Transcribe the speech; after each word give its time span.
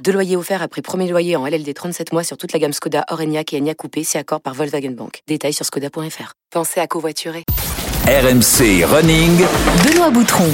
Deux 0.00 0.12
loyers 0.12 0.36
offerts 0.36 0.62
après 0.62 0.82
premier 0.82 1.08
loyer 1.08 1.36
en 1.36 1.46
LLD 1.46 1.72
37 1.72 2.12
mois 2.12 2.24
sur 2.24 2.36
toute 2.36 2.52
la 2.52 2.58
gamme 2.58 2.72
Skoda, 2.72 3.04
Orenia 3.10 3.42
et 3.52 3.58
Enya 3.58 3.74
Coupé, 3.74 4.02
c'est 4.02 4.18
accord 4.18 4.40
par 4.40 4.54
Volkswagen 4.54 4.90
Bank. 4.90 5.20
Détails 5.28 5.52
sur 5.52 5.64
skoda.fr. 5.64 6.32
Pensez 6.50 6.80
à 6.80 6.86
covoiturer. 6.88 7.44
RMC 8.06 8.84
Running. 8.84 9.44
Benoît 9.84 10.10
Boutron. 10.10 10.50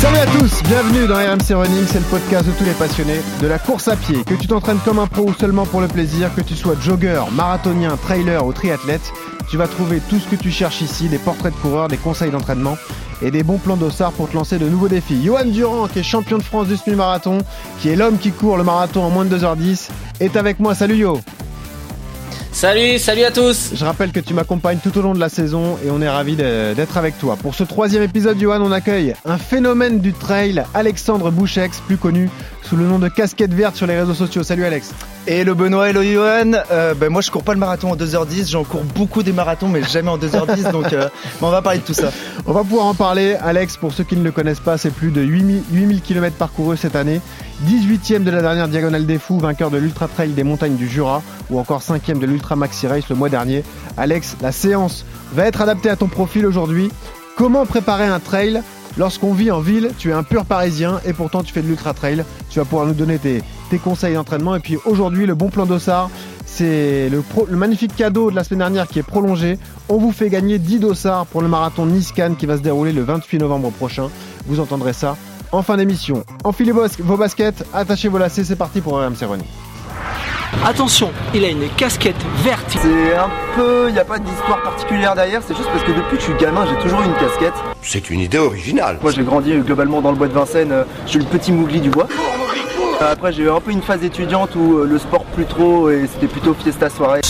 Salut 0.00 0.16
à 0.16 0.26
tous, 0.26 0.62
bienvenue 0.62 1.06
dans 1.06 1.16
RMC 1.16 1.54
Running, 1.54 1.84
c'est 1.86 1.98
le 1.98 2.04
podcast 2.06 2.46
de 2.46 2.52
tous 2.52 2.64
les 2.64 2.72
passionnés 2.72 3.20
de 3.42 3.46
la 3.46 3.58
course 3.58 3.88
à 3.88 3.96
pied. 3.96 4.24
Que 4.24 4.34
tu 4.34 4.46
t'entraînes 4.46 4.80
comme 4.84 4.98
un 4.98 5.06
pro 5.06 5.24
ou 5.24 5.34
seulement 5.34 5.66
pour 5.66 5.82
le 5.82 5.88
plaisir, 5.88 6.34
que 6.34 6.40
tu 6.40 6.54
sois 6.54 6.76
jogger, 6.80 7.24
marathonien, 7.32 7.98
trailer 7.98 8.46
ou 8.46 8.52
triathlète, 8.52 9.12
tu 9.50 9.56
vas 9.56 9.66
trouver 9.66 10.00
tout 10.08 10.18
ce 10.18 10.28
que 10.28 10.36
tu 10.36 10.50
cherches 10.50 10.80
ici, 10.82 11.08
des 11.08 11.18
portraits 11.18 11.54
de 11.54 11.58
coureurs, 11.58 11.88
des 11.88 11.96
conseils 11.96 12.30
d'entraînement 12.30 12.76
et 13.22 13.30
des 13.30 13.42
bons 13.42 13.58
plans 13.58 13.76
d'ossard 13.76 14.12
pour 14.12 14.28
te 14.28 14.34
lancer 14.34 14.58
de 14.58 14.68
nouveaux 14.68 14.88
défis. 14.88 15.22
Johan 15.24 15.46
Durand, 15.46 15.88
qui 15.88 16.00
est 16.00 16.02
champion 16.02 16.38
de 16.38 16.42
France 16.42 16.68
du 16.68 16.76
semi-marathon, 16.76 17.38
qui 17.80 17.88
est 17.88 17.96
l'homme 17.96 18.18
qui 18.18 18.30
court 18.30 18.56
le 18.56 18.64
marathon 18.64 19.02
en 19.02 19.10
moins 19.10 19.24
de 19.24 19.36
2h10, 19.36 19.88
est 20.20 20.36
avec 20.36 20.60
moi. 20.60 20.74
Salut 20.74 20.96
Yo 20.96 21.20
Salut, 22.50 22.98
salut 22.98 23.22
à 23.22 23.30
tous 23.30 23.70
Je 23.74 23.84
rappelle 23.84 24.10
que 24.10 24.18
tu 24.18 24.34
m'accompagnes 24.34 24.78
tout 24.82 24.96
au 24.98 25.02
long 25.02 25.14
de 25.14 25.20
la 25.20 25.28
saison 25.28 25.78
et 25.84 25.90
on 25.90 26.00
est 26.00 26.08
ravis 26.08 26.34
d'être 26.34 26.96
avec 26.96 27.16
toi. 27.18 27.36
Pour 27.36 27.54
ce 27.54 27.62
troisième 27.62 28.02
épisode, 28.02 28.38
Johan, 28.40 28.60
on 28.60 28.72
accueille 28.72 29.14
un 29.24 29.38
phénomène 29.38 30.00
du 30.00 30.12
trail, 30.12 30.64
Alexandre 30.74 31.30
Bouchex, 31.30 31.80
plus 31.86 31.98
connu 31.98 32.28
sous 32.68 32.76
le 32.76 32.84
nom 32.84 32.98
de 32.98 33.08
Casquette 33.08 33.54
Verte 33.54 33.76
sur 33.76 33.86
les 33.86 33.98
réseaux 33.98 34.12
sociaux. 34.12 34.42
Salut 34.42 34.64
Alex 34.66 34.92
et 35.26 35.44
le 35.44 35.54
Benoît, 35.54 35.88
hello 35.88 36.02
Johan. 36.02 36.52
Euh, 36.70 36.94
ben 36.94 37.10
moi 37.10 37.22
je 37.22 37.30
cours 37.30 37.42
pas 37.42 37.52
le 37.52 37.58
marathon 37.58 37.92
en 37.92 37.96
2h10, 37.96 38.50
j'en 38.50 38.64
cours 38.64 38.82
beaucoup 38.82 39.22
des 39.22 39.32
marathons 39.32 39.68
mais 39.68 39.82
jamais 39.82 40.08
en 40.08 40.18
2h10 40.18 40.70
donc 40.70 40.92
euh, 40.92 41.08
on 41.42 41.50
va 41.50 41.62
parler 41.62 41.78
de 41.78 41.84
tout 41.84 41.94
ça. 41.94 42.10
On 42.46 42.52
va 42.52 42.64
pouvoir 42.64 42.86
en 42.86 42.94
parler. 42.94 43.36
Alex, 43.42 43.76
pour 43.76 43.92
ceux 43.92 44.04
qui 44.04 44.16
ne 44.16 44.24
le 44.24 44.32
connaissent 44.32 44.60
pas, 44.60 44.76
c'est 44.76 44.90
plus 44.90 45.10
de 45.10 45.22
8000, 45.22 45.62
8000 45.72 46.02
km 46.02 46.36
parcourus 46.36 46.78
cette 46.78 46.96
année. 46.96 47.20
18e 47.66 48.22
de 48.22 48.30
la 48.30 48.42
dernière 48.42 48.68
Diagonale 48.68 49.06
des 49.06 49.18
Fous, 49.18 49.38
vainqueur 49.38 49.70
de 49.70 49.78
l'Ultra 49.78 50.08
Trail 50.08 50.30
des 50.30 50.44
montagnes 50.44 50.76
du 50.76 50.88
Jura 50.88 51.22
ou 51.50 51.58
encore 51.58 51.80
5e 51.80 52.18
de 52.18 52.26
l'Ultra 52.26 52.56
Maxi 52.56 52.86
Race 52.86 53.08
le 53.08 53.16
mois 53.16 53.28
dernier. 53.30 53.64
Alex, 53.96 54.36
la 54.42 54.52
séance 54.52 55.04
va 55.34 55.46
être 55.46 55.62
adaptée 55.62 55.90
à 55.90 55.96
ton 55.96 56.08
profil 56.08 56.46
aujourd'hui. 56.46 56.90
Comment 57.36 57.66
préparer 57.66 58.06
un 58.06 58.18
trail 58.18 58.62
Lorsqu'on 58.96 59.32
vit 59.32 59.50
en 59.50 59.60
ville, 59.60 59.90
tu 59.98 60.10
es 60.10 60.12
un 60.12 60.22
pur 60.22 60.44
parisien 60.44 61.00
et 61.04 61.12
pourtant 61.12 61.42
tu 61.42 61.52
fais 61.52 61.62
de 61.62 61.68
l'ultra 61.68 61.94
trail. 61.94 62.24
Tu 62.50 62.58
vas 62.58 62.64
pouvoir 62.64 62.86
nous 62.86 62.94
donner 62.94 63.18
tes, 63.18 63.42
conseils 63.78 64.14
d'entraînement. 64.14 64.56
Et 64.56 64.60
puis 64.60 64.76
aujourd'hui, 64.86 65.26
le 65.26 65.34
bon 65.34 65.50
plan 65.50 65.66
d'Ossard, 65.66 66.10
c'est 66.46 67.08
le, 67.10 67.22
magnifique 67.50 67.94
cadeau 67.94 68.30
de 68.30 68.36
la 68.36 68.44
semaine 68.44 68.60
dernière 68.60 68.88
qui 68.88 68.98
est 68.98 69.04
prolongé. 69.04 69.58
On 69.88 69.98
vous 69.98 70.12
fait 70.12 70.30
gagner 70.30 70.58
10 70.58 70.80
dossards 70.80 71.26
pour 71.26 71.42
le 71.42 71.48
marathon 71.48 71.86
Niscan 71.86 72.34
qui 72.34 72.46
va 72.46 72.56
se 72.56 72.62
dérouler 72.62 72.92
le 72.92 73.02
28 73.02 73.38
novembre 73.38 73.70
prochain. 73.70 74.08
Vous 74.46 74.58
entendrez 74.58 74.92
ça 74.92 75.16
en 75.52 75.62
fin 75.62 75.76
d'émission. 75.76 76.24
Enfilez 76.44 76.72
vos 76.72 77.16
baskets, 77.16 77.64
attachez 77.72 78.08
vos 78.08 78.18
lacets, 78.18 78.44
c'est 78.44 78.56
parti 78.56 78.80
pour 78.80 78.94
RMC 78.94 79.24
Running. 79.26 79.46
Attention, 80.64 81.10
il 81.34 81.44
a 81.44 81.48
une 81.48 81.68
casquette 81.76 82.16
verte. 82.42 82.64
C'est 82.70 83.14
un 83.14 83.30
peu, 83.54 83.86
il 83.88 83.92
n'y 83.92 83.98
a 83.98 84.04
pas 84.04 84.18
d'histoire 84.18 84.62
particulière 84.62 85.14
derrière, 85.14 85.40
c'est 85.46 85.56
juste 85.56 85.68
parce 85.70 85.84
que 85.84 85.92
depuis 85.92 86.16
que 86.16 86.22
je 86.22 86.30
suis 86.30 86.34
gamin, 86.34 86.66
j'ai 86.68 86.82
toujours 86.82 87.00
eu 87.00 87.04
une 87.04 87.14
casquette. 87.14 87.54
C'est 87.82 88.10
une 88.10 88.20
idée 88.20 88.38
originale. 88.38 88.98
Moi 89.02 89.12
j'ai 89.12 89.22
grandi 89.22 89.52
globalement 89.58 90.00
dans 90.00 90.10
le 90.10 90.16
bois 90.16 90.28
de 90.28 90.32
Vincennes, 90.32 90.72
euh, 90.72 90.84
je 91.06 91.10
suis 91.10 91.18
le 91.18 91.24
petit 91.26 91.52
mougli 91.52 91.80
du 91.80 91.90
bois. 91.90 92.08
Après 93.00 93.32
j'ai 93.32 93.44
eu 93.44 93.50
un 93.50 93.60
peu 93.60 93.70
une 93.70 93.82
phase 93.82 94.02
étudiante 94.02 94.56
où 94.56 94.78
euh, 94.78 94.86
le 94.86 94.98
sport 94.98 95.24
plus 95.24 95.46
trop 95.46 95.90
et 95.90 96.08
c'était 96.12 96.26
plutôt 96.26 96.54
fiesta 96.54 96.90
soirée. 96.90 97.20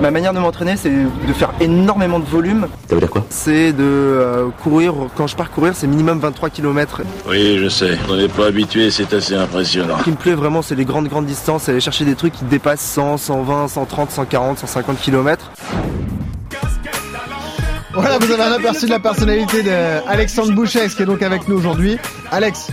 Ma 0.00 0.10
manière 0.10 0.34
de 0.34 0.38
m'entraîner, 0.38 0.76
c'est 0.76 0.90
de 0.90 1.32
faire 1.32 1.52
énormément 1.60 2.18
de 2.18 2.24
volume. 2.24 2.68
Ça 2.88 2.94
veut 2.94 3.00
dire 3.00 3.10
quoi? 3.10 3.24
C'est 3.30 3.72
de 3.72 3.82
euh, 3.82 4.48
courir, 4.62 4.94
quand 5.16 5.26
je 5.26 5.36
pars 5.36 5.50
courir, 5.50 5.72
c'est 5.74 5.86
minimum 5.86 6.18
23 6.18 6.50
km. 6.50 7.02
Oui, 7.28 7.58
je 7.58 7.68
sais, 7.68 7.98
on 8.08 8.16
n'est 8.16 8.28
pas 8.28 8.46
habitué, 8.46 8.90
c'est 8.90 9.12
assez 9.14 9.34
impressionnant. 9.34 9.98
Ce 9.98 10.04
qui 10.04 10.10
me 10.10 10.16
plaît 10.16 10.34
vraiment, 10.34 10.62
c'est 10.62 10.74
les 10.74 10.84
grandes, 10.84 11.08
grandes 11.08 11.26
distances, 11.26 11.68
aller 11.68 11.80
chercher 11.80 12.04
des 12.04 12.14
trucs 12.14 12.34
qui 12.34 12.44
dépassent 12.44 12.80
100, 12.80 13.16
120, 13.16 13.68
130, 13.68 14.10
140, 14.10 14.58
150 14.58 15.00
km. 15.00 15.50
Voilà, 17.94 18.18
vous 18.18 18.30
avez 18.30 18.42
un 18.42 18.52
aperçu 18.52 18.84
de 18.84 18.90
la 18.90 19.00
personnalité 19.00 19.62
d'Alexandre 19.62 20.52
Bouchex 20.52 20.94
qui 20.94 21.02
est 21.02 21.06
donc 21.06 21.22
avec 21.22 21.48
nous 21.48 21.56
aujourd'hui. 21.56 21.96
Alex, 22.30 22.70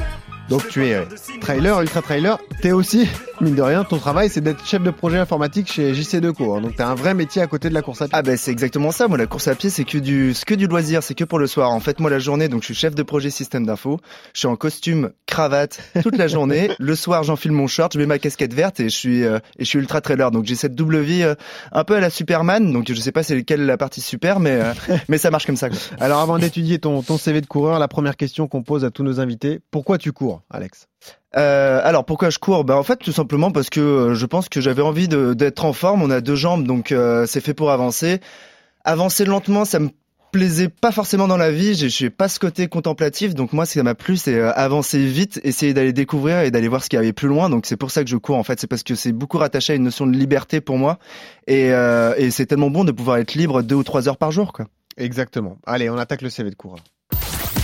donc 0.50 0.68
tu 0.68 0.86
es 0.86 0.96
euh, 0.96 1.06
trailer, 1.40 1.80
ultra 1.80 2.02
trailer. 2.02 2.38
T'es 2.62 2.74
aussi 2.74 3.08
mine 3.44 3.56
de 3.56 3.62
rien, 3.62 3.84
ton 3.84 3.98
travail, 3.98 4.30
c'est 4.30 4.42
d'être 4.42 4.66
chef 4.66 4.82
de 4.82 4.90
projet 4.90 5.18
informatique 5.18 5.72
chez 5.72 5.94
JC2Co. 5.94 6.58
Hein. 6.58 6.62
Donc 6.62 6.76
t'as 6.76 6.88
un 6.88 6.96
vrai 6.96 7.14
métier 7.14 7.42
à 7.42 7.48
côté 7.48 7.70
de 7.70 7.74
la 7.74 7.82
course 7.82 8.02
à 8.02 8.06
pied. 8.06 8.14
Ah 8.18 8.22
ben 8.22 8.38
c'est 8.38 8.52
exactement 8.52 8.92
ça. 8.92 9.08
Moi, 9.08 9.18
la 9.18 9.28
course 9.28 9.48
à 9.48 9.56
pied, 9.56 9.70
c'est 9.70 9.84
que 9.84 9.98
du, 9.98 10.34
que 10.46 10.54
du 10.56 10.68
loisir, 10.68 11.04
c'est 11.04 11.14
que 11.14 11.24
pour 11.24 11.40
le 11.40 11.48
soir. 11.48 11.72
En 11.72 11.80
fait, 11.80 12.00
moi, 12.00 12.10
la 12.10 12.20
journée, 12.20 12.48
donc 12.48 12.62
je 12.62 12.68
suis 12.68 12.76
chef 12.76 12.96
de 12.96 13.04
projet 13.04 13.30
système 13.30 13.66
d'info. 13.66 14.00
Je 14.34 14.40
suis 14.40 14.48
en 14.48 14.56
costume, 14.56 15.12
cravate 15.26 15.82
toute 16.04 16.18
la 16.18 16.28
journée. 16.28 16.72
le 16.80 16.96
soir, 16.96 17.24
j'enfile 17.24 17.52
mon 17.52 17.68
short, 17.68 17.94
je 17.94 18.00
mets 18.00 18.06
ma 18.06 18.20
casquette 18.20 18.54
verte 18.54 18.80
et 18.80 18.86
je 18.86 18.96
suis, 18.96 19.24
euh, 19.24 19.40
et 19.60 19.66
je 19.66 19.70
suis 19.70 19.80
ultra 19.80 20.02
trailer. 20.02 20.32
Donc 20.32 20.46
j'ai 20.46 20.56
cette 20.56 20.76
double 20.76 21.00
vie 21.00 21.24
euh, 21.24 21.36
un 21.72 21.84
peu 21.84 21.96
à 21.96 22.00
la 22.00 22.10
Superman. 22.10 22.72
Donc 22.72 22.86
je 22.88 22.94
sais 22.94 23.12
pas 23.12 23.24
c'est 23.24 23.36
lequel 23.36 23.66
la 23.66 23.78
partie 23.78 24.02
super, 24.02 24.40
mais 24.40 24.52
euh, 24.52 24.74
mais 25.10 25.18
ça 25.18 25.32
marche 25.32 25.46
comme 25.46 25.58
ça. 25.58 25.70
Quoi. 25.70 25.78
Alors 26.00 26.20
avant 26.20 26.40
d'étudier 26.40 26.80
ton 26.80 27.02
ton 27.02 27.18
CV 27.18 27.42
de 27.42 27.48
coureur, 27.48 27.80
la 27.80 27.88
première 27.88 28.16
question 28.16 28.48
qu'on 28.48 28.64
pose 28.64 28.86
à 28.86 28.92
tous 28.92 29.04
nos 29.04 29.20
invités, 29.20 29.60
pourquoi 29.72 29.98
tu 29.98 30.12
cours, 30.12 30.42
Alex? 30.50 30.88
Euh, 31.36 31.82
alors 31.84 32.06
pourquoi 32.06 32.30
je 32.30 32.38
cours? 32.38 32.64
Ben 32.64 32.76
en 32.76 32.84
fait 32.84 32.98
tout 32.98 33.12
simplement 33.12 33.52
parce 33.52 33.70
que 33.70 33.80
euh, 33.80 34.16
je 34.16 34.26
pense 34.26 34.50
que 34.50 34.62
j'avais 34.62 34.82
envie 34.82 35.08
d'être 35.08 35.66
en 35.66 35.74
forme. 35.74 36.04
On 36.04 36.12
a 36.12 36.22
deux 36.22 36.36
jambes 36.36 36.66
donc 36.66 36.92
euh, 36.92 37.26
c'est 37.26 37.42
fait 37.42 37.54
pour 37.54 37.72
avancer. 37.72 38.20
Avancer 38.86 39.26
lentement, 39.26 39.66
ça 39.66 39.80
me 39.80 39.90
plaisait 40.32 40.70
pas 40.70 40.92
forcément 40.92 41.28
dans 41.28 41.38
la 41.38 41.52
vie. 41.52 41.74
Je 41.76 41.88
suis 41.88 42.10
pas 42.10 42.28
ce 42.28 42.40
côté 42.40 42.68
contemplatif 42.68 43.34
donc 43.34 43.54
moi 43.54 43.66
ce 43.66 43.74
qui 43.74 43.82
m'a 43.82 43.96
plu 43.96 44.16
c'est 44.18 44.40
avancer 44.42 45.04
vite, 45.06 45.40
essayer 45.44 45.74
d'aller 45.74 45.94
découvrir 45.94 46.42
et 46.42 46.52
d'aller 46.52 46.68
voir 46.68 46.84
ce 46.84 46.90
qui 46.90 46.98
avait 46.98 47.14
plus 47.14 47.28
loin. 47.28 47.50
Donc 47.50 47.66
c'est 47.66 47.78
pour 47.78 47.90
ça 47.90 48.04
que 48.04 48.10
je 48.10 48.18
cours 48.18 48.38
en 48.38 48.44
fait. 48.44 48.60
C'est 48.60 48.68
parce 48.68 48.84
que 48.84 48.94
c'est 48.94 49.12
beaucoup 49.12 49.40
rattaché 49.40 49.74
à 49.74 49.76
une 49.76 49.84
notion 49.84 50.06
de 50.06 50.16
liberté 50.16 50.62
pour 50.62 50.78
moi 50.78 51.00
et, 51.48 51.70
et 51.70 52.32
c'est 52.32 52.46
tellement 52.46 52.70
bon 52.70 52.84
de 52.84 52.92
pouvoir 52.92 53.18
être 53.18 53.34
libre 53.34 53.64
deux 53.64 53.76
ou 53.76 53.84
trois 53.84 54.08
heures 54.08 54.18
par 54.18 54.32
jour 54.32 54.54
quoi. 54.54 54.68
Exactement. 54.98 55.58
Allez 55.66 55.90
on 55.90 55.98
attaque 55.98 56.22
le 56.22 56.30
CV 56.30 56.52
de 56.52 56.56
coureur. 56.56 56.80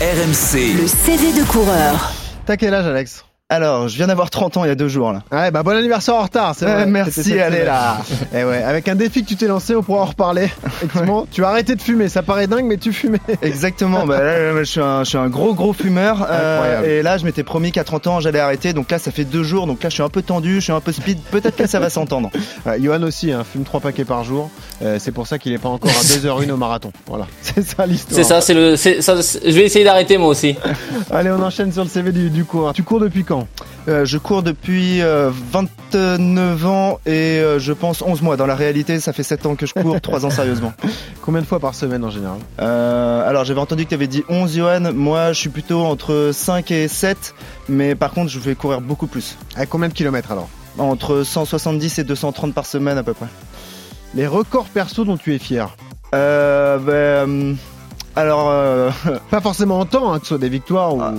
RMC. 0.01 0.79
Le 0.79 0.87
CV 0.87 1.33
de 1.33 1.45
coureur. 1.51 2.13
T'as 2.45 2.55
quel 2.57 2.73
âge 2.73 2.85
Alex? 2.87 3.25
Alors, 3.51 3.87
je 3.87 3.95
viens 3.95 4.05
d'avoir 4.05 4.29
30 4.29 4.57
ans 4.57 4.63
il 4.63 4.67
y 4.67 4.71
a 4.71 4.75
deux 4.75 4.87
jours 4.87 5.11
là. 5.11 5.23
Ouais, 5.31 5.49
bah 5.49 5.63
bon 5.63 5.75
anniversaire 5.75 6.13
en 6.13 6.21
retard, 6.21 6.53
c'est 6.55 6.65
vrai. 6.65 6.85
merci, 6.85 7.39
allez 7.39 7.63
là. 7.63 7.97
Et 8.31 8.37
eh 8.41 8.43
ouais, 8.43 8.61
avec 8.61 8.87
un 8.87 8.93
défi 8.93 9.23
que 9.23 9.27
tu 9.27 9.35
t'es 9.37 9.47
lancé, 9.47 9.75
on 9.75 9.81
pourra 9.81 10.03
en 10.03 10.05
reparler. 10.05 10.51
Effectivement, 10.67 11.25
tu 11.31 11.43
as 11.43 11.49
arrêté 11.49 11.73
de 11.73 11.81
fumer, 11.81 12.09
ça 12.09 12.21
paraît 12.21 12.45
dingue, 12.45 12.65
mais 12.65 12.77
tu 12.77 12.93
fumais. 12.93 13.17
Exactement, 13.41 14.05
bah 14.05 14.21
là, 14.21 14.55
je, 14.59 14.63
suis 14.65 14.79
un, 14.79 15.03
je 15.03 15.09
suis 15.09 15.17
un 15.17 15.29
gros 15.29 15.55
gros 15.55 15.73
fumeur. 15.73 16.27
Euh, 16.29 16.99
et 16.99 17.01
là, 17.01 17.17
je 17.17 17.25
m'étais 17.25 17.41
promis 17.41 17.71
qu'à 17.71 17.83
30 17.83 18.05
ans, 18.05 18.19
j'allais 18.19 18.37
arrêter. 18.37 18.73
Donc 18.73 18.91
là, 18.91 18.99
ça 18.99 19.09
fait 19.09 19.25
deux 19.25 19.41
jours, 19.41 19.65
donc 19.65 19.81
là, 19.81 19.89
je 19.89 19.95
suis 19.95 20.03
un 20.03 20.09
peu 20.09 20.21
tendu, 20.21 20.57
je 20.57 20.65
suis 20.65 20.71
un 20.71 20.79
peu 20.79 20.91
speed. 20.91 21.19
Peut-être 21.31 21.55
que 21.55 21.65
ça 21.65 21.79
va 21.79 21.89
s'entendre. 21.89 22.29
Ouais, 22.67 22.79
Johan 22.79 23.01
aussi, 23.01 23.31
hein, 23.31 23.43
fume 23.51 23.63
trois 23.63 23.79
paquets 23.79 24.05
par 24.05 24.23
jour. 24.23 24.51
Euh, 24.83 24.97
c'est 24.99 25.11
pour 25.11 25.25
ça 25.25 25.39
qu'il 25.39 25.53
est 25.53 25.57
pas 25.57 25.69
encore 25.69 25.89
à 25.89 26.03
2h01 26.03 26.51
au 26.51 26.57
marathon. 26.57 26.91
Voilà, 27.07 27.25
c'est 27.41 27.65
ça 27.65 27.87
l'histoire. 27.87 28.15
C'est 28.15 28.23
ça, 28.23 28.41
c'est 28.41 28.53
le. 28.53 28.75
Ça, 28.75 29.15
je 29.15 29.51
vais 29.51 29.63
essayer 29.63 29.85
d'arrêter 29.85 30.19
moi 30.19 30.27
aussi. 30.27 30.55
Allez, 31.09 31.31
on 31.31 31.41
enchaîne 31.41 31.73
sur 31.73 31.83
le 31.83 31.89
CV 31.89 32.11
du, 32.11 32.29
du 32.29 32.45
cours. 32.45 32.73
Tu 32.73 32.83
cours 32.83 32.99
depuis 32.99 33.23
quand? 33.23 33.38
Euh, 33.87 34.05
je 34.05 34.17
cours 34.17 34.43
depuis 34.43 35.01
29 35.01 35.35
euh, 35.95 36.67
ans 36.67 36.99
et 37.05 37.39
euh, 37.39 37.59
je 37.59 37.73
pense 37.73 38.01
11 38.01 38.21
mois. 38.21 38.37
Dans 38.37 38.45
la 38.45 38.55
réalité, 38.55 38.99
ça 38.99 39.13
fait 39.13 39.23
7 39.23 39.45
ans 39.45 39.55
que 39.55 39.65
je 39.65 39.73
cours, 39.73 39.99
3 40.01 40.25
ans 40.25 40.29
sérieusement. 40.29 40.73
Combien 41.21 41.41
de 41.41 41.45
fois 41.45 41.59
par 41.59 41.75
semaine 41.75 42.03
en 42.03 42.09
général 42.09 42.39
Alors 42.57 43.45
j'avais 43.45 43.59
entendu 43.59 43.85
que 43.85 43.89
tu 43.89 43.95
avais 43.95 44.07
dit 44.07 44.23
11 44.29 44.55
Johan. 44.55 44.93
Moi 44.93 45.33
je 45.33 45.39
suis 45.39 45.49
plutôt 45.49 45.83
entre 45.85 46.31
5 46.33 46.71
et 46.71 46.87
7. 46.87 47.33
Mais 47.67 47.95
par 47.95 48.11
contre 48.11 48.29
je 48.29 48.39
vais 48.39 48.55
courir 48.55 48.81
beaucoup 48.81 49.07
plus. 49.07 49.37
À 49.55 49.65
combien 49.65 49.89
de 49.89 49.93
kilomètres 49.93 50.31
alors 50.31 50.49
Entre 50.77 51.23
170 51.23 51.99
et 51.99 52.03
230 52.03 52.53
par 52.53 52.65
semaine 52.65 52.97
à 52.97 53.03
peu 53.03 53.13
près. 53.13 53.27
Les 54.15 54.27
records 54.27 54.65
perso 54.65 55.05
dont 55.05 55.17
tu 55.17 55.35
es 55.35 55.39
fier 55.39 55.75
euh, 56.15 56.77
ben, 56.79 57.55
alors, 58.19 58.49
euh, 58.49 58.91
pas 59.31 59.41
forcément 59.41 59.79
en 59.79 59.85
temps, 59.85 60.13
hein, 60.13 60.19
que 60.19 60.25
ce 60.25 60.29
soit 60.29 60.37
des 60.37 60.49
victoires 60.49 60.95
ou. 60.95 61.01
Ah, 61.01 61.13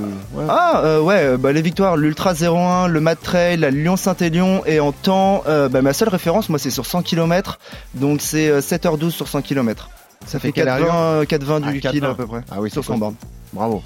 ah 0.49 0.83
euh, 0.85 1.01
ouais, 1.01 1.37
bah, 1.37 1.53
les 1.53 1.63
victoires, 1.63 1.97
l'Ultra 1.97 2.35
01, 2.35 2.89
le 2.89 3.01
Mat 3.01 3.17
Trail, 3.17 3.57
la 3.57 3.71
Lyon-Saint-Élion, 3.71 4.63
et 4.67 4.81
en 4.81 4.93
temps, 4.93 5.43
euh, 5.47 5.69
bah, 5.69 5.83
ma 5.83 5.93
seule 5.93 6.09
référence, 6.09 6.49
moi, 6.49 6.59
c'est 6.59 6.71
sur 6.71 6.87
100 6.87 7.03
km, 7.03 7.59
donc 7.95 8.21
c'est 8.21 8.61
7h12 8.61 9.11
sur 9.11 9.29
100 9.29 9.43
km. 9.43 9.91
Ça 10.27 10.39
fait 10.39 10.51
4,20 10.51 11.73
du 11.73 11.81
ah, 11.85 11.91
kilo 11.91 12.09
à 12.09 12.15
peu 12.15 12.27
près. 12.27 12.43
Ah 12.51 12.61
oui, 12.61 12.71
sur 12.71 12.85
son 12.85 12.99
borne. 12.99 13.15
Bravo. 13.53 13.83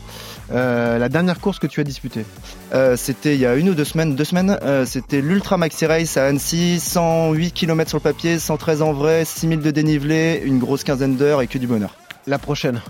Euh, 0.53 0.99
la 0.99 1.09
dernière 1.09 1.41
course 1.41 1.59
que 1.59 1.67
tu 1.67 1.81
as 1.81 1.85
disputée 1.85 2.27
Euh, 2.75 2.97
c'était 2.97 3.35
il 3.35 3.41
y 3.41 3.47
a 3.47 3.55
une 3.55 3.71
ou 3.71 3.75
deux 3.75 3.85
semaines, 3.85 4.15
deux 4.15 4.25
semaines, 4.25 4.59
euh, 4.63 4.85
c'était 4.85 5.21
l'Ultra 5.21 5.57
Maxi 5.57 5.87
Race 5.87 6.17
à 6.17 6.27
Annecy, 6.27 6.81
108 6.81 7.53
km 7.53 7.89
sur 7.89 7.99
le 7.99 8.03
papier, 8.03 8.39
113 8.39 8.83
en 8.83 8.93
vrai, 8.93 9.25
6000 9.25 9.61
de 9.61 9.71
dénivelé, 9.71 10.43
une 10.45 10.59
grosse 10.59 10.85
quinzaine 10.85 11.17
d'heures 11.17 11.41
et 11.41 11.47
que 11.47 11.57
du 11.57 11.67
bonheur. 11.67 11.95
La 12.27 12.39
prochaine 12.39 12.83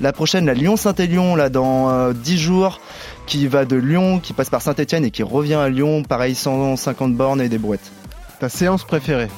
La 0.00 0.12
prochaine, 0.12 0.46
la 0.46 0.54
Lyon-Saint-Élion, 0.54 1.34
là 1.34 1.48
dans 1.48 1.90
euh, 1.90 2.12
10 2.12 2.38
jours, 2.38 2.80
qui 3.26 3.48
va 3.48 3.64
de 3.64 3.76
Lyon, 3.76 4.20
qui 4.20 4.32
passe 4.32 4.48
par 4.48 4.62
Saint-Etienne 4.62 5.04
et 5.04 5.10
qui 5.10 5.24
revient 5.24 5.54
à 5.54 5.68
Lyon, 5.68 6.04
pareil 6.04 6.34
150 6.36 7.14
bornes 7.14 7.40
et 7.40 7.48
des 7.48 7.58
brouettes. 7.58 7.90
Ta 8.38 8.48
séance 8.48 8.84
préférée 8.84 9.28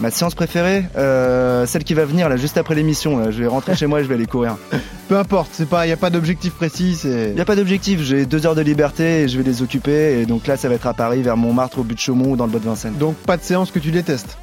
Ma 0.00 0.12
séance 0.12 0.36
préférée, 0.36 0.84
euh, 0.96 1.66
celle 1.66 1.82
qui 1.82 1.92
va 1.92 2.04
venir 2.04 2.28
là 2.28 2.36
juste 2.36 2.56
après 2.56 2.76
l'émission. 2.76 3.18
là. 3.18 3.32
Je 3.32 3.40
vais 3.40 3.48
rentrer 3.48 3.74
chez 3.74 3.86
moi 3.86 3.98
et 3.98 4.04
je 4.04 4.08
vais 4.08 4.14
aller 4.14 4.26
courir. 4.26 4.56
Peu 5.08 5.18
importe, 5.18 5.50
c'est 5.52 5.68
pas, 5.68 5.88
y 5.88 5.92
a 5.92 5.96
pas 5.96 6.10
d'objectif 6.10 6.52
précis. 6.52 6.96
Il 7.02 7.34
n'y 7.34 7.40
a 7.40 7.44
pas 7.44 7.56
d'objectif, 7.56 8.00
j'ai 8.02 8.24
deux 8.24 8.46
heures 8.46 8.54
de 8.54 8.60
liberté 8.60 9.22
et 9.22 9.28
je 9.28 9.36
vais 9.38 9.42
les 9.42 9.60
occuper. 9.60 10.20
Et 10.20 10.26
donc 10.26 10.46
là, 10.46 10.56
ça 10.56 10.68
va 10.68 10.74
être 10.76 10.86
à 10.86 10.94
Paris, 10.94 11.22
vers 11.22 11.36
Montmartre, 11.36 11.80
au 11.80 11.82
but 11.82 11.94
de 11.94 12.00
Chaumont 12.00 12.32
ou 12.32 12.36
dans 12.36 12.44
le 12.44 12.50
bois 12.52 12.60
de 12.60 12.66
Vincennes. 12.66 12.94
donc 12.96 13.16
pas 13.16 13.36
de 13.36 13.42
séance 13.42 13.72
que 13.72 13.80
tu 13.80 13.90
détestes. 13.90 14.36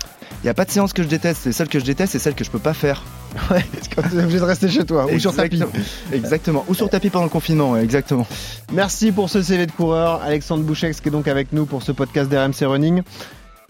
Il 0.46 0.50
n'y 0.50 0.52
a 0.52 0.54
pas 0.54 0.66
de 0.66 0.70
séance 0.70 0.94
que 0.94 1.02
je 1.02 1.08
déteste, 1.08 1.42
c'est 1.44 1.52
celle 1.52 1.68
que 1.70 1.80
je 1.80 1.86
déteste, 1.86 2.12
c'est 2.12 2.20
celle 2.20 2.36
que 2.36 2.44
je 2.44 2.52
peux 2.52 2.60
pas 2.60 2.76
faire. 2.76 3.02
Ouais, 3.52 3.66
parce 3.74 3.88
que 3.88 4.10
tu 4.14 4.16
es 4.20 4.24
obligé 4.24 4.38
de 4.40 4.44
rester 4.44 4.70
chez 4.70 4.86
toi 4.86 5.08
ou 5.12 5.18
sur 5.18 5.36
tapis. 5.36 5.60
Exactement. 6.14 6.64
Ou 6.70 6.76
sur 6.76 6.88
tapis 6.88 7.10
pendant 7.10 7.26
le 7.26 7.32
confinement, 7.32 7.72
ouais, 7.72 7.84
exactement. 7.84 8.28
Merci 8.72 9.12
pour 9.12 9.28
ce 9.32 9.42
CV 9.42 9.66
de 9.66 9.72
coureur, 9.72 10.22
Alexandre 10.22 10.64
Bouchex 10.64 11.02
qui 11.02 11.08
est 11.08 11.12
donc 11.12 11.28
avec 11.28 11.52
nous 11.52 11.66
pour 11.66 11.82
ce 11.82 11.92
podcast 11.92 12.30
d'RMC 12.30 12.64
Running. 12.70 13.02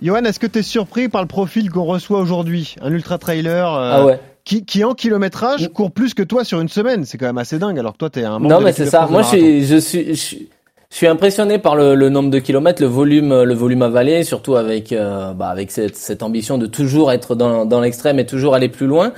Johan, 0.01 0.25
est-ce 0.25 0.38
que 0.39 0.48
tu 0.48 0.60
es 0.60 0.63
surpris 0.63 1.07
par 1.07 1.22
le 1.22 1.27
profil 1.30 1.72
qu'on 1.72 1.86
reçoit 1.86 2.19
aujourd'hui? 2.19 2.75
Un 2.81 2.92
ultra 2.92 3.18
trailer 3.18 3.74
euh, 3.74 3.92
Ah 3.94 4.06
ouais. 4.06 4.19
qui, 4.44 4.66
qui 4.66 4.83
en 4.83 4.94
kilométrage 4.94 5.69
court 5.74 5.92
plus 5.92 6.13
que 6.13 6.24
toi 6.24 6.44
sur 6.44 6.60
une 6.60 6.68
semaine. 6.69 7.06
C'est 7.06 7.18
quand 7.18 7.25
même 7.27 7.38
assez 7.38 7.57
dingue 7.57 7.80
alors 7.80 7.94
que 7.94 8.00
toi 8.00 8.10
tu 8.10 8.19
es 8.19 8.25
un 8.25 8.31
membre 8.39 8.50
Non 8.50 8.60
de 8.60 8.66
mais 8.66 8.74
c'est 8.74 8.86
ça. 8.86 9.07
Moi 9.10 9.22
je 9.22 9.27
marathon. 9.27 9.38
suis, 9.38 9.66
je 9.66 9.77
suis, 9.77 10.06
je 10.10 10.13
suis, 10.13 10.50
je 10.95 11.00
suis 11.00 11.07
impressionné 11.07 11.57
par 11.57 11.75
le, 11.75 11.94
le 11.94 12.07
nombre 12.07 12.30
de 12.30 12.39
kilomètres, 12.39 12.81
le 12.81 12.88
volume, 12.88 13.44
le 13.44 13.53
volume 13.53 13.81
avalé, 13.81 14.24
surtout 14.24 14.56
avec, 14.56 14.94
euh, 14.94 15.33
bah, 15.33 15.50
avec 15.50 15.69
cette, 15.69 15.97
cette 15.97 16.24
ambition 16.24 16.57
de 16.57 16.68
toujours 16.68 17.12
être 17.12 17.36
dans, 17.36 17.65
dans 17.65 17.81
l'extrême 17.81 18.18
et 18.18 18.25
toujours 18.25 18.56
aller 18.56 18.69
plus 18.69 18.88
loin. 18.88 19.12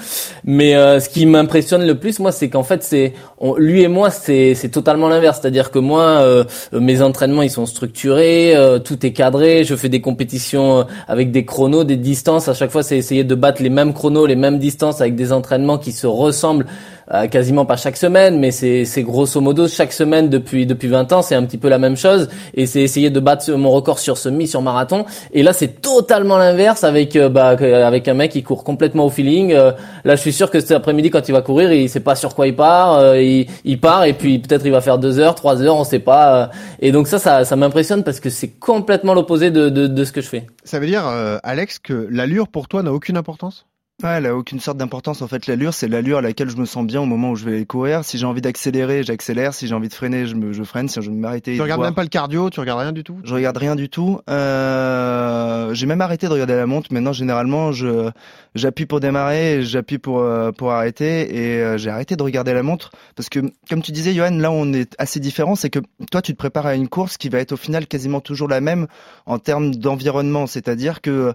Mais 0.43 0.75
euh, 0.75 0.99
ce 0.99 1.07
qui 1.07 1.27
m'impressionne 1.27 1.85
le 1.85 1.93
plus, 1.93 2.17
moi, 2.17 2.31
c'est 2.31 2.49
qu'en 2.49 2.63
fait, 2.63 2.81
c'est 2.81 3.13
lui 3.59 3.83
et 3.83 3.87
moi, 3.89 4.09
c'est 4.09 4.55
c'est 4.55 4.69
totalement 4.69 5.07
l'inverse. 5.07 5.37
C'est-à-dire 5.39 5.69
que 5.69 5.77
moi, 5.77 6.01
euh, 6.01 6.45
mes 6.71 7.03
entraînements, 7.03 7.43
ils 7.43 7.51
sont 7.51 7.67
structurés, 7.67 8.55
euh, 8.55 8.79
tout 8.79 9.05
est 9.05 9.13
cadré. 9.13 9.63
Je 9.63 9.75
fais 9.75 9.89
des 9.89 10.01
compétitions 10.01 10.79
euh, 10.79 10.83
avec 11.07 11.29
des 11.29 11.45
chronos, 11.45 11.83
des 11.83 11.97
distances. 11.97 12.47
À 12.47 12.55
chaque 12.55 12.71
fois, 12.71 12.81
c'est 12.81 12.97
essayer 12.97 13.23
de 13.23 13.35
battre 13.35 13.61
les 13.61 13.69
mêmes 13.69 13.93
chronos, 13.93 14.25
les 14.25 14.35
mêmes 14.35 14.57
distances 14.57 14.99
avec 14.99 15.13
des 15.13 15.31
entraînements 15.31 15.77
qui 15.77 15.91
se 15.91 16.07
ressemblent 16.07 16.65
euh, 17.13 17.27
quasiment 17.27 17.65
pas 17.65 17.77
chaque 17.77 17.97
semaine, 17.97 18.39
mais 18.39 18.51
c'est 18.51 19.03
grosso 19.03 19.39
modo 19.41 19.67
chaque 19.67 19.93
semaine 19.93 20.29
depuis 20.29 20.65
depuis 20.65 20.87
20 20.87 21.13
ans, 21.13 21.21
c'est 21.21 21.35
un 21.35 21.43
petit 21.43 21.57
peu 21.57 21.69
la 21.69 21.77
même 21.77 21.95
chose. 21.97 22.29
Et 22.53 22.65
c'est 22.65 22.81
essayer 22.81 23.09
de 23.09 23.19
battre 23.19 23.51
mon 23.53 23.71
record 23.71 23.99
sur 23.99 24.17
semi, 24.17 24.47
sur 24.47 24.61
marathon. 24.61 25.05
Et 25.33 25.43
là, 25.43 25.53
c'est 25.53 25.81
totalement 25.81 26.37
l'inverse 26.37 26.83
avec 26.83 27.15
euh, 27.15 27.29
bah, 27.29 27.49
avec 27.85 28.07
un 28.07 28.13
mec 28.13 28.31
qui 28.31 28.43
court 28.43 28.63
complètement 28.63 29.05
au 29.05 29.09
feeling. 29.09 29.53
Euh, 29.53 29.71
là, 30.03 30.15
je 30.15 30.21
suis 30.21 30.33
sûr 30.33 30.51
que 30.51 30.59
cet 30.59 30.71
après-midi, 30.71 31.09
quand 31.09 31.27
il 31.29 31.31
va 31.31 31.41
courir, 31.41 31.71
il 31.71 31.89
sait 31.89 31.99
pas 32.01 32.15
sur 32.15 32.35
quoi 32.35 32.47
il 32.47 32.55
part. 32.55 32.93
euh, 32.99 33.21
il, 33.21 33.47
il 33.63 33.79
part 33.79 34.03
et 34.05 34.13
puis 34.13 34.39
peut-être 34.39 34.65
il 34.65 34.71
va 34.71 34.81
faire 34.81 34.97
deux 34.97 35.19
heures, 35.19 35.35
trois 35.35 35.61
heures, 35.61 35.75
on 35.77 35.83
sait 35.83 35.99
pas. 35.99 36.51
et 36.79 36.91
donc 36.91 37.07
ça, 37.07 37.19
ça, 37.19 37.45
ça 37.45 37.55
m'impressionne 37.55 38.03
parce 38.03 38.19
que 38.19 38.29
c'est 38.29 38.49
complètement 38.59 39.13
l'opposé 39.13 39.51
de, 39.51 39.69
de 39.69 39.87
de 39.87 40.03
ce 40.03 40.11
que 40.11 40.21
je 40.21 40.27
fais. 40.27 40.45
Ça 40.63 40.79
veut 40.79 40.87
dire, 40.87 41.05
Alex, 41.43 41.79
que 41.79 42.07
l'allure 42.11 42.47
pour 42.47 42.67
toi 42.67 42.83
n'a 42.83 42.91
aucune 42.93 43.17
importance? 43.17 43.65
Ouais, 44.03 44.11
elle 44.17 44.27
a 44.27 44.35
aucune 44.35 44.59
sorte 44.59 44.77
d'importance. 44.77 45.23
En 45.23 45.27
fait, 45.27 45.47
l'allure, 45.47 45.73
c'est 45.73 45.87
l'allure 45.87 46.19
à 46.19 46.21
laquelle 46.21 46.51
je 46.51 46.57
me 46.57 46.65
sens 46.65 46.85
bien 46.85 47.01
au 47.01 47.07
moment 47.07 47.31
où 47.31 47.35
je 47.35 47.45
vais 47.45 47.65
courir. 47.65 48.05
Si 48.05 48.19
j'ai 48.19 48.27
envie 48.27 48.41
d'accélérer, 48.41 49.01
j'accélère. 49.01 49.55
Si 49.55 49.65
j'ai 49.65 49.73
envie 49.73 49.87
de 49.87 49.93
freiner, 49.93 50.27
je, 50.27 50.35
me, 50.35 50.53
je 50.53 50.61
freine. 50.61 50.87
Si 50.87 51.01
je 51.01 51.09
veux 51.09 51.15
m'arrêter, 51.15 51.53
Tu 51.53 51.57
de 51.57 51.63
regardes 51.63 51.79
boire, 51.79 51.87
même 51.87 51.95
pas 51.95 52.03
le 52.03 52.09
cardio, 52.09 52.51
tu 52.51 52.59
regardes 52.59 52.81
rien 52.81 52.91
du 52.91 53.03
tout? 53.03 53.17
Je 53.23 53.33
regarde 53.33 53.57
rien 53.57 53.75
du 53.75 53.89
tout. 53.89 54.19
Euh, 54.29 55.73
j'ai 55.73 55.87
même 55.87 56.01
arrêté 56.01 56.27
de 56.27 56.31
regarder 56.31 56.53
la 56.53 56.67
montre. 56.67 56.93
Maintenant, 56.93 57.11
généralement, 57.11 57.71
je 57.71 58.11
j'appuie 58.53 58.85
pour 58.85 58.99
démarrer, 58.99 59.63
j'appuie 59.63 59.97
pour 59.97 60.19
euh, 60.19 60.51
pour 60.51 60.71
arrêter, 60.73 61.35
et 61.35 61.63
euh, 61.63 61.79
j'ai 61.79 61.89
arrêté 61.89 62.15
de 62.15 62.21
regarder 62.21 62.53
la 62.53 62.61
montre 62.61 62.91
parce 63.15 63.29
que, 63.29 63.39
comme 63.67 63.81
tu 63.81 63.91
disais, 63.91 64.13
Johan, 64.13 64.29
là, 64.37 64.51
on 64.51 64.73
est 64.73 64.93
assez 64.99 65.19
différent, 65.19 65.55
c'est 65.55 65.71
que 65.71 65.79
toi, 66.11 66.21
tu 66.21 66.33
te 66.33 66.37
prépares 66.37 66.67
à 66.67 66.75
une 66.75 66.87
course 66.87 67.17
qui 67.17 67.29
va 67.29 67.39
être 67.39 67.53
au 67.53 67.57
final 67.57 67.87
quasiment 67.87 68.21
toujours 68.21 68.47
la 68.47 68.61
même 68.61 68.85
en 69.25 69.39
termes 69.39 69.73
d'environnement, 69.73 70.45
c'est-à-dire 70.45 71.01
que 71.01 71.33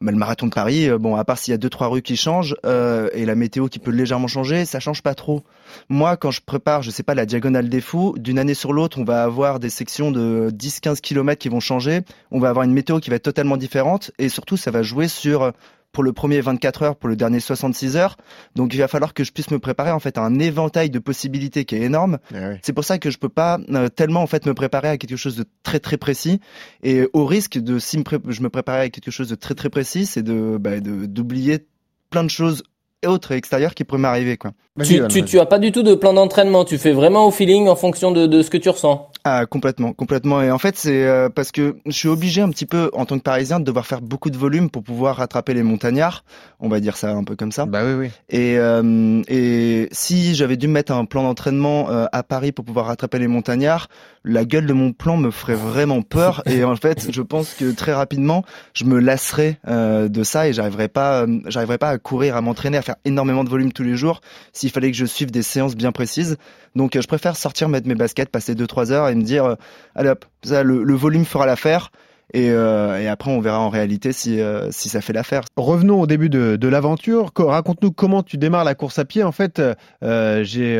bah, 0.00 0.12
le 0.12 0.18
marathon 0.18 0.46
de 0.46 0.52
Paris, 0.52 0.88
euh, 0.88 0.96
bon, 0.96 1.16
à 1.16 1.24
part 1.24 1.38
s'il 1.38 1.50
y 1.50 1.54
a 1.54 1.58
deux 1.58 1.68
trois 1.68 1.88
rues 1.88 2.02
qui 2.02 2.16
changent 2.16 2.54
euh, 2.64 3.08
et 3.14 3.26
la 3.26 3.34
météo 3.34 3.66
qui 3.66 3.80
peut 3.80 3.90
légèrement 3.90 4.28
changer, 4.28 4.64
ça 4.64 4.78
change 4.78 5.02
pas 5.02 5.14
trop. 5.14 5.42
Moi, 5.88 6.16
quand 6.16 6.30
je 6.30 6.40
prépare, 6.40 6.82
je 6.82 6.90
sais 6.90 7.02
pas, 7.02 7.14
la 7.14 7.26
diagonale 7.26 7.68
des 7.68 7.80
fous, 7.80 8.14
d'une 8.16 8.38
année 8.38 8.54
sur 8.54 8.72
l'autre, 8.72 8.98
on 9.00 9.04
va 9.04 9.24
avoir 9.24 9.58
des 9.58 9.70
sections 9.70 10.12
de 10.12 10.50
10-15 10.50 11.00
km 11.00 11.40
qui 11.40 11.48
vont 11.48 11.60
changer. 11.60 12.02
On 12.30 12.38
va 12.38 12.48
avoir 12.48 12.64
une 12.64 12.72
météo 12.72 13.00
qui 13.00 13.10
va 13.10 13.16
être 13.16 13.24
totalement 13.24 13.56
différente. 13.56 14.12
Et 14.18 14.28
surtout, 14.28 14.56
ça 14.56 14.70
va 14.70 14.82
jouer 14.82 15.08
sur, 15.08 15.52
pour 15.98 16.04
le 16.04 16.12
premier 16.12 16.40
24 16.40 16.82
heures, 16.82 16.94
pour 16.94 17.08
le 17.08 17.16
dernier 17.16 17.40
66 17.40 17.96
heures. 17.96 18.16
Donc, 18.54 18.72
il 18.72 18.78
va 18.78 18.86
falloir 18.86 19.14
que 19.14 19.24
je 19.24 19.32
puisse 19.32 19.50
me 19.50 19.58
préparer, 19.58 19.90
en 19.90 19.98
fait, 19.98 20.16
à 20.16 20.22
un 20.22 20.38
éventail 20.38 20.90
de 20.90 21.00
possibilités 21.00 21.64
qui 21.64 21.74
est 21.74 21.80
énorme. 21.80 22.18
C'est 22.62 22.72
pour 22.72 22.84
ça 22.84 23.00
que 23.00 23.10
je 23.10 23.18
peux 23.18 23.28
pas 23.28 23.58
euh, 23.70 23.88
tellement, 23.88 24.22
en 24.22 24.28
fait, 24.28 24.46
me 24.46 24.54
préparer 24.54 24.90
à 24.90 24.96
quelque 24.96 25.16
chose 25.16 25.34
de 25.34 25.44
très, 25.64 25.80
très 25.80 25.96
précis. 25.96 26.40
Et 26.84 27.08
au 27.14 27.26
risque 27.26 27.58
de, 27.58 27.80
si 27.80 27.98
me 27.98 28.04
je 28.28 28.42
me 28.42 28.48
préparais 28.48 28.82
à 28.82 28.90
quelque 28.90 29.10
chose 29.10 29.28
de 29.28 29.34
très, 29.34 29.56
très 29.56 29.70
précis, 29.70 30.06
c'est 30.06 30.22
de, 30.22 30.56
bah, 30.56 30.78
d'oublier 30.78 31.66
plein 32.10 32.22
de 32.22 32.30
choses 32.30 32.62
autres 33.04 33.32
et 33.32 33.36
extérieures 33.36 33.74
qui 33.74 33.82
pourraient 33.82 34.00
m'arriver, 34.00 34.36
quoi. 34.36 34.52
Tu, 34.84 35.06
tu, 35.08 35.24
tu 35.24 35.38
as 35.38 35.46
pas 35.46 35.58
du 35.58 35.72
tout 35.72 35.82
de 35.82 35.94
plan 35.94 36.12
d'entraînement. 36.12 36.64
Tu 36.64 36.78
fais 36.78 36.92
vraiment 36.92 37.26
au 37.26 37.30
feeling 37.30 37.68
en 37.68 37.76
fonction 37.76 38.12
de, 38.12 38.26
de 38.26 38.42
ce 38.42 38.50
que 38.50 38.56
tu 38.56 38.68
ressens. 38.68 39.10
Ah 39.24 39.46
complètement, 39.46 39.92
complètement. 39.92 40.40
Et 40.42 40.50
en 40.50 40.58
fait, 40.58 40.76
c'est 40.76 41.04
euh, 41.04 41.28
parce 41.28 41.52
que 41.52 41.76
je 41.86 41.92
suis 41.92 42.08
obligé 42.08 42.40
un 42.40 42.48
petit 42.50 42.66
peu 42.66 42.90
en 42.94 43.04
tant 43.04 43.18
que 43.18 43.22
Parisien 43.22 43.60
de 43.60 43.64
devoir 43.64 43.86
faire 43.86 44.00
beaucoup 44.00 44.30
de 44.30 44.38
volume 44.38 44.70
pour 44.70 44.82
pouvoir 44.82 45.16
rattraper 45.16 45.54
les 45.54 45.62
montagnards. 45.62 46.24
On 46.60 46.68
va 46.68 46.80
dire 46.80 46.96
ça 46.96 47.10
un 47.10 47.24
peu 47.24 47.36
comme 47.36 47.52
ça. 47.52 47.66
Bah 47.66 47.82
oui, 47.84 47.92
oui. 47.92 48.10
Et, 48.30 48.58
euh, 48.58 49.22
et 49.28 49.88
si 49.92 50.34
j'avais 50.34 50.56
dû 50.56 50.68
mettre 50.68 50.92
un 50.92 51.04
plan 51.04 51.24
d'entraînement 51.24 51.90
euh, 51.90 52.06
à 52.12 52.22
Paris 52.22 52.52
pour 52.52 52.64
pouvoir 52.64 52.86
rattraper 52.86 53.18
les 53.18 53.28
montagnards, 53.28 53.88
la 54.24 54.44
gueule 54.44 54.66
de 54.66 54.72
mon 54.72 54.92
plan 54.92 55.16
me 55.16 55.30
ferait 55.30 55.54
vraiment 55.54 56.02
peur. 56.02 56.42
et 56.46 56.64
en 56.64 56.76
fait, 56.76 57.08
je 57.10 57.22
pense 57.22 57.54
que 57.54 57.72
très 57.72 57.92
rapidement, 57.92 58.44
je 58.74 58.84
me 58.84 58.98
lasserais 58.98 59.58
euh, 59.66 60.08
de 60.08 60.22
ça 60.22 60.48
et 60.48 60.52
j'arriverais 60.52 60.88
pas, 60.88 61.22
euh, 61.22 61.40
j'arriverais 61.46 61.78
pas 61.78 61.90
à 61.90 61.98
courir, 61.98 62.36
à 62.36 62.40
m'entraîner, 62.40 62.76
à 62.78 62.82
faire 62.82 62.96
énormément 63.04 63.44
de 63.44 63.48
volume 63.48 63.72
tous 63.72 63.82
les 63.82 63.96
jours 63.96 64.20
s'il 64.68 64.74
fallait 64.74 64.90
que 64.90 64.96
je 64.96 65.06
suive 65.06 65.30
des 65.30 65.42
séances 65.42 65.74
bien 65.74 65.92
précises. 65.92 66.36
Donc, 66.74 66.94
euh, 66.94 67.00
je 67.00 67.06
préfère 67.06 67.36
sortir, 67.36 67.70
mettre 67.70 67.88
mes 67.88 67.94
baskets, 67.94 68.28
passer 68.28 68.54
2-3 68.54 68.92
heures 68.92 69.08
et 69.08 69.14
me 69.14 69.22
dire, 69.22 69.44
euh, 69.46 69.54
allez 69.94 70.12
le 70.44 70.94
volume 70.94 71.24
fera 71.24 71.46
l'affaire. 71.46 71.90
Et, 72.34 72.50
euh, 72.50 73.00
et 73.00 73.08
après, 73.08 73.30
on 73.30 73.40
verra 73.40 73.60
en 73.60 73.70
réalité 73.70 74.12
si, 74.12 74.40
euh, 74.40 74.70
si 74.70 74.88
ça 74.88 75.00
fait 75.00 75.12
l'affaire. 75.12 75.42
Revenons 75.56 76.00
au 76.00 76.06
début 76.06 76.28
de, 76.28 76.68
l'aventure. 76.68 77.32
Co- 77.32 77.46
Raconte-nous 77.46 77.90
comment 77.92 78.22
tu 78.22 78.36
démarres 78.36 78.64
la 78.64 78.74
course 78.74 78.98
à 78.98 79.04
pied. 79.04 79.22
En 79.22 79.32
fait, 79.32 79.62
euh, 80.02 80.44
j'ai 80.44 80.78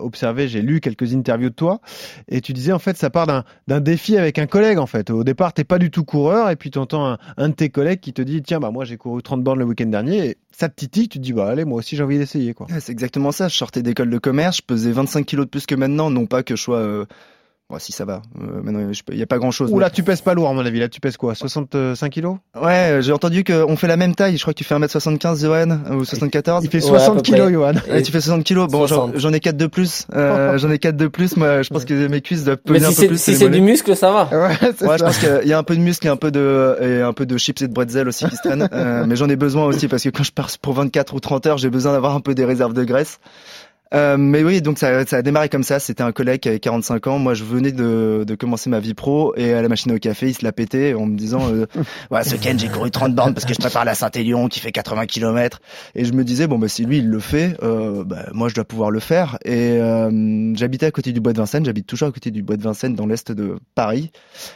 observé, 0.00 0.48
j'ai 0.48 0.62
lu 0.62 0.80
quelques 0.80 1.14
interviews 1.14 1.50
de 1.50 1.54
toi, 1.54 1.80
et 2.28 2.40
tu 2.40 2.52
disais 2.52 2.72
en 2.72 2.78
fait 2.78 2.96
ça 2.96 3.10
part 3.10 3.26
d'un 3.66 3.80
défi 3.80 4.16
avec 4.18 4.38
un 4.38 4.46
collègue. 4.46 4.78
En 4.78 4.86
fait, 4.86 5.10
au 5.10 5.24
départ, 5.24 5.52
t'es 5.52 5.64
pas 5.64 5.78
du 5.78 5.90
tout 5.90 6.04
coureur, 6.04 6.50
et 6.50 6.56
puis 6.56 6.70
tu 6.70 6.78
entends 6.78 7.16
un, 7.36 7.48
de 7.48 7.54
tes 7.54 7.70
collègues 7.70 8.00
qui 8.00 8.12
te 8.12 8.22
dit 8.22 8.42
tiens 8.42 8.60
bah 8.60 8.70
moi 8.70 8.84
j'ai 8.84 8.96
couru 8.96 9.22
30 9.22 9.42
bornes 9.42 9.58
le 9.58 9.64
week-end 9.64 9.86
dernier. 9.86 10.26
Et 10.26 10.36
ça 10.52 10.68
te 10.68 10.74
titille, 10.74 11.08
tu 11.08 11.18
te 11.18 11.22
dis 11.22 11.32
bah 11.32 11.48
allez 11.48 11.64
moi 11.64 11.78
aussi 11.78 11.96
j'ai 11.96 12.02
envie 12.02 12.18
d'essayer 12.18 12.54
c'est 12.80 12.92
exactement 12.92 13.32
ça. 13.32 13.48
Je 13.48 13.56
sortais 13.56 13.82
d'école 13.82 14.10
de 14.10 14.18
commerce, 14.18 14.58
je 14.58 14.62
pesais 14.62 14.92
25 14.92 15.24
kilos 15.24 15.46
de 15.46 15.50
plus 15.50 15.66
que 15.66 15.74
maintenant. 15.74 16.10
Non 16.10 16.26
pas 16.26 16.42
que 16.42 16.56
je 16.56 16.62
sois. 16.62 17.06
Bon, 17.68 17.80
si 17.80 17.90
ça 17.90 18.04
va. 18.04 18.22
Euh, 18.40 18.62
maintenant, 18.62 18.78
il 19.10 19.16
n'y 19.16 19.22
a 19.22 19.26
pas 19.26 19.38
grand 19.38 19.50
chose. 19.50 19.72
Ou 19.72 19.80
là 19.80 19.90
tu 19.90 20.04
pèses 20.04 20.20
pas 20.20 20.34
lourd 20.34 20.48
à 20.48 20.52
mon 20.52 20.64
avis. 20.64 20.78
Là 20.78 20.88
tu 20.88 21.00
pèses 21.00 21.16
quoi 21.16 21.34
65 21.34 22.10
kilos? 22.12 22.36
Ouais, 22.54 22.90
euh, 22.92 23.02
j'ai 23.02 23.10
entendu 23.12 23.42
qu'on 23.42 23.76
fait 23.76 23.88
la 23.88 23.96
même 23.96 24.14
taille. 24.14 24.36
Je 24.36 24.42
crois 24.42 24.52
que 24.54 24.58
tu 24.58 24.62
fais 24.62 24.76
1m75, 24.76 25.40
Johan, 25.42 25.80
ou 25.90 26.04
74. 26.04 26.64
Il 26.64 26.70
fait 26.70 26.80
60 26.80 27.22
kilos, 27.22 27.50
Johan. 27.50 27.72
Ouais, 27.90 28.02
tu 28.02 28.12
fais 28.12 28.20
60 28.20 28.44
kilos. 28.44 28.68
Bon, 28.70 28.86
j'en 28.86 29.08
60. 29.08 29.18
j'en 29.18 29.32
ai 29.32 29.40
4 29.40 29.56
de 29.56 29.66
plus. 29.66 30.06
Euh, 30.14 30.56
j'en 30.58 30.70
ai 30.70 30.78
4 30.78 30.96
de 30.96 31.08
plus. 31.08 31.36
Moi, 31.36 31.62
je 31.62 31.68
pense 31.70 31.84
que 31.84 32.06
mes 32.06 32.20
cuisses 32.20 32.44
doivent 32.44 32.58
Mais 32.68 32.78
peser 32.78 32.92
si 32.92 33.00
un 33.00 33.02
peu 33.02 33.08
plus. 33.08 33.20
si 33.20 33.34
c'est 33.34 33.48
du 33.50 33.60
muscle, 33.60 33.96
ça 33.96 34.12
va. 34.12 34.28
Ouais, 34.30 34.54
c'est 34.60 34.86
Ouais, 34.86 34.92
je 34.94 34.98
ça. 34.98 35.04
pense 35.06 35.18
qu'il 35.18 35.48
y 35.48 35.52
a 35.52 35.58
un 35.58 35.64
peu 35.64 35.74
de 35.74 35.80
muscle 35.80 36.06
et 36.06 36.10
un 36.10 36.16
peu 36.16 36.30
de 36.30 36.76
et 36.80 37.02
un 37.02 37.12
peu 37.12 37.26
de 37.26 37.36
chips 37.36 37.62
et 37.62 37.66
de 37.66 37.72
bretzel 37.74 38.06
aussi 38.06 38.26
qui 38.26 38.36
se 38.36 38.42
traînent. 38.42 38.68
Euh, 38.76 39.04
mais 39.08 39.16
j'en 39.16 39.28
ai 39.28 39.36
besoin 39.36 39.64
aussi 39.64 39.88
parce 39.88 40.02
que 40.02 40.10
quand 40.10 40.22
je 40.22 40.32
pars 40.32 40.50
pour 40.60 40.74
24 40.74 41.14
ou 41.14 41.20
30 41.20 41.46
heures, 41.46 41.58
j'ai 41.58 41.70
besoin 41.70 41.92
d'avoir 41.92 42.14
un 42.14 42.20
peu 42.20 42.34
des 42.34 42.44
réserves 42.44 42.74
de 42.74 42.84
graisse. 42.84 43.18
Euh, 43.94 44.16
mais 44.16 44.42
oui, 44.42 44.62
donc 44.62 44.78
ça, 44.78 45.06
ça 45.06 45.18
a 45.18 45.22
démarré 45.22 45.48
comme 45.48 45.62
ça. 45.62 45.78
C'était 45.78 46.02
un 46.02 46.12
collègue 46.12 46.40
qui 46.40 46.48
avait 46.48 46.60
45 46.60 47.06
ans. 47.06 47.18
Moi, 47.18 47.34
je 47.34 47.44
venais 47.44 47.72
de, 47.72 48.24
de 48.26 48.34
commencer 48.34 48.68
ma 48.68 48.80
vie 48.80 48.94
pro 48.94 49.34
et 49.36 49.52
à 49.52 49.62
la 49.62 49.68
machine 49.68 49.92
au 49.92 49.98
café, 49.98 50.28
il 50.28 50.34
se 50.34 50.44
l'a 50.44 50.52
pété 50.52 50.94
en 50.94 51.06
me 51.06 51.16
disant 51.16 51.48
euh, 51.52 51.66
Ouais, 52.10 52.24
ce 52.24 52.34
week-end, 52.34 52.54
j'ai 52.58 52.68
couru 52.68 52.90
30 52.90 53.14
bornes 53.14 53.34
parce 53.34 53.46
que 53.46 53.54
je 53.54 53.58
prépare 53.58 53.84
la 53.84 53.94
Saint-Élion 53.94 54.48
qui 54.48 54.60
fait 54.60 54.72
80 54.72 55.06
km. 55.06 55.60
Et 55.94 56.04
je 56.04 56.12
me 56.12 56.24
disais 56.24 56.46
Bon, 56.46 56.58
bah, 56.58 56.68
si 56.68 56.84
lui, 56.84 56.98
il 56.98 57.08
le 57.08 57.20
fait, 57.20 57.56
euh, 57.62 58.04
bah, 58.04 58.26
moi, 58.32 58.48
je 58.48 58.54
dois 58.54 58.64
pouvoir 58.64 58.90
le 58.90 59.00
faire. 59.00 59.38
Et 59.44 59.78
euh, 59.80 60.54
j'habitais 60.54 60.86
à 60.86 60.90
côté 60.90 61.12
du 61.12 61.20
bois 61.20 61.32
de 61.32 61.38
Vincennes. 61.38 61.64
J'habite 61.64 61.86
toujours 61.86 62.08
à 62.08 62.12
côté 62.12 62.30
du 62.30 62.42
bois 62.42 62.56
de 62.56 62.62
Vincennes 62.62 62.94
dans 62.94 63.06
l'est 63.06 63.30
de 63.30 63.56
Paris. 63.74 64.10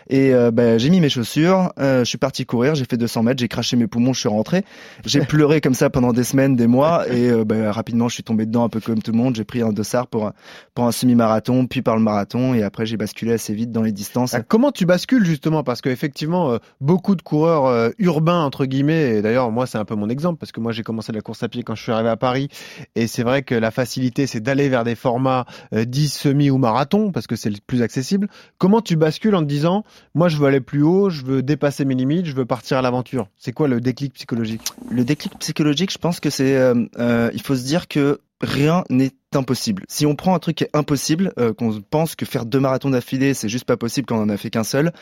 Et 0.09 0.35
euh, 0.35 0.51
bah, 0.51 0.79
j'ai 0.79 0.91
mis 0.91 1.01
mes 1.01 1.09
chaussures, 1.09 1.73
euh, 1.79 2.01
je 2.01 2.05
suis 2.05 2.19
parti 2.19 2.47
courir, 2.47 2.75
j'ai 2.75 2.85
fait 2.85 2.97
200 2.97 3.23
mètres, 3.23 3.41
j'ai 3.41 3.49
craché 3.49 3.77
mes 3.77 3.87
poumons, 3.87 4.13
je 4.13 4.21
suis 4.21 4.29
rentré. 4.29 4.65
J'ai 5.05 5.21
pleuré 5.25 5.61
comme 5.61 5.75
ça 5.75 5.91
pendant 5.91 6.13
des 6.13 6.25
semaines, 6.25 6.57
des 6.57 6.67
mois, 6.67 7.09
et 7.09 7.31
bah, 7.45 7.73
rapidement 7.73 8.09
je 8.09 8.15
suis 8.15 8.23
tombé 8.23 8.47
dedans 8.47 8.65
un 8.65 8.69
peu 8.69 8.81
comme 8.81 9.03
tout 9.03 9.13
le 9.13 9.19
monde. 9.19 9.20
Monde. 9.21 9.37
J'ai 9.37 9.45
pris 9.45 9.63
un 9.63 9.73
dossard 9.73 10.07
pour 10.07 10.27
un, 10.27 10.33
pour 10.75 10.85
un 10.85 10.93
semi-marathon, 10.93 11.67
puis 11.67 11.83
par 11.83 11.97
le 11.97 12.03
marathon, 12.03 12.55
et 12.55 12.63
après 12.63 12.87
j'ai 12.87 12.97
basculé 12.97 13.33
assez 13.33 13.55
vite 13.55 13.73
dans 13.73 13.83
les 13.83 13.93
distances. 13.93 14.35
Ah, 14.35 14.43
comment 14.43 14.73
tu 14.73 14.87
bascules 14.87 15.25
justement? 15.25 15.63
Parce 15.63 15.81
qu'effectivement, 15.81 16.53
euh, 16.53 16.59
beaucoup 16.81 17.15
de 17.15 17.23
coureurs 17.23 17.67
euh, 17.67 17.91
urbains 17.99 18.43
entre 18.43 18.67
guillemets, 18.67 19.19
et 19.19 19.23
d'ailleurs 19.23 19.51
moi 19.51 19.67
c'est 19.67 19.79
un 19.79 19.85
peu 19.85 19.95
mon 19.95 20.09
exemple 20.09 20.39
parce 20.39 20.53
que 20.53 20.61
moi 20.61 20.73
j'ai 20.73 20.83
commencé 20.83 21.13
la 21.13 21.21
course 21.21 21.43
à 21.43 21.49
pied 21.49 21.63
quand 21.63 21.75
je 21.75 21.83
suis 21.83 21.93
arrivé 21.93 22.09
à 22.09 22.17
Paris, 22.17 22.49
et 22.95 23.07
c'est 23.07 23.23
vrai 23.23 23.43
que 23.43 23.55
la 23.55 23.71
facilité 23.71 24.27
c'est 24.27 24.41
d'aller 24.41 24.69
vers 24.69 24.85
des 24.85 24.95
formats 24.95 25.45
10 25.73 26.09
semi 26.13 26.51
ou 26.51 26.59
marathon 26.59 27.13
parce 27.13 27.27
que 27.27 27.37
c'est 27.37 27.51
le 27.51 27.57
plus 27.67 27.83
accessible. 27.83 28.29
Comment 28.59 28.81
tu 28.81 28.97
bascules 28.97 29.35
en 29.35 29.41
te 29.41 29.47
disant, 29.47 29.85
moi 30.15 30.29
je 30.29 30.37
veux 30.37 30.47
aller 30.47 30.61
plus 30.61 30.83
haut, 30.83 31.11
je 31.11 31.25
veux 31.25 31.43
dépasser 31.43 31.85
mes 31.85 31.95
limites, 31.95 32.27
je 32.27 32.35
veux 32.35 32.47
partir 32.47 32.79
à 32.79 32.83
l'aventure? 32.83 33.29
C'est 33.37 33.53
quoi 33.53 33.69
le 33.69 33.81
déclic 33.81 34.15
psychologique? 34.15 34.63
Le 34.91 35.05
déclic 35.05 35.39
psychologique, 35.39 35.93
je 35.93 35.99
pense 35.99 36.21
que 36.21 36.31
c'est, 36.31 36.57
euh, 36.57 36.75
euh, 36.99 37.31
il 37.35 37.43
faut 37.43 37.57
se 37.57 37.65
dire 37.65 37.89
que 37.89 38.21
rien 38.41 38.85
n'est 38.91 39.13
impossible. 39.35 39.85
Si 39.89 40.07
on 40.07 40.17
prend 40.17 40.35
un 40.35 40.39
truc 40.39 40.57
qui 40.57 40.65
est 40.65 40.71
impossible, 40.73 41.33
euh, 41.39 41.53
qu'on 41.53 41.81
pense 41.81 42.15
que 42.17 42.25
faire 42.25 42.47
deux 42.47 42.61
marathons 42.61 42.91
d'affilée, 42.91 43.35
c'est 43.35 43.49
juste 43.49 43.65
pas 43.65 43.77
possible 43.77 44.07
quand 44.07 44.19
on 44.19 44.23
en 44.23 44.29
a 44.29 44.37
fait 44.37 44.51
qu'un 44.51 44.65
seul, 44.65 44.93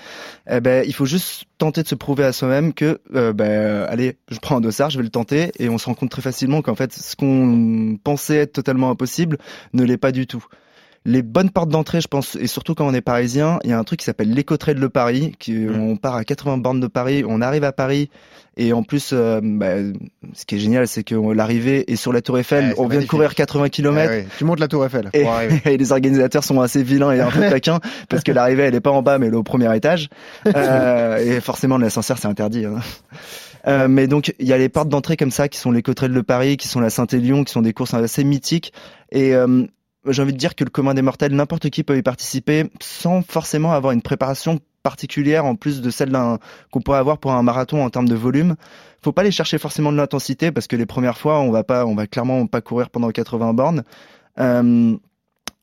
eh 0.50 0.60
ben, 0.60 0.84
il 0.86 0.92
faut 0.92 1.06
juste 1.06 1.44
tenter 1.56 1.82
de 1.82 1.88
se 1.88 1.94
prouver 1.94 2.24
à 2.24 2.32
soi-même 2.32 2.74
que, 2.74 3.00
ben, 3.10 3.86
allez, 3.88 4.18
je 4.30 4.38
prends 4.38 4.56
un 4.56 4.60
dossard, 4.60 4.90
je 4.90 4.98
vais 4.98 5.04
le 5.04 5.10
tenter, 5.10 5.52
et 5.58 5.68
on 5.68 5.78
se 5.78 5.86
rend 5.86 5.94
compte 5.94 6.10
très 6.10 6.22
facilement 6.22 6.62
qu'en 6.62 6.74
fait, 6.74 6.92
ce 6.92 7.16
qu'on 7.16 7.98
pensait 8.02 8.36
être 8.36 8.52
totalement 8.52 8.90
impossible 8.90 9.38
ne 9.72 9.84
l'est 9.84 9.98
pas 9.98 10.12
du 10.12 10.26
tout 10.26 10.44
les 11.08 11.22
bonnes 11.22 11.50
portes 11.50 11.70
d'entrée, 11.70 12.00
je 12.00 12.08
pense, 12.08 12.36
et 12.36 12.46
surtout 12.46 12.74
quand 12.74 12.86
on 12.86 12.92
est 12.92 13.00
parisien, 13.00 13.58
il 13.64 13.70
y 13.70 13.72
a 13.72 13.78
un 13.78 13.84
truc 13.84 14.00
qui 14.00 14.04
s'appelle 14.04 14.32
l'écotrail 14.32 14.74
de 14.74 14.86
Paris, 14.86 15.34
qui 15.38 15.52
mmh. 15.52 15.80
on 15.80 15.96
part 15.96 16.14
à 16.14 16.24
80 16.24 16.58
bornes 16.58 16.80
de 16.80 16.86
Paris, 16.86 17.24
on 17.26 17.40
arrive 17.40 17.64
à 17.64 17.72
Paris, 17.72 18.10
et 18.58 18.72
en 18.72 18.82
plus, 18.82 19.10
euh, 19.12 19.40
bah, 19.42 19.76
ce 20.34 20.44
qui 20.44 20.56
est 20.56 20.58
génial, 20.58 20.86
c'est 20.86 21.04
que 21.04 21.14
l'arrivée 21.14 21.90
est 21.90 21.96
sur 21.96 22.12
la 22.12 22.20
Tour 22.20 22.38
Eiffel. 22.38 22.74
on 22.76 22.88
vient 22.88 23.00
de 23.00 23.06
courir 23.06 23.34
80 23.34 23.68
km. 23.68 24.12
Eh 24.12 24.26
tu 24.36 24.44
montes 24.44 24.58
la 24.58 24.68
Tour 24.68 24.84
Eiffel. 24.84 25.10
Et, 25.14 25.24
et, 25.64 25.76
les 25.76 25.92
organisateurs 25.92 26.42
sont 26.42 26.60
assez 26.60 26.82
vilains 26.82 27.12
et 27.12 27.20
un 27.20 27.30
peu 27.30 27.40
taquins 27.50 27.78
parce 28.08 28.24
que 28.24 28.32
l'arrivée, 28.32 28.64
elle 28.64 28.74
est 28.74 28.80
pas 28.80 28.90
en 28.90 29.00
bas, 29.00 29.18
mais 29.18 29.26
elle 29.26 29.34
est 29.34 29.36
au 29.36 29.44
premier 29.44 29.74
étage. 29.76 30.08
Euh, 30.46 31.18
et 31.18 31.40
forcément, 31.40 31.78
l'ascenseur, 31.78 32.18
c'est 32.18 32.26
interdit. 32.26 32.64
Hein. 32.64 32.80
Euh, 33.66 33.88
mais 33.88 34.06
donc 34.06 34.34
il 34.38 34.46
y 34.46 34.52
a 34.52 34.58
les 34.58 34.68
portes 34.68 34.88
d'entrée 34.88 35.16
comme 35.16 35.30
ça 35.30 35.48
qui 35.48 35.58
sont 35.58 35.70
les 35.70 35.82
Coterelles 35.82 36.12
de 36.12 36.20
Paris, 36.20 36.56
qui 36.56 36.68
sont 36.68 36.80
la 36.80 36.90
Saint-Élion, 36.90 37.44
qui 37.44 37.52
sont 37.52 37.62
des 37.62 37.72
courses 37.72 37.94
assez 37.94 38.24
mythiques. 38.24 38.72
Et 39.12 39.34
euh, 39.34 39.64
j'ai 40.10 40.22
envie 40.22 40.32
de 40.32 40.38
dire 40.38 40.54
que 40.54 40.64
le 40.64 40.70
commun 40.70 40.94
des 40.94 41.02
mortels, 41.02 41.34
n'importe 41.34 41.70
qui 41.70 41.82
peut 41.82 41.96
y 41.96 42.02
participer 42.02 42.70
sans 42.80 43.22
forcément 43.22 43.72
avoir 43.72 43.92
une 43.92 44.02
préparation 44.02 44.60
particulière 44.82 45.44
en 45.44 45.54
plus 45.54 45.80
de 45.80 45.90
celle 45.90 46.12
qu'on 46.70 46.80
pourrait 46.80 46.98
avoir 46.98 47.18
pour 47.18 47.32
un 47.32 47.42
marathon 47.42 47.84
en 47.84 47.90
termes 47.90 48.08
de 48.08 48.14
volume. 48.14 48.56
Faut 49.02 49.12
pas 49.12 49.22
aller 49.22 49.30
chercher 49.30 49.58
forcément 49.58 49.92
de 49.92 49.96
l'intensité 49.96 50.50
parce 50.50 50.66
que 50.66 50.76
les 50.76 50.86
premières 50.86 51.18
fois, 51.18 51.40
on 51.40 51.50
va 51.50 51.64
pas, 51.64 51.84
on 51.86 51.94
va 51.94 52.06
clairement 52.06 52.46
pas 52.46 52.60
courir 52.60 52.90
pendant 52.90 53.10
80 53.10 53.52
bornes. 53.54 53.82
Euh, 54.40 54.96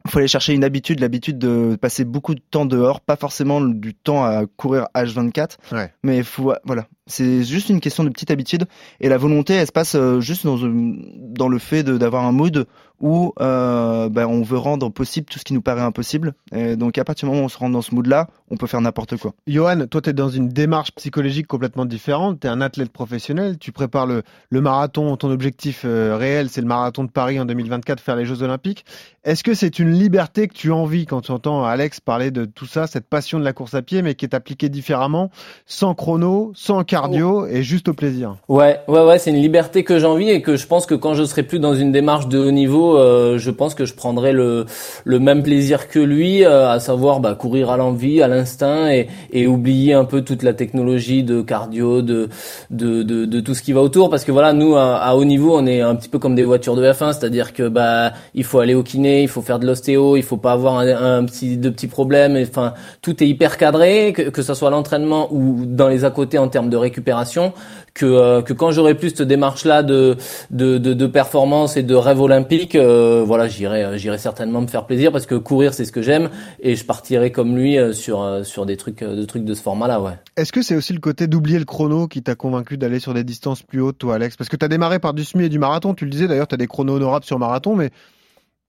faut 0.08 0.20
aller 0.20 0.28
chercher 0.28 0.54
une 0.54 0.64
habitude, 0.64 1.00
l'habitude 1.00 1.40
de 1.40 1.78
passer 1.82 2.06
beaucoup 2.06 2.36
de 2.36 2.42
temps 2.52 2.66
dehors, 2.66 3.02
pas 3.02 3.16
forcément 3.16 3.62
du 3.62 3.94
temps 3.96 4.24
à 4.24 4.46
courir 4.46 4.88
H24, 4.94 5.58
ouais. 5.72 5.92
mais 6.04 6.22
faut, 6.22 6.54
voilà, 6.64 6.86
c'est 7.08 7.44
juste 7.44 7.70
une 7.70 7.80
question 7.80 8.04
de 8.04 8.10
petite 8.10 8.32
habitude 8.32 8.66
et 9.00 9.10
la 9.10 9.18
volonté, 9.18 9.54
elle 9.54 9.68
se 9.68 9.72
passe 9.72 9.96
euh, 9.96 10.20
juste 10.20 10.46
dans, 10.46 10.58
dans 10.58 11.48
le 11.48 11.60
fait 11.60 11.84
d'avoir 11.84 12.26
un 12.26 12.32
mood 12.32 12.66
où 13.00 13.34
euh, 13.40 14.10
ben, 14.10 14.26
on 14.26 14.42
veut 14.42 14.58
rendre 14.58 14.90
possible 14.90 15.28
tout 15.28 15.40
ce 15.40 15.44
qui 15.44 15.54
nous 15.54 15.62
paraît 15.62 15.82
impossible. 15.82 16.34
Et 16.54 16.76
donc 16.76 16.98
à 16.98 17.04
partir 17.04 17.28
du 17.28 17.32
moment 17.32 17.44
où 17.44 17.46
on 17.46 17.50
se 17.50 17.58
rend 17.58 17.70
dans 17.70 17.82
ce 17.82 17.94
mood-là, 17.94 18.30
on 18.50 18.58
peut 18.58 18.68
faire 18.68 18.82
n'importe 18.82 19.18
quoi. 19.18 19.34
Johan, 19.48 19.86
toi 19.88 20.02
tu 20.02 20.10
es 20.10 20.14
dans 20.14 20.30
une 20.30 20.50
démarche 20.50 20.92
psychologique 20.94 21.48
complètement 21.48 21.86
différente. 21.86 22.40
Tu 22.40 22.48
es 22.48 22.50
un 22.50 22.62
athlète 22.62 22.92
professionnel, 22.92 23.58
tu 23.58 23.72
prépares 23.72 24.08
le, 24.08 24.24
marathon, 24.52 25.16
ton 25.18 25.30
objectif 25.30 25.84
euh, 25.86 26.16
réel 26.18 26.50
c'est 26.50 26.62
le 26.62 26.68
marathon 26.68 27.04
de 27.04 27.12
Paris 27.12 27.40
en 27.40 27.46
2024, 27.46 28.00
faire 28.00 28.16
les 28.16 28.26
Jeux 28.26 28.42
Olympiques. 28.42 28.86
Est-ce 29.24 29.44
que 29.44 29.54
c'est 29.54 29.80
une 29.80 29.92
liberté 29.92 30.48
que 30.48 30.54
tu 30.54 30.72
envies 30.72 31.06
quand 31.06 31.22
tu 31.22 31.32
entends 31.32 31.66
Alex 31.66 32.00
parler 32.00 32.32
de 32.32 32.46
tout 32.46 32.68
ça, 32.68 32.88
cette 32.88 33.08
passion 33.08 33.40
de 33.40 33.44
la 33.44 33.54
course 33.54 33.74
à 33.74 33.82
pied, 33.82 34.02
mais 34.02 34.16
qui 34.16 34.26
est 34.26 34.36
appliquée 34.36 34.70
différemment, 34.70 35.32
sans 35.66 35.96
chrono, 35.96 36.52
sans 36.56 36.84
cardio 36.96 37.46
et 37.48 37.62
juste 37.62 37.90
au 37.90 37.94
plaisir 37.94 38.38
Ouais, 38.48 38.80
ouais, 38.88 39.04
ouais, 39.04 39.20
c'est 39.20 39.30
une 39.30 39.42
liberté 39.42 39.84
que 39.84 40.00
j'envie 40.00 40.30
et 40.30 40.42
que 40.42 40.56
je 40.56 40.66
pense 40.66 40.86
que 40.86 40.96
quand 40.96 41.14
je 41.14 41.24
serai 41.26 41.44
plus 41.44 41.60
dans 41.60 41.76
une 41.76 41.92
démarche 41.92 42.28
de 42.28 42.40
haut 42.40 42.52
niveau, 42.52 42.98
euh, 42.98 43.38
je 43.38 43.52
pense 43.52 43.76
que 43.76 43.86
je 43.86 43.94
prendrai 43.94 44.32
le, 44.32 44.66
le 45.04 45.20
même 45.20 45.44
plaisir 45.44 45.90
que 45.90 46.00
lui, 46.00 46.46
euh, 46.46 46.70
à 46.70 46.80
savoir 46.80 47.20
bah, 47.20 47.36
courir 47.36 47.70
à 47.70 47.78
l'envie, 47.78 48.22
à 48.22 48.28
l'instinct 48.30 48.90
et, 48.90 49.08
et 49.32 49.46
oublier 49.46 49.94
un 49.94 50.06
peu 50.06 50.22
toute 50.22 50.42
la 50.42 50.54
technologie 50.54 51.24
de 51.24 51.42
cardio, 51.42 52.02
de, 52.02 52.30
de, 52.72 53.04
de, 53.04 53.26
de 53.26 53.40
tout 53.42 53.54
ce 53.54 53.62
qui 53.62 53.74
va 53.74 53.82
autour. 53.82 54.10
Parce 54.10 54.24
que 54.24 54.32
voilà, 54.32 54.54
nous, 54.54 54.76
à, 54.78 54.96
à, 54.96 55.16
haut 55.16 55.26
niveau, 55.26 55.58
on 55.58 55.66
est 55.66 55.82
un 55.82 55.96
petit 55.96 56.10
peu 56.10 56.20
comme 56.20 56.36
des 56.36 56.46
voitures 56.46 56.76
de 56.76 56.84
F1, 56.86 57.14
c'est-à-dire 57.14 57.54
que 57.54 57.68
bah 57.68 58.14
il 58.34 58.44
faut 58.46 58.60
aller 58.60 58.74
au 58.74 58.84
kiné, 58.84 59.22
il 59.22 59.28
faut 59.28 59.42
faire 59.42 59.60
de 59.60 59.66
l'ostéo, 59.66 60.16
il 60.16 60.24
faut 60.24 60.38
pas 60.38 60.54
avoir 60.54 60.80
un, 60.80 61.18
un 61.20 61.26
petit, 61.26 61.58
de 61.58 61.70
petits 61.70 61.88
problèmes. 61.88 62.38
Enfin, 62.38 62.74
tout 63.02 63.22
est 63.22 63.28
hyper 63.28 63.58
cadré, 63.58 64.14
que, 64.14 64.24
que 64.30 64.42
ce 64.42 64.54
soit 64.54 64.70
l'entraînement 64.70 65.28
ou 65.32 65.66
dans 65.66 65.90
les 65.90 66.06
à 66.06 66.12
côté 66.12 66.38
en 66.38 66.48
termes 66.48 66.70
de 66.70 66.78
récupération 66.86 67.54
que, 67.94 68.06
euh, 68.06 68.42
que 68.42 68.54
quand 68.54 68.72
j'aurai 68.72 68.96
plus 68.96 69.10
cette 69.10 69.24
démarche-là 69.24 69.84
de, 69.84 70.18
de, 70.52 70.78
de, 70.78 71.08
performance 71.08 71.78
et 71.78 71.84
de 71.84 71.96
rêve 71.96 72.22
olympique, 72.22 72.76
euh, 72.76 73.24
voilà, 73.26 73.48
j'irai, 73.48 73.84
euh, 73.84 73.98
j'irai 73.98 74.18
certainement 74.18 74.62
me 74.62 74.68
faire 74.68 74.86
plaisir 74.86 75.12
parce 75.12 75.26
que 75.26 75.36
courir 75.36 75.74
c'est 75.74 75.86
ce 75.86 75.92
que 75.92 76.02
j'aime 76.02 76.30
et 76.60 76.76
je 76.76 76.86
partirai 76.86 77.32
comme 77.32 77.56
lui 77.56 77.78
sur, 77.94 78.42
sur 78.44 78.66
des 78.66 78.78
trucs, 78.78 79.04
de 79.04 79.26
trucs 79.26 79.46
de 79.46 79.54
ce 79.54 79.62
format-là, 79.62 80.02
ouais. 80.02 80.14
Est-ce 80.38 80.52
que 80.52 80.62
c'est 80.62 80.76
aussi 80.76 80.94
le 80.94 81.00
côté 81.00 81.28
d'oublier 81.28 81.60
le 81.60 81.66
chrono 81.66 82.08
qui 82.08 82.22
t'a 82.22 82.36
convaincu 82.36 82.78
d'aller 82.78 83.00
sur 83.00 83.14
des 83.14 83.24
distances 83.24 83.62
plus 83.62 83.82
hautes, 83.82 83.98
toi, 83.98 84.16
Alex? 84.16 84.36
Parce 84.36 84.50
que 84.50 84.58
tu 84.58 84.66
as 84.66 84.70
démarré 84.70 85.00
par 85.00 85.14
du 85.14 85.24
semi 85.24 85.46
et 85.46 85.50
du 85.50 85.60
marathon, 85.60 85.94
tu 85.94 86.06
le 86.06 86.12
disais 86.12 86.28
d'ailleurs, 86.28 86.48
tu 86.48 86.56
as 86.56 86.58
des 86.58 86.68
chronos 86.68 86.96
honorables 86.96 87.26
sur 87.26 87.40
marathon, 87.40 87.76
mais 87.76 87.92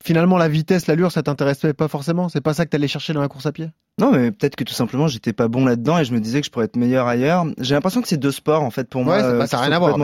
finalement 0.04 0.38
la 0.38 0.48
vitesse, 0.48 0.86
l'allure, 0.86 1.12
ça 1.12 1.22
t'intéressait 1.22 1.74
pas 1.74 1.88
forcément? 1.88 2.28
C'est 2.28 2.40
pas 2.40 2.54
ça 2.54 2.64
que 2.64 2.70
t'allais 2.70 2.88
chercher 2.88 3.12
dans 3.12 3.20
la 3.20 3.28
course 3.28 3.46
à 3.46 3.52
pied? 3.52 3.70
Non, 3.98 4.12
mais 4.12 4.30
peut-être 4.30 4.56
que 4.56 4.64
tout 4.64 4.74
simplement 4.74 5.08
j'étais 5.08 5.32
pas 5.32 5.48
bon 5.48 5.64
là-dedans 5.64 5.98
et 5.98 6.04
je 6.04 6.12
me 6.12 6.20
disais 6.20 6.40
que 6.40 6.46
je 6.46 6.50
pourrais 6.50 6.66
être 6.66 6.76
meilleur 6.76 7.06
ailleurs. 7.06 7.46
J'ai 7.58 7.74
l'impression 7.74 8.02
que 8.02 8.08
c'est 8.08 8.18
deux 8.18 8.30
sports 8.30 8.62
en 8.62 8.70
fait 8.70 8.90
pour 8.90 9.00
ouais, 9.00 9.22
moi. 9.22 9.46
ça 9.46 9.56
n'a 9.56 9.62
rien 9.62 9.72
à 9.72 9.78
voir. 9.78 9.96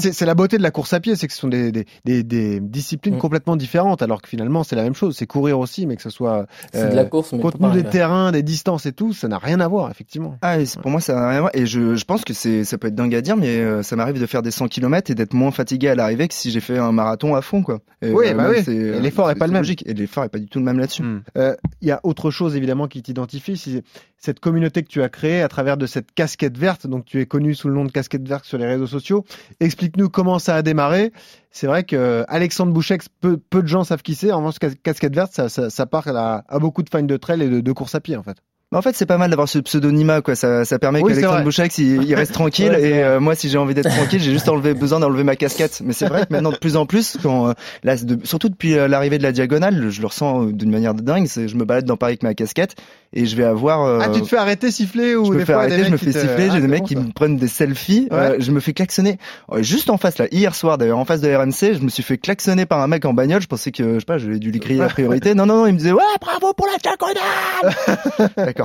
C'est 0.00 0.24
la 0.24 0.36
beauté 0.36 0.56
de 0.56 0.62
la 0.62 0.70
course 0.70 0.92
à 0.92 1.00
pied, 1.00 1.16
c'est 1.16 1.26
que 1.26 1.32
ce 1.32 1.40
sont 1.40 1.48
des, 1.48 1.72
des, 1.72 1.84
des, 2.04 2.22
des 2.22 2.60
disciplines 2.60 3.16
mm. 3.16 3.18
complètement 3.18 3.56
différentes, 3.56 4.02
alors 4.02 4.22
que 4.22 4.28
finalement 4.28 4.62
c'est 4.62 4.76
la 4.76 4.84
même 4.84 4.94
chose. 4.94 5.16
C'est 5.16 5.26
courir 5.26 5.58
aussi, 5.58 5.86
mais 5.86 5.96
que 5.96 6.02
ce 6.02 6.10
soit 6.10 6.46
euh, 6.76 6.90
de 6.90 6.94
la 6.94 7.04
course, 7.04 7.32
mais 7.32 7.40
contenu 7.40 7.72
des 7.72 7.82
terrains, 7.82 8.30
des 8.30 8.44
distances 8.44 8.86
et 8.86 8.92
tout, 8.92 9.12
ça 9.12 9.26
n'a 9.26 9.38
rien 9.38 9.58
à 9.58 9.66
voir 9.66 9.90
effectivement. 9.90 10.36
Ah, 10.42 10.60
et 10.60 10.64
pour 10.80 10.92
moi 10.92 11.00
ça 11.00 11.14
n'a 11.14 11.28
rien 11.28 11.38
à 11.38 11.40
voir. 11.40 11.50
Et 11.54 11.66
je, 11.66 11.96
je 11.96 12.04
pense 12.04 12.24
que 12.24 12.34
c'est 12.34 12.62
ça 12.62 12.78
peut 12.78 12.86
être 12.86 12.94
dingue 12.94 13.16
à 13.16 13.20
dire, 13.20 13.36
mais 13.36 13.56
euh, 13.56 13.82
ça 13.82 13.96
m'arrive 13.96 14.20
de 14.20 14.26
faire 14.26 14.42
des 14.42 14.52
100 14.52 14.68
km 14.68 15.10
et 15.10 15.16
d'être 15.16 15.34
moins 15.34 15.50
fatigué 15.50 15.88
à 15.88 15.96
l'arrivée 15.96 16.28
que 16.28 16.34
si 16.34 16.52
j'ai 16.52 16.60
fait 16.60 16.78
un 16.78 16.92
marathon 16.92 17.34
à 17.34 17.42
fond 17.42 17.64
quoi. 17.64 17.80
Et, 18.00 18.12
oui, 18.12 18.32
bah 18.32 18.46
oui. 18.48 18.62
L'effort 19.00 19.28
est, 19.28 19.34
pas 19.40 19.46
le 19.46 19.52
même. 19.54 19.64
Et 19.86 19.94
l'effort 19.94 20.28
pas 20.28 20.38
du 20.38 20.46
tout 20.46 20.58
le 20.58 20.64
même 20.64 20.78
là-dessus. 20.78 21.02
Hmm. 21.02 21.22
Euh, 21.36 21.56
il 21.80 21.88
y 21.88 21.90
a 21.90 22.00
autre 22.02 22.30
chose 22.30 22.56
évidemment 22.56 22.88
qui 22.88 23.02
t'identifie, 23.02 23.56
c'est 23.56 23.82
cette 24.18 24.38
communauté 24.38 24.82
que 24.82 24.88
tu 24.88 25.02
as 25.02 25.08
créée 25.08 25.40
à 25.40 25.48
travers 25.48 25.78
de 25.78 25.86
cette 25.86 26.12
casquette 26.12 26.58
verte. 26.58 26.86
Donc 26.86 27.06
tu 27.06 27.20
es 27.20 27.26
connu 27.26 27.54
sous 27.54 27.68
le 27.68 27.74
nom 27.74 27.84
de 27.84 27.90
casquette 27.90 28.28
verte 28.28 28.44
sur 28.44 28.58
les 28.58 28.66
réseaux 28.66 28.86
sociaux. 28.86 29.24
Explique-nous 29.58 30.10
comment 30.10 30.38
ça 30.38 30.56
a 30.56 30.62
démarré. 30.62 31.12
C'est 31.50 31.66
vrai 31.66 31.84
que 31.84 31.96
euh, 31.96 32.24
Alexandre 32.28 32.72
Bouchex, 32.72 33.08
peu, 33.20 33.38
peu 33.38 33.62
de 33.62 33.66
gens 33.66 33.82
savent 33.82 34.02
qui 34.02 34.14
c'est. 34.14 34.30
En 34.30 34.38
revanche, 34.38 34.58
casquette 34.82 35.14
verte, 35.14 35.32
ça, 35.32 35.48
ça, 35.48 35.70
ça 35.70 35.86
part 35.86 36.06
à, 36.08 36.44
à, 36.46 36.58
beaucoup 36.58 36.82
de 36.82 36.90
fans 36.90 37.02
de 37.02 37.16
trail 37.16 37.42
et 37.42 37.48
de, 37.48 37.60
de 37.60 37.72
course 37.72 37.94
à 37.94 38.00
pied 38.00 38.16
en 38.16 38.22
fait 38.22 38.36
en 38.78 38.82
fait, 38.82 38.94
c'est 38.94 39.06
pas 39.06 39.18
mal 39.18 39.30
d'avoir 39.30 39.48
ce 39.48 39.58
pseudonymat, 39.58 40.20
quoi. 40.20 40.36
Ça, 40.36 40.64
ça 40.64 40.78
permet 40.78 41.02
oui, 41.02 41.10
qu'Alexandre 41.10 41.42
Bouchax, 41.42 41.76
il, 41.78 42.04
il, 42.04 42.14
reste 42.14 42.32
tranquille. 42.34 42.72
et 42.78 43.02
euh, 43.02 43.18
moi, 43.18 43.34
si 43.34 43.48
j'ai 43.48 43.58
envie 43.58 43.74
d'être 43.74 43.90
tranquille, 43.90 44.20
j'ai 44.20 44.30
juste 44.30 44.48
enlevé, 44.48 44.74
besoin 44.80 45.00
d'enlever 45.00 45.24
ma 45.24 45.34
casquette. 45.34 45.82
Mais 45.84 45.92
c'est 45.92 46.06
vrai 46.06 46.24
que 46.24 46.32
maintenant, 46.32 46.52
de 46.52 46.56
plus 46.56 46.76
en 46.76 46.86
plus, 46.86 47.18
quand, 47.20 47.48
euh, 47.48 47.52
là, 47.82 47.96
surtout 48.22 48.48
depuis 48.48 48.78
euh, 48.78 48.86
l'arrivée 48.86 49.18
de 49.18 49.24
la 49.24 49.32
diagonale, 49.32 49.90
je 49.90 50.00
le 50.00 50.06
ressens 50.06 50.44
d'une 50.44 50.70
manière 50.70 50.94
de 50.94 51.02
dingue. 51.02 51.26
Je 51.26 51.56
me 51.56 51.64
balade 51.64 51.84
dans 51.84 51.96
Paris 51.96 52.12
avec 52.12 52.22
ma 52.22 52.34
casquette 52.34 52.76
et 53.12 53.26
je 53.26 53.34
vais 53.34 53.42
avoir. 53.42 54.02
ah, 54.02 54.08
tu 54.08 54.20
te 54.20 54.28
fais 54.28 54.36
arrêter, 54.36 54.70
siffler 54.70 55.16
ou 55.16 55.32
Je 55.32 55.38
me 55.38 55.44
fais 55.44 55.52
arrêter, 55.52 55.82
je 55.82 55.90
me 55.90 55.96
fais 55.96 56.12
siffler. 56.12 56.50
j'ai 56.50 56.58
ah, 56.58 56.60
des 56.60 56.68
mecs 56.68 56.84
qui 56.84 56.94
me 56.94 57.10
prennent 57.12 57.38
des 57.38 57.48
selfies. 57.48 58.08
je 58.38 58.50
me 58.52 58.60
fais 58.60 58.72
klaxonner. 58.72 59.18
juste 59.58 59.90
en 59.90 59.96
face, 59.96 60.18
là, 60.18 60.26
hier 60.30 60.54
soir 60.54 60.78
d'ailleurs, 60.78 60.98
en 60.98 61.04
face 61.04 61.20
de 61.20 61.34
RMC, 61.34 61.74
je 61.74 61.82
me 61.82 61.88
suis 61.88 62.04
fait 62.04 62.18
klaxonner 62.18 62.66
par 62.66 62.80
un 62.80 62.86
mec 62.86 63.04
en 63.04 63.14
bagnole. 63.14 63.42
Je 63.42 63.48
pensais 63.48 63.72
que, 63.72 63.94
je 63.94 63.98
sais 63.98 64.04
pas, 64.04 64.18
j'avais 64.18 64.38
dû 64.38 64.52
lui 64.52 64.60
crier 64.60 64.78
la 64.78 64.86
priorité. 64.90 65.34
Non, 65.34 65.44
non, 65.44 65.56
non, 65.56 65.66
il 65.66 65.72
me 65.72 65.78
disait 65.78 65.92
ouais, 65.92 66.02
bravo 66.20 66.52
pour 66.54 66.68
la 66.68 66.78
diagonale. 66.78 68.59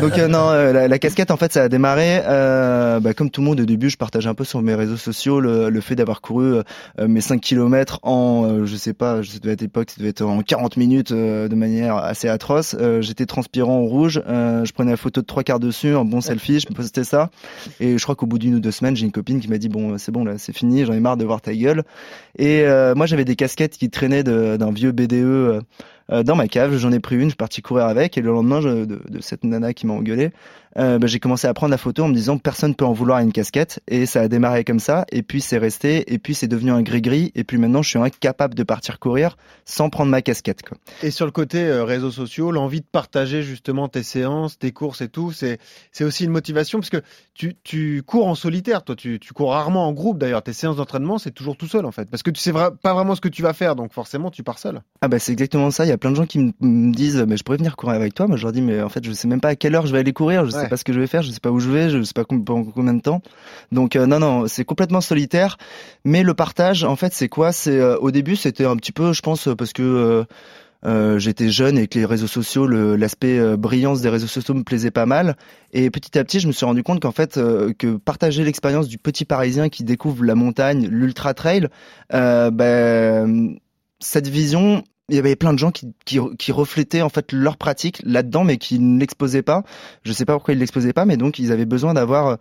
Donc 0.00 0.18
euh, 0.18 0.28
non, 0.28 0.50
euh, 0.50 0.88
la, 0.88 0.98
casquette 0.98 1.30
en 1.30 1.36
fait 1.36 1.52
ça 1.52 1.64
a 1.64 1.68
démarré 1.68 2.20
euh, 2.26 3.00
bah, 3.00 3.14
comme 3.14 3.30
tout 3.30 3.40
le 3.40 3.46
monde 3.46 3.60
au 3.60 3.64
début. 3.64 3.90
Je 3.90 3.96
partage 3.96 4.26
un 4.26 4.34
peu 4.34 4.44
sur 4.44 4.62
mes 4.62 4.74
réseaux 4.74 4.96
sociaux 4.96 5.40
le, 5.40 5.80
fait 5.80 5.96
d'avoir 5.96 6.20
couru 6.20 6.56
euh, 6.98 7.08
mes 7.08 7.20
5 7.20 7.40
km 7.40 7.98
en, 8.02 8.64
je 8.64 8.76
sais 8.76 8.92
pas, 8.92 9.22
je 9.22 9.38
devait 9.38 9.54
être 9.54 9.62
époque, 9.62 9.90
ça 9.90 9.96
devait 9.98 10.10
être 10.10 10.22
en 10.22 10.42
40 10.42 10.76
minutes 10.76 11.12
de 11.12 11.54
manière 11.54 11.96
assez 11.96 12.28
atroce. 12.28 12.76
J'étais 13.00 13.26
transpirant 13.26 13.80
au 13.80 13.86
rouge. 13.86 14.22
je 14.26 14.72
prenais 14.72 14.92
la 14.92 14.96
photo 14.96 15.20
de 15.20 15.26
trois 15.26 15.42
quarts 15.42 15.60
dessus, 15.60 15.94
un 15.94 16.04
bon 16.04 16.20
selfie. 16.20 16.60
Je 16.60 16.68
me 16.68 16.74
postais 16.74 17.04
ça. 17.04 17.30
Et 17.80 17.98
je 17.98 18.02
crois 18.02 18.14
qu'au 18.14 18.26
bout 18.26 18.38
d'une 18.38 18.54
ou 18.56 18.60
deux 18.60 18.70
semaines, 18.70 18.96
j'ai 18.96 19.06
une 19.06 19.12
copine 19.12 19.40
qui 19.40 19.48
m'a 19.48 19.58
dit 19.58 19.68
bon 19.68 19.98
c'est 19.98 20.12
bon 20.12 20.24
là, 20.24 20.34
c'est 20.38 20.54
fini, 20.54 20.84
j'en 20.84 20.92
ai 20.92 21.00
marre 21.00 21.16
de 21.16 21.24
voir 21.24 21.40
ta 21.40 21.54
gueule. 21.54 21.82
Et 22.38 22.64
moi 22.94 23.06
j'avais 23.06 23.24
des 23.24 23.36
casquettes 23.36 23.76
qui 23.76 23.90
traînaient 23.90 24.24
d'un 24.24 24.72
vieux 24.72 24.92
BDE 24.92 25.62
dans 26.24 26.36
ma 26.36 26.48
cave. 26.48 26.76
J'en 26.76 26.92
ai 26.92 27.00
pris 27.00 27.16
une, 27.16 27.22
je 27.22 27.28
suis 27.28 27.36
parti 27.36 27.62
courir 27.62 27.86
avec 27.86 28.18
et 28.18 28.20
le 28.20 28.30
lendemain 28.30 28.60
je, 28.60 28.84
de, 28.84 29.00
de, 29.08 29.20
cette 29.20 29.44
nana 29.44 29.72
qui 29.72 29.86
m'a 29.86 29.94
engueulé, 29.94 30.30
euh, 30.78 30.98
bah, 30.98 31.06
j'ai 31.06 31.20
commencé 31.20 31.46
à 31.46 31.54
prendre 31.54 31.70
la 31.70 31.78
photo 31.78 32.04
en 32.04 32.08
me 32.08 32.14
disant 32.14 32.38
personne 32.38 32.74
peut 32.74 32.84
en 32.84 32.92
vouloir 32.92 33.18
à 33.18 33.22
une 33.22 33.32
casquette. 33.32 33.80
Et 33.88 34.06
ça 34.06 34.22
a 34.22 34.28
démarré 34.28 34.64
comme 34.64 34.80
ça. 34.80 35.04
Et 35.12 35.22
puis 35.22 35.40
c'est 35.40 35.58
resté. 35.58 36.12
Et 36.12 36.18
puis 36.18 36.34
c'est 36.34 36.48
devenu 36.48 36.70
un 36.70 36.82
gris-gris. 36.82 37.32
Et 37.34 37.44
puis 37.44 37.58
maintenant 37.58 37.82
je 37.82 37.90
suis 37.90 37.98
incapable 37.98 38.54
de 38.54 38.62
partir 38.62 38.98
courir 38.98 39.36
sans 39.64 39.90
prendre 39.90 40.10
ma 40.10 40.22
casquette. 40.22 40.62
Quoi. 40.62 40.78
Et 41.02 41.10
sur 41.10 41.26
le 41.26 41.32
côté 41.32 41.62
euh, 41.62 41.84
réseaux 41.84 42.10
sociaux, 42.10 42.50
l'envie 42.50 42.80
de 42.80 42.86
partager 42.90 43.42
justement 43.42 43.88
tes 43.88 44.02
séances, 44.02 44.58
tes 44.58 44.72
courses 44.72 45.00
et 45.00 45.08
tout, 45.08 45.32
c'est 45.32 45.58
c'est 45.92 46.04
aussi 46.04 46.24
une 46.24 46.30
motivation 46.30 46.78
parce 46.78 46.90
que 46.90 47.02
tu, 47.34 47.54
tu 47.62 48.02
cours 48.04 48.26
en 48.26 48.34
solitaire, 48.34 48.82
toi. 48.84 48.96
Tu, 48.96 49.18
tu 49.18 49.32
cours 49.32 49.52
rarement 49.52 49.86
en 49.86 49.92
groupe. 49.92 50.18
D'ailleurs, 50.18 50.42
tes 50.42 50.52
séances 50.52 50.76
d'entraînement 50.76 51.18
c'est 51.18 51.32
toujours 51.32 51.56
tout 51.56 51.68
seul 51.68 51.84
en 51.84 51.92
fait. 51.92 52.08
Parce 52.08 52.22
que 52.22 52.30
tu 52.30 52.40
sais 52.40 52.52
vra 52.52 52.70
pas 52.70 52.94
vraiment 52.94 53.14
ce 53.14 53.20
que 53.20 53.28
tu 53.28 53.42
vas 53.42 53.52
faire. 53.52 53.76
Donc 53.76 53.92
forcément 53.92 54.30
tu 54.30 54.42
pars 54.42 54.58
seul. 54.58 54.82
Ah 55.00 55.08
bah 55.08 55.18
c'est 55.18 55.32
exactement 55.32 55.70
ça, 55.70 55.84
il 55.84 55.88
y 55.88 55.92
a 55.92 55.98
plein 55.98 56.10
de 56.10 56.16
gens 56.16 56.26
qui 56.26 56.38
me 56.38 56.92
disent 56.92 57.24
mais 57.28 57.36
je 57.36 57.42
pourrais 57.42 57.58
venir 57.58 57.76
courir 57.76 57.96
avec 57.96 58.14
toi, 58.14 58.26
moi 58.26 58.36
je 58.36 58.42
leur 58.42 58.52
dis 58.52 58.62
mais 58.62 58.80
en 58.80 58.88
fait 58.88 59.04
je 59.04 59.12
sais 59.12 59.28
même 59.28 59.40
pas 59.40 59.48
à 59.48 59.56
quelle 59.56 59.74
heure 59.74 59.86
je 59.86 59.92
vais 59.92 59.98
aller 59.98 60.12
courir, 60.12 60.44
je 60.46 60.50
sais 60.50 60.61
pas 60.68 60.76
ce 60.76 60.84
que 60.84 60.92
je 60.92 61.00
vais 61.00 61.06
faire, 61.06 61.22
je 61.22 61.30
sais 61.30 61.40
pas 61.40 61.50
où 61.50 61.60
je 61.60 61.70
vais, 61.70 61.90
je 61.90 62.02
sais 62.02 62.12
pas 62.14 62.24
combien 62.24 62.94
de 62.94 63.00
temps. 63.00 63.22
Donc 63.70 63.96
euh, 63.96 64.06
non 64.06 64.18
non, 64.18 64.46
c'est 64.46 64.64
complètement 64.64 65.00
solitaire, 65.00 65.58
mais 66.04 66.22
le 66.22 66.34
partage 66.34 66.84
en 66.84 66.96
fait 66.96 67.12
c'est 67.12 67.28
quoi? 67.28 67.52
C'est 67.52 67.78
euh, 67.78 67.96
au 67.98 68.10
début 68.10 68.36
c'était 68.36 68.64
un 68.64 68.76
petit 68.76 68.92
peu 68.92 69.12
je 69.12 69.22
pense 69.22 69.48
parce 69.56 69.72
que 69.72 69.82
euh, 69.82 70.24
euh, 70.84 71.18
j'étais 71.18 71.48
jeune 71.48 71.78
et 71.78 71.86
que 71.86 71.98
les 71.98 72.04
réseaux 72.04 72.26
sociaux, 72.26 72.66
l'aspect 72.66 73.38
euh, 73.38 73.56
brillance 73.56 74.00
des 74.00 74.08
réseaux 74.08 74.26
sociaux 74.26 74.54
me 74.54 74.64
plaisait 74.64 74.90
pas 74.90 75.06
mal. 75.06 75.36
Et 75.72 75.90
petit 75.90 76.18
à 76.18 76.24
petit, 76.24 76.40
je 76.40 76.48
me 76.48 76.52
suis 76.52 76.66
rendu 76.66 76.82
compte 76.82 77.00
qu'en 77.00 77.12
fait, 77.12 77.36
euh, 77.36 77.72
que 77.72 77.96
partager 77.96 78.42
l'expérience 78.42 78.88
du 78.88 78.98
petit 78.98 79.24
Parisien 79.24 79.68
qui 79.68 79.84
découvre 79.84 80.24
la 80.24 80.34
montagne, 80.34 80.88
l'ultra 80.88 81.34
trail, 81.34 81.68
ben, 82.10 83.56
cette 84.00 84.26
vision, 84.26 84.82
il 85.08 85.16
y 85.16 85.18
avait 85.18 85.36
plein 85.36 85.52
de 85.52 85.58
gens 85.58 85.70
qui, 85.70 85.94
qui, 86.04 86.52
reflétaient 86.52 87.02
en 87.02 87.08
fait 87.08 87.32
leur 87.32 87.56
pratique 87.56 88.00
là-dedans, 88.04 88.44
mais 88.44 88.56
qui 88.56 88.78
ne 88.78 88.98
l'exposaient 88.98 89.42
pas. 89.42 89.64
Je 90.04 90.12
sais 90.12 90.24
pas 90.24 90.34
pourquoi 90.34 90.54
ils 90.54 90.60
l'exposaient 90.60 90.92
pas, 90.92 91.04
mais 91.04 91.16
donc 91.16 91.38
ils 91.38 91.52
avaient 91.52 91.66
besoin 91.66 91.94
d'avoir 91.94 92.38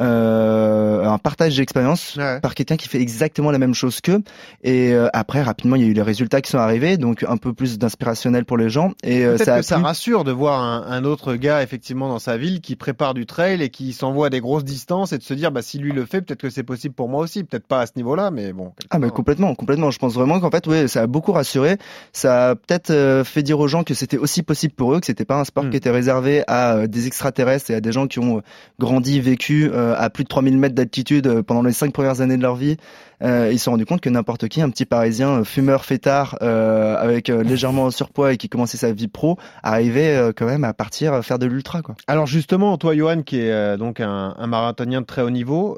euh, 0.00 1.04
un 1.04 1.18
partage 1.18 1.56
d'expérience 1.56 2.16
ouais. 2.16 2.40
par 2.40 2.54
quelqu'un 2.54 2.76
qui 2.76 2.88
fait 2.88 3.00
exactement 3.00 3.50
la 3.50 3.58
même 3.58 3.74
chose 3.74 4.00
qu'eux. 4.00 4.22
Et 4.62 4.92
euh, 4.92 5.08
après, 5.12 5.42
rapidement, 5.42 5.76
il 5.76 5.82
y 5.82 5.84
a 5.86 5.88
eu 5.88 5.92
les 5.92 6.02
résultats 6.02 6.40
qui 6.40 6.50
sont 6.50 6.58
arrivés, 6.58 6.96
donc 6.96 7.24
un 7.28 7.36
peu 7.36 7.52
plus 7.52 7.78
d'inspirationnel 7.78 8.44
pour 8.44 8.56
les 8.56 8.70
gens. 8.70 8.92
Et 9.02 9.24
euh, 9.24 9.38
ça, 9.38 9.58
que 9.58 9.62
ça 9.62 9.78
rassure 9.78 10.24
de 10.24 10.32
voir 10.32 10.62
un, 10.62 10.86
un, 10.88 11.04
autre 11.04 11.34
gars 11.34 11.62
effectivement 11.62 12.08
dans 12.08 12.18
sa 12.18 12.36
ville 12.36 12.60
qui 12.60 12.76
prépare 12.76 13.14
du 13.14 13.26
trail 13.26 13.60
et 13.62 13.70
qui 13.70 13.92
s'envoie 13.92 14.28
à 14.28 14.30
des 14.30 14.40
grosses 14.40 14.64
distances 14.64 15.12
et 15.12 15.18
de 15.18 15.22
se 15.22 15.34
dire, 15.34 15.50
bah 15.50 15.62
si 15.62 15.78
lui 15.78 15.92
le 15.92 16.04
fait, 16.04 16.22
peut-être 16.22 16.40
que 16.40 16.50
c'est 16.50 16.62
possible 16.62 16.94
pour 16.94 17.08
moi 17.08 17.22
aussi. 17.22 17.42
Peut-être 17.42 17.66
pas 17.66 17.80
à 17.80 17.86
ce 17.86 17.92
niveau-là, 17.96 18.30
mais 18.30 18.52
bon. 18.52 18.72
Ah 18.90 18.98
mais 18.98 19.10
complètement, 19.10 19.54
complètement. 19.54 19.90
Je 19.90 19.98
pense 19.98 20.14
vraiment 20.14 20.38
qu'en 20.38 20.50
fait, 20.50 20.66
oui, 20.66 20.88
ça 20.88 21.02
a 21.02 21.06
beaucoup 21.06 21.32
rassuré. 21.32 21.76
Ça 22.12 22.50
a 22.50 22.54
peut-être 22.54 23.22
fait 23.24 23.42
dire 23.42 23.58
aux 23.58 23.68
gens 23.68 23.82
que 23.82 23.94
c'était 23.94 24.18
aussi 24.18 24.42
possible 24.42 24.74
pour 24.74 24.94
eux, 24.94 25.00
que 25.00 25.06
c'était 25.06 25.24
pas 25.24 25.40
un 25.40 25.44
sport 25.44 25.64
mmh. 25.64 25.70
qui 25.70 25.76
était 25.76 25.90
réservé 25.90 26.44
à 26.46 26.86
des 26.86 27.06
extraterrestres 27.06 27.70
et 27.70 27.74
à 27.74 27.80
des 27.80 27.92
gens 27.92 28.06
qui 28.06 28.18
ont 28.18 28.42
grandi, 28.78 29.20
vécu 29.20 29.70
à 29.96 30.10
plus 30.10 30.24
de 30.24 30.28
3000 30.28 30.58
mètres 30.58 30.74
d'altitude 30.74 31.42
pendant 31.42 31.62
les 31.62 31.72
cinq 31.72 31.92
premières 31.92 32.20
années 32.20 32.36
de 32.36 32.42
leur 32.42 32.56
vie. 32.56 32.76
Euh, 33.22 33.50
ils 33.52 33.58
se 33.58 33.64
sont 33.64 33.72
rendus 33.72 33.86
compte 33.86 34.00
que 34.00 34.08
n'importe 34.08 34.48
qui, 34.48 34.62
un 34.62 34.70
petit 34.70 34.84
Parisien 34.84 35.44
fumeur 35.44 35.84
fêtard 35.84 36.38
euh, 36.42 36.96
avec 36.96 37.30
euh, 37.30 37.42
légèrement 37.42 37.90
surpoids 37.90 38.32
et 38.32 38.36
qui 38.36 38.48
commençait 38.48 38.76
sa 38.76 38.92
vie 38.92 39.08
pro, 39.08 39.38
arrivait 39.62 40.32
quand 40.36 40.46
même 40.46 40.64
à 40.64 40.72
partir 40.72 41.24
faire 41.24 41.38
de 41.38 41.46
l'ultra. 41.46 41.82
Alors 42.06 42.26
justement, 42.26 42.76
toi, 42.78 42.94
Johan, 42.94 43.22
qui 43.22 43.38
est 43.38 43.76
donc 43.76 44.00
un, 44.00 44.34
marathonien 44.46 45.00
de 45.00 45.06
très 45.06 45.22
haut 45.22 45.30
niveau, 45.30 45.76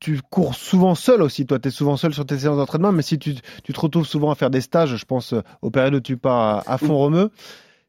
tu 0.00 0.20
cours 0.30 0.54
souvent 0.54 0.94
seul 0.94 1.22
aussi. 1.22 1.46
Toi, 1.46 1.58
tu 1.58 1.68
es 1.68 1.70
souvent 1.70 1.96
seul 1.96 2.14
sur 2.14 2.24
tes 2.24 2.38
séances 2.38 2.56
d'entraînement, 2.56 2.92
mais 2.92 3.02
si 3.02 3.18
tu, 3.18 3.34
te 3.34 3.80
retrouves 3.80 4.06
souvent 4.06 4.30
à 4.30 4.34
faire 4.34 4.50
des 4.50 4.60
stages, 4.60 4.96
je 4.96 5.04
pense 5.04 5.34
aux 5.62 5.70
périodes 5.70 5.94
où 5.94 6.00
tu 6.00 6.16
pars 6.16 6.62
à, 6.66 6.72
à 6.72 6.78
fond 6.78 6.96
romeux. 6.96 7.30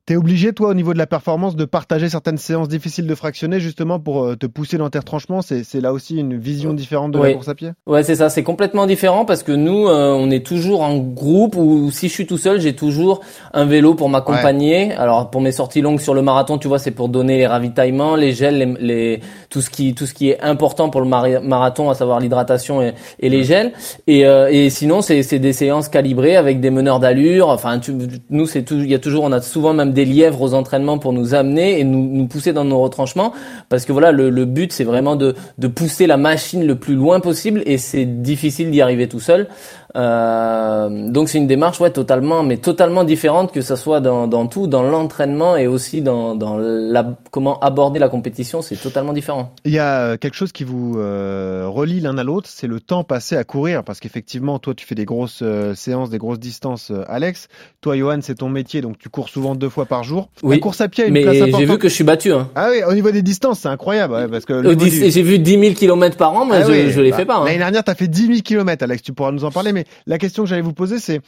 T'es 0.10 0.16
obligé, 0.16 0.54
toi, 0.54 0.70
au 0.70 0.74
niveau 0.74 0.94
de 0.94 0.98
la 0.98 1.06
performance, 1.06 1.56
de 1.56 1.66
partager 1.66 2.10
certaines 2.10 2.40
séances 2.40 2.68
difficiles 2.68 3.06
de 3.06 3.14
fractionner, 3.14 3.60
justement, 3.60 4.00
pour 4.00 4.24
euh, 4.24 4.36
te 4.36 4.48
pousser 4.48 4.80
dans 4.80 4.90
tes 4.90 4.98
retranchements. 4.98 5.44
C'est 5.44 5.82
là 5.82 5.94
aussi 5.94 6.18
une 6.18 6.36
vision 6.36 6.74
différente 6.74 7.12
de 7.12 7.20
oui. 7.20 7.28
la 7.28 7.34
course 7.36 7.48
à 7.48 7.54
pied? 7.54 7.74
Ouais, 7.86 8.02
c'est 8.02 8.16
ça. 8.16 8.28
C'est 8.32 8.42
complètement 8.42 8.88
différent 8.88 9.24
parce 9.24 9.44
que 9.44 9.52
nous, 9.52 9.88
euh, 9.88 10.12
on 10.12 10.32
est 10.32 10.44
toujours 10.44 10.82
en 10.82 10.98
groupe 10.98 11.56
ou 11.56 11.92
si 11.92 12.08
je 12.08 12.14
suis 12.14 12.26
tout 12.26 12.40
seul, 12.40 12.60
j'ai 12.60 12.74
toujours 12.74 13.20
un 13.54 13.66
vélo 13.66 13.94
pour 13.94 14.10
m'accompagner. 14.10 14.88
Ouais. 14.88 14.96
Alors, 14.96 15.30
pour 15.30 15.42
mes 15.42 15.52
sorties 15.52 15.82
longues 15.82 16.00
sur 16.00 16.16
le 16.16 16.24
marathon, 16.24 16.58
tu 16.58 16.68
vois, 16.68 16.80
c'est 16.80 16.90
pour 16.90 17.08
donner 17.08 17.38
les 17.38 17.46
ravitaillements, 17.46 18.16
les 18.16 18.32
gels, 18.32 18.58
les, 18.58 18.66
les, 18.80 19.20
tout, 19.52 19.62
ce 19.62 19.70
qui, 19.70 19.94
tout 19.94 20.08
ce 20.08 20.16
qui 20.16 20.32
est 20.32 20.42
important 20.42 20.90
pour 20.90 21.02
le 21.02 21.08
mar 21.08 21.28
marathon, 21.44 21.92
à 21.92 21.94
savoir 21.94 22.20
l'hydratation 22.20 22.82
et, 22.82 22.96
et, 23.20 23.30
les 23.30 23.44
gels. 23.44 23.74
Et, 24.08 24.26
euh, 24.26 24.50
et 24.50 24.72
sinon, 24.72 25.04
c'est 25.04 25.38
des 25.38 25.54
séances 25.54 25.88
calibrées 25.88 26.36
avec 26.36 26.62
des 26.62 26.72
meneurs 26.72 27.00
d'allure. 27.00 27.50
Enfin, 27.50 27.78
tu, 27.78 27.94
nous, 28.32 28.48
c'est 28.48 28.64
tout, 28.64 28.74
il 28.74 28.90
y 28.90 28.96
a 28.96 29.00
toujours, 29.00 29.24
on 29.24 29.32
a 29.32 29.40
souvent 29.40 29.76
même 29.76 29.94
des 29.99 29.99
lièvres 30.06 30.42
aux 30.42 30.54
entraînements 30.54 30.98
pour 30.98 31.14
nous 31.14 31.34
amener 31.34 31.80
et 31.80 31.84
nous, 31.84 32.28
pousser 32.28 32.54
dans 32.54 32.66
nos 32.66 32.80
retranchements. 32.80 33.34
Parce 33.70 33.86
que 33.86 33.92
voilà 33.92 34.12
le, 34.12 34.46
but 34.46 34.72
c'est 34.72 34.84
vraiment 34.84 35.16
de 35.16 35.34
pousser 35.68 36.08
la 36.08 36.18
machine 36.18 36.66
le 36.66 36.76
plus 36.76 36.96
loin 36.96 37.20
possible 37.20 37.64
et 37.66 37.78
c'est 37.78 38.06
difficile 38.06 38.72
d'y 38.72 38.82
arriver 38.82 39.08
tout 39.08 39.20
seul 39.20 39.48
euh, 39.96 41.10
donc 41.10 41.30
c'est 41.30 41.40
une 41.40 41.48
démarche 41.48 41.82
ouais 41.82 41.90
totalement 41.90 42.44
mais 42.44 42.58
totalement 42.58 43.04
différente 43.04 43.52
que 43.52 43.62
ça 43.62 43.76
soit 43.76 44.02
dans, 44.02 44.28
dans 44.28 44.46
tout 44.46 44.68
dans 44.68 44.84
l'entraînement 44.84 45.58
et 45.58 45.66
aussi 45.66 46.04
dans, 46.04 46.36
dans 46.36 46.58
la 46.60 47.18
comment 47.32 47.60
aborder 47.60 48.00
la 48.00 48.08
compétition 48.08 48.62
c'est 48.62 48.76
totalement 48.76 49.14
différent 49.14 49.54
il 49.66 49.72
y 49.72 49.80
a 49.80 50.18
quelque 50.18 50.36
chose 50.36 50.52
qui 50.52 50.64
vous 50.64 51.00
euh, 51.00 51.66
relie 51.68 52.02
l'un 52.02 52.18
à 52.20 52.24
l'autre 52.24 52.48
c'est 52.52 52.68
le 52.68 52.80
temps 52.80 53.04
passé 53.04 53.36
à 53.36 53.44
courir 53.44 53.84
parce 53.84 54.00
qu'effectivement 54.00 54.60
toi 54.60 54.76
tu 54.76 54.86
fais 54.86 54.94
des 54.94 55.06
grosses 55.06 55.40
euh, 55.42 55.74
séances 55.74 56.12
des 56.12 56.20
grosses 56.20 56.40
distances 56.40 56.92
euh, 56.92 57.04
Alex 57.08 57.48
toi 57.82 57.98
Johan 57.98 58.20
c'est 58.22 58.36
ton 58.36 58.50
métier 58.50 58.82
donc 58.82 59.00
tu 59.00 59.10
cours 59.10 59.30
souvent 59.30 59.56
deux 59.56 59.70
fois 59.70 59.86
par 59.88 60.04
jour 60.04 60.30
oui, 60.44 60.58
la 60.58 60.62
course 60.62 60.82
à 60.82 60.88
pied 60.88 61.06
a 61.06 61.08
une 61.08 61.14
mais 61.14 61.24
place 61.24 61.38
importante 61.38 61.60
j'ai 61.62 61.66
vu 61.66 61.78
que 61.80 61.90
je 61.90 61.94
suis 61.96 62.04
battu 62.04 62.32
hein. 62.32 62.50
ah 62.54 62.70
oui 62.72 62.84
au 62.88 62.94
niveau 62.94 63.10
des 63.10 63.24
distances 63.24 63.62
c'est 63.62 63.70
incroyable 63.70 64.14
ouais, 64.14 64.28
parce 64.28 64.46
que 64.46 64.76
du... 64.76 65.10
j'ai 65.10 65.24
vu 65.24 65.40
10 65.40 65.60
000 65.60 65.74
km 65.74 66.16
par 66.16 66.34
an 66.34 66.46
mais 66.46 66.58
ah 66.58 66.64
je, 66.68 66.72
oui, 66.72 66.92
je 66.92 67.02
les 67.02 67.10
bah, 67.10 67.18
fais 67.18 67.26
pas 67.26 67.38
hein. 67.38 67.46
l'année 67.46 67.58
dernière 67.58 67.84
t'as 67.84 67.96
fait 67.96 68.08
10 68.08 68.28
000 68.28 68.40
km 68.44 68.84
Alex 68.84 69.02
tu 69.02 69.14
pourras 69.14 69.32
nous 69.32 69.46
en 69.46 69.52
parler 69.52 69.74
mais 69.74 69.79
la 70.06 70.18
question 70.18 70.44
que 70.44 70.50
j'allais 70.50 70.62
vous 70.62 70.74
poser, 70.74 71.00
c'est 71.00 71.22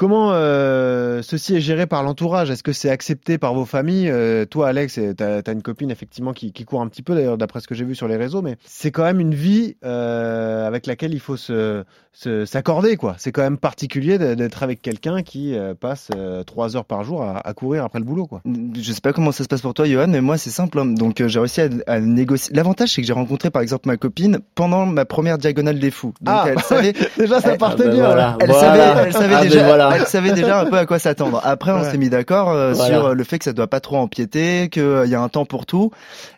comment 0.00 0.32
euh, 0.32 1.20
ceci 1.20 1.56
est 1.56 1.60
géré 1.60 1.86
par 1.86 2.02
l'entourage? 2.02 2.50
Est-ce 2.50 2.62
que 2.62 2.72
c'est 2.72 2.88
accepté 2.88 3.36
par 3.36 3.52
vos 3.52 3.66
familles? 3.66 4.08
Euh, 4.08 4.46
Toi, 4.46 4.68
Alex, 4.68 4.94
tu 4.94 5.22
as, 5.22 5.52
une 5.52 5.60
copine 5.60 5.90
effectivement 5.90 6.32
qui, 6.32 6.52
court 6.64 6.80
un 6.80 6.88
petit 6.88 7.02
peu, 7.02 7.14
d'ailleurs, 7.14 7.36
d'après 7.36 7.60
ce 7.60 7.68
que 7.68 7.74
j'ai 7.74 7.84
vu 7.84 7.94
sur 7.94 8.08
les 8.08 8.16
réseaux, 8.16 8.40
mais 8.40 8.56
c'est 8.64 8.92
quand 8.92 9.04
même 9.04 9.20
une 9.20 9.34
vie 9.34 9.76
euh, 9.84 10.66
avec 10.66 10.86
laquelle 10.86 11.12
il 11.12 11.20
faut 11.20 11.36
se 11.36 11.84
s'accorder, 12.12 12.96
quoi. 12.96 13.14
C'est 13.18 13.32
quand 13.32 13.42
même 13.42 13.56
particulier 13.56 14.18
d'être 14.18 14.62
avec 14.62 14.82
quelqu'un 14.82 15.22
qui 15.22 15.54
euh, 15.56 15.74
passe 15.74 16.08
euh, 16.14 16.42
trois 16.42 16.76
heures 16.76 16.84
par 16.84 17.04
jour 17.04 17.22
à, 17.22 17.46
à, 17.46 17.54
courir 17.54 17.84
après 17.84 17.98
le 17.98 18.04
boulot, 18.04 18.26
quoi. 18.26 18.42
Je 18.46 18.92
sais 18.92 19.00
pas 19.00 19.12
comment 19.12 19.32
ça 19.32 19.44
se 19.44 19.48
passe 19.48 19.60
pour 19.62 19.74
toi, 19.74 19.86
Johan, 19.86 20.08
mais 20.08 20.20
moi, 20.20 20.36
c'est 20.36 20.50
simple. 20.50 20.78
Hein. 20.80 20.86
Donc, 20.86 21.20
euh, 21.20 21.28
j'ai 21.28 21.38
réussi 21.38 21.60
à, 21.60 21.68
à 21.86 22.00
négocier. 22.00 22.54
L'avantage, 22.54 22.90
c'est 22.90 23.00
que 23.00 23.06
j'ai 23.06 23.12
rencontré, 23.12 23.50
par 23.50 23.62
exemple, 23.62 23.88
ma 23.88 23.96
copine 23.96 24.40
pendant 24.54 24.86
ma 24.86 25.04
première 25.04 25.38
diagonale 25.38 25.78
des 25.78 25.90
fous. 25.90 26.12
Donc, 26.20 26.34
ah, 26.36 26.44
elle 26.48 26.60
savait. 26.60 26.92
déjà, 27.18 27.40
ça 27.40 27.56
partait 27.56 27.84
ah 27.86 27.88
ben 27.88 27.94
bien. 27.94 28.04
Voilà. 28.06 28.36
Elle, 28.40 28.50
voilà. 28.50 28.60
savait, 28.76 29.06
elle 29.06 29.12
savait 29.12 29.34
ah 29.36 29.42
déjà. 29.42 29.60
Ben 29.60 29.66
voilà. 29.66 29.90
Elle 29.94 30.06
savait 30.06 30.32
déjà 30.32 30.60
un 30.60 30.66
peu 30.66 30.76
à 30.76 30.86
quoi 30.86 30.98
s'attendre. 30.98 31.40
Après, 31.44 31.70
on 31.72 31.80
Ouais. 31.80 31.90
s'est 31.90 31.98
mis 31.98 32.10
d'accord 32.10 32.50
euh, 32.50 32.74
sur 32.74 33.14
le 33.14 33.24
fait 33.24 33.38
que 33.38 33.44
ça 33.44 33.52
doit 33.52 33.68
pas 33.68 33.80
trop 33.80 33.96
empiéter, 33.96 34.68
qu'il 34.70 35.04
y 35.06 35.14
a 35.14 35.20
un 35.20 35.28
temps 35.28 35.46
pour 35.46 35.64
tout. 35.64 35.90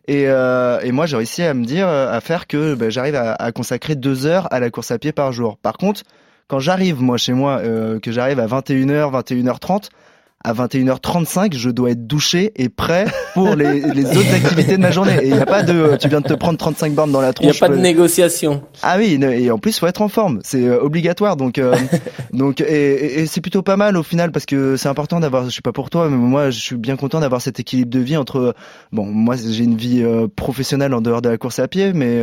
Et, 0.09 0.25
euh, 0.27 0.81
et 0.83 0.91
moi, 0.93 1.07
j'ai 1.07 1.17
réussi 1.17 1.43
à 1.45 1.55
me 1.55 1.65
dire, 1.65 1.87
euh, 1.89 2.13
à 2.13 2.21
faire 2.21 2.47
que 2.49 2.75
ben, 2.75 2.91
j'arrive 2.91 3.15
à, 3.15 3.35
à 3.35 3.53
consacrer 3.53 3.95
deux 3.95 4.27
heures 4.27 4.49
à 4.53 4.59
la 4.61 4.69
course 4.71 4.91
à 4.91 4.99
pied 4.99 5.13
par 5.13 5.33
jour. 5.33 5.59
Par 5.63 5.75
contre, 5.79 6.03
quand 6.49 6.59
j'arrive 6.59 7.01
moi 7.01 7.17
chez 7.17 7.33
moi, 7.33 7.59
euh, 7.63 7.99
que 8.01 8.13
j'arrive 8.13 8.39
à 8.41 8.47
21h, 8.47 9.11
21h30, 9.23 9.89
à 10.45 10.55
21h35, 10.55 11.55
je 11.57 11.71
dois 11.71 11.93
être 11.93 12.05
douché 12.09 12.51
et 12.57 12.69
prêt 12.69 13.05
pour 13.33 13.55
les, 13.55 13.81
les 13.95 14.05
autres 14.07 14.35
activités 14.35 14.77
de 14.77 14.83
ma 14.83 14.91
journée. 14.91 15.17
Et 15.23 15.29
il 15.29 15.35
n'y 15.35 15.39
a 15.41 15.47
pas 15.47 15.63
de, 15.63 15.73
euh, 15.73 15.97
tu 15.97 16.09
viens 16.09 16.21
de 16.21 16.27
te 16.27 16.35
prendre 16.35 16.59
35 16.59 16.93
bornes 16.95 17.13
dans 17.13 17.21
la 17.21 17.29
Il 17.29 17.47
n'y 17.47 17.53
tronche. 17.53 17.63
a 17.63 17.67
pas 17.69 17.73
de 17.73 17.79
euh, 17.79 17.83
négociation. 17.83 18.61
ah 18.83 18.97
oui, 18.99 19.21
et 19.23 19.51
en 19.53 19.59
plus 19.59 19.79
faut 19.79 19.87
être 19.87 20.03
en 20.03 20.09
forme, 20.09 20.41
c'est 20.43 20.67
euh, 20.67 20.81
obligatoire. 20.83 21.37
Donc, 21.37 21.59
euh, 21.59 21.77
donc 22.33 22.61
et, 22.61 22.65
et- 22.65 23.21
et 23.21 23.27
c'est 23.27 23.41
plutôt 23.41 23.63
pas 23.63 23.77
mal 23.77 23.97
au 23.97 24.03
final 24.03 24.33
parce 24.33 24.45
que 24.45 24.77
c'est 24.77 24.89
important 24.89 25.21
d'avoir, 25.21 25.45
je 25.49 25.51
sais 25.55 25.63
pas 25.63 25.73
pour 25.73 25.91
toi, 25.91 26.11
mais 26.11 26.17
moi 26.17 26.51
je 26.51 26.59
suis 26.59 26.77
bien 26.77 26.97
content 26.97 27.21
d'avoir 27.21 27.41
cet 27.41 27.61
équilibre 27.61 27.91
de 27.93 28.01
vie 28.01 28.17
entre, 28.17 28.55
bon 28.91 29.07
moi 29.07 29.37
j'ai 29.37 29.63
une 29.63 29.77
vie 29.77 30.05
professionnelle 30.35 30.93
en 30.93 31.01
dehors 31.01 31.23
de 31.23 31.29
la 31.29 31.39
course 31.39 31.61
à 31.61 31.69
pied, 31.69 31.93
mais 31.93 32.21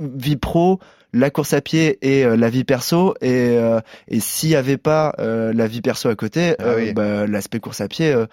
vie 0.00 0.36
pro, 0.36 0.78
la 1.16 1.30
course 1.30 1.52
à 1.54 1.60
pied 1.60 1.98
et 2.02 2.24
euh, 2.24 2.36
la 2.36 2.48
vie 2.50 2.64
perso 2.64 3.14
et 3.20 3.56
euh, 3.58 3.80
et 4.08 4.20
s'il 4.20 4.50
y 4.50 4.56
avait 4.56 4.76
pas 4.76 5.14
euh, 5.18 5.52
la 5.54 5.66
vie 5.66 5.80
perso 5.82 6.08
à 6.08 6.14
côté, 6.14 6.54
Ah 6.58 6.74
oui. 6.76 6.92
bah, 6.92 7.26
l'aspect 7.26 7.60
course 7.60 7.80
à 7.80 7.88
pied. 7.88 8.12
euh, 8.12 8.26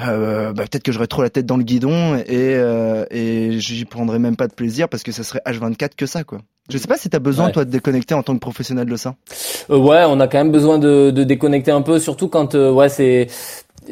euh, 0.00 0.52
bah, 0.54 0.62
peut-être 0.64 0.82
que 0.84 0.90
j'aurais 0.90 1.06
trop 1.06 1.20
la 1.22 1.28
tête 1.28 1.44
dans 1.44 1.58
le 1.58 1.64
guidon 1.64 2.16
et 2.16 2.24
euh, 2.30 3.04
et 3.10 3.60
j'y 3.60 3.84
prendrais 3.84 4.18
même 4.18 4.36
pas 4.36 4.48
de 4.48 4.54
plaisir 4.54 4.88
parce 4.88 5.02
que 5.02 5.12
ça 5.12 5.22
serait 5.22 5.42
H24 5.46 5.90
que 5.96 6.06
ça 6.06 6.24
quoi. 6.24 6.38
Je 6.70 6.78
sais 6.78 6.88
pas 6.88 6.96
si 6.96 7.10
t'as 7.10 7.18
besoin 7.18 7.46
Ouais. 7.46 7.52
toi 7.52 7.64
de 7.66 7.70
déconnecter 7.70 8.14
en 8.14 8.22
tant 8.22 8.32
que 8.34 8.38
professionnel 8.38 8.86
de 8.86 8.96
ça. 8.96 9.16
Euh, 9.68 9.76
ouais, 9.76 10.04
on 10.06 10.18
a 10.20 10.28
quand 10.28 10.38
même 10.38 10.52
besoin 10.52 10.78
de, 10.78 11.10
de 11.10 11.24
déconnecter 11.24 11.72
un 11.72 11.82
peu, 11.82 11.98
surtout 11.98 12.28
quand 12.28 12.54
euh, 12.54 12.70
ouais 12.72 12.88
c'est 12.88 13.26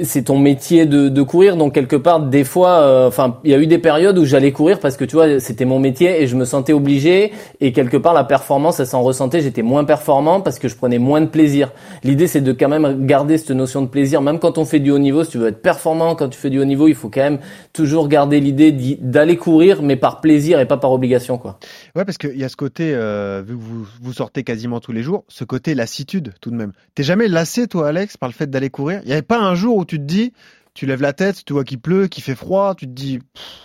c'est 0.03 0.25
ton 0.25 0.39
métier 0.39 0.87
de, 0.87 1.09
de, 1.09 1.23
courir, 1.23 1.57
donc 1.57 1.75
quelque 1.75 1.97
part, 1.97 2.21
des 2.21 2.45
fois, 2.45 2.81
euh, 2.81 3.09
enfin, 3.09 3.39
il 3.45 3.51
y 3.51 3.55
a 3.55 3.59
eu 3.59 3.67
des 3.67 3.79
périodes 3.79 4.19
où 4.19 4.25
j'allais 4.25 4.53
courir 4.53 4.79
parce 4.79 4.97
que 4.97 5.05
tu 5.05 5.17
vois, 5.17 5.41
c'était 5.41 5.65
mon 5.65 5.81
métier 5.81 6.23
et 6.23 6.27
je 6.27 6.37
me 6.37 6.45
sentais 6.45 6.73
obligé. 6.73 7.33
Et 7.61 7.73
quelque 7.73 7.97
part, 7.97 8.15
la 8.15 8.25
performance, 8.25 8.79
elle 8.79 8.87
s'en 8.87 9.03
ressentait. 9.03 9.41
J'étais 9.41 9.63
moins 9.63 9.85
performant 9.85 10.41
parce 10.41 10.59
que 10.59 10.69
je 10.69 10.77
prenais 10.77 10.99
moins 10.99 11.21
de 11.21 11.27
plaisir. 11.27 11.73
L'idée, 12.05 12.29
c'est 12.29 12.41
de 12.41 12.53
quand 12.53 12.69
même 12.69 13.05
garder 13.07 13.37
cette 13.37 13.51
notion 13.51 13.83
de 13.83 13.89
plaisir, 13.89 14.23
même 14.23 14.39
quand 14.39 14.59
on 14.59 14.65
fait 14.65 14.79
du 14.79 14.91
haut 14.91 14.99
niveau. 14.99 15.25
Si 15.25 15.31
tu 15.31 15.39
veux 15.39 15.49
être 15.49 15.63
performant, 15.63 16.15
quand 16.15 16.29
tu 16.29 16.39
fais 16.39 16.51
du 16.51 16.61
haut 16.61 16.65
niveau, 16.65 16.87
il 16.87 16.95
faut 16.95 17.09
quand 17.09 17.23
même 17.23 17.41
toujours 17.73 18.09
garder 18.09 18.41
l'idée 18.41 18.73
d'aller 19.01 19.37
courir, 19.37 19.83
mais 19.83 19.97
par 19.97 20.21
plaisir 20.21 20.61
et 20.61 20.67
pas 20.67 20.77
par 20.77 20.93
obligation, 20.93 21.37
quoi. 21.37 21.59
Ouais, 21.97 22.05
parce 22.05 22.19
qu'il 22.19 22.37
y 22.37 22.45
a 22.45 22.49
ce 22.49 22.57
côté, 22.57 22.93
euh, 22.95 23.43
que 23.43 23.53
vous, 23.53 23.87
vous 24.01 24.13
sortez 24.13 24.45
quasiment 24.45 24.79
tous 24.79 24.93
les 24.93 25.03
jours, 25.03 25.25
ce 25.29 25.45
côté 25.45 25.75
lassitude 25.75 26.33
tout 26.41 26.51
de 26.51 26.57
même. 26.57 26.73
T'es 26.95 27.03
jamais 27.03 27.27
lassé, 27.27 27.67
toi, 27.67 27.89
Alex, 27.89 28.17
par 28.17 28.29
le 28.29 28.35
fait 28.35 28.49
d'aller 28.49 28.71
courir? 28.71 29.01
Il 29.03 29.09
n'y 29.09 29.13
avait 29.13 29.23
pas 29.23 29.41
un 29.41 29.55
jour 29.55 29.80
tu 29.85 29.99
te 29.99 30.05
dis, 30.05 30.33
tu 30.75 30.87
lèves 30.87 31.03
la 31.03 31.13
tête, 31.13 31.45
tu 31.45 31.53
vois 31.53 31.65
qu'il 31.65 31.79
pleut, 31.79 32.07
qu'il 32.07 32.23
fait 32.23 32.35
froid, 32.35 32.75
tu 32.75 32.87
te 32.87 32.93
dis 32.93 33.19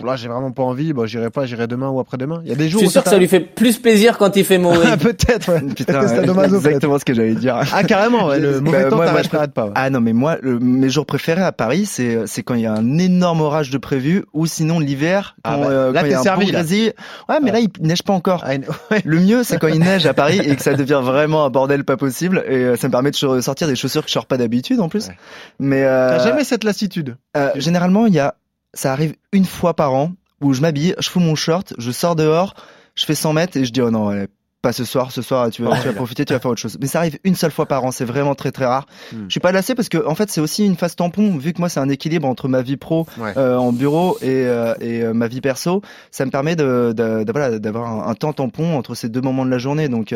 là 0.04 0.16
j'ai 0.16 0.28
vraiment 0.28 0.52
pas 0.52 0.64
envie, 0.64 0.94
bah 0.94 1.04
j'irai 1.06 1.30
pas, 1.30 1.46
j'irai 1.46 1.68
demain 1.68 1.90
ou 1.90 2.00
après-demain. 2.00 2.42
Il 2.44 2.50
y 2.50 2.52
a 2.52 2.56
des 2.56 2.70
jours. 2.70 2.82
Je 2.82 2.86
suis 2.86 2.92
sûr 2.92 3.04
que 3.04 3.10
ça 3.10 3.18
lui 3.18 3.28
fait 3.28 3.40
plus 3.40 3.78
plaisir 3.78 4.18
quand 4.18 4.36
il 4.36 4.44
fait 4.44 4.58
mauvais. 4.58 4.98
peut-être. 5.00 5.52
Ouais. 5.52 5.62
Putain, 5.74 6.02
ouais, 6.34 6.46
exactement 6.46 7.00
ce 7.00 7.06
que 7.06 7.14
j'allais 7.14 7.36
dire. 7.36 7.60
Ah 7.72 7.84
carrément, 7.84 8.28
ouais, 8.28 8.40
le 8.40 8.60
mauvais 8.60 8.84
bah, 8.84 8.90
temps 8.90 8.98
moi, 8.98 9.48
pas. 9.48 9.72
Ah 9.76 9.90
non 9.90 10.02
mais 10.02 10.14
moi 10.14 10.38
le, 10.42 10.60
mes 10.60 10.90
jours 10.90 11.06
préférés 11.06 11.44
à 11.44 11.52
Paris 11.52 11.86
c'est 11.86 12.26
c'est 12.26 12.44
quand 12.44 12.56
il 12.56 12.62
y 12.62 12.66
a 12.66 12.74
un 12.74 12.98
énorme 12.98 13.42
orage 13.42 13.70
de 13.70 13.78
prévu 13.78 14.24
ou 14.34 14.46
sinon 14.46 14.80
l'hiver 14.80 15.36
ah 15.44 15.56
quand, 15.56 15.70
euh, 15.70 15.92
là 15.92 16.04
t'es 16.04 16.16
servi 16.18 16.52
là. 16.52 16.64
Ouais 17.30 17.40
mais 17.42 17.52
là 17.52 17.60
il 17.60 17.70
neige 17.82 18.04
pas 18.04 18.14
encore. 18.14 18.44
Ah, 18.46 18.54
le 19.06 19.20
mieux 19.20 19.44
c'est 19.44 19.58
quand 19.58 19.68
il 19.68 19.80
neige 19.80 20.06
à 20.06 20.14
Paris 20.14 20.40
et 20.44 20.56
que 20.56 20.62
ça 20.62 20.74
devient 20.74 21.02
vraiment 21.04 21.46
un 21.46 21.50
bordel 21.50 21.84
pas 21.84 21.98
possible 21.98 22.44
et 22.48 22.56
euh, 22.56 22.76
ça 22.76 22.88
me 22.88 22.92
permet 22.92 23.12
de 23.12 23.16
sortir 23.42 23.68
des 23.68 23.76
chaussures 23.76 24.04
que 24.04 24.10
je 24.10 24.14
sors 24.14 24.26
pas 24.26 24.38
d'habitude 24.38 24.80
en 24.80 24.90
plus. 24.90 25.10
Mais 25.60 25.84
euh... 25.84 26.18
t'as 26.18 26.24
jamais 26.24 26.44
cette 26.44 26.64
lassitude. 26.64 26.95
Euh, 27.36 27.52
généralement, 27.56 28.06
il 28.06 28.14
y 28.14 28.20
a, 28.20 28.36
ça 28.74 28.92
arrive 28.92 29.16
une 29.32 29.46
fois 29.46 29.76
par 29.76 29.94
an 29.94 30.12
où 30.42 30.54
je 30.54 30.62
m'habille, 30.62 30.96
je 31.00 31.10
fous 31.10 31.20
mon 31.20 31.36
short, 31.36 31.74
je 31.78 31.92
sors 31.92 32.16
dehors, 32.16 32.56
je 32.96 33.06
fais 33.06 33.16
100 33.16 33.34
mètres 33.34 33.58
et 33.58 33.66
je 33.66 33.72
dis 33.72 33.82
oh 33.82 33.92
non, 33.92 34.28
pas 34.66 34.74
ce 34.74 34.84
soir, 34.84 35.12
ce 35.12 35.22
soir 35.22 35.52
tu 35.52 35.62
vas, 35.62 35.78
tu 35.80 35.88
vas 35.88 35.94
profiter, 35.94 36.26
tu 36.26 36.34
vas 36.34 36.40
faire 36.40 36.50
autre 36.50 36.60
chose. 36.60 36.76
Mais 36.82 36.88
ça 36.88 36.98
arrive 36.98 37.20
une 37.24 37.36
seule 37.36 37.52
fois 37.52 37.68
par 37.68 37.86
an, 37.86 37.92
c'est 37.92 38.04
vraiment 38.04 38.34
très 38.34 38.52
très 38.52 38.66
rare. 38.66 38.88
Hmm. 39.14 39.26
Je 39.28 39.34
suis 39.34 39.40
pas 39.40 39.52
lassé 39.52 39.76
parce 39.76 39.90
que 39.90 40.04
en 40.08 40.16
fait 40.16 40.32
c'est 40.32 40.42
aussi 40.42 40.66
une 40.66 40.76
phase 40.76 40.96
tampon 40.96 41.38
vu 41.38 41.54
que 41.54 41.60
moi 41.60 41.70
c'est 41.70 41.80
un 41.80 41.90
équilibre 41.90 42.28
entre 42.28 42.48
ma 42.48 42.64
vie 42.64 42.76
pro 42.76 43.06
euh, 43.20 43.58
en 43.58 43.72
bureau 43.72 44.18
et, 44.24 44.26
euh, 44.48 44.74
et 44.82 45.04
euh, 45.04 45.14
ma 45.14 45.28
vie 45.28 45.40
perso, 45.40 45.84
ça 46.10 46.26
me 46.26 46.32
permet 46.32 46.56
de, 46.56 46.94
de, 46.98 47.24
de 47.24 47.32
voilà 47.32 47.60
d'avoir 47.60 48.10
un, 48.10 48.16
temps 48.16 48.34
tampon 48.34 48.76
entre 48.76 48.96
ces 48.96 49.08
deux 49.08 49.22
moments 49.22 49.46
de 49.46 49.52
la 49.52 49.60
journée. 49.60 49.88
Donc 49.88 50.16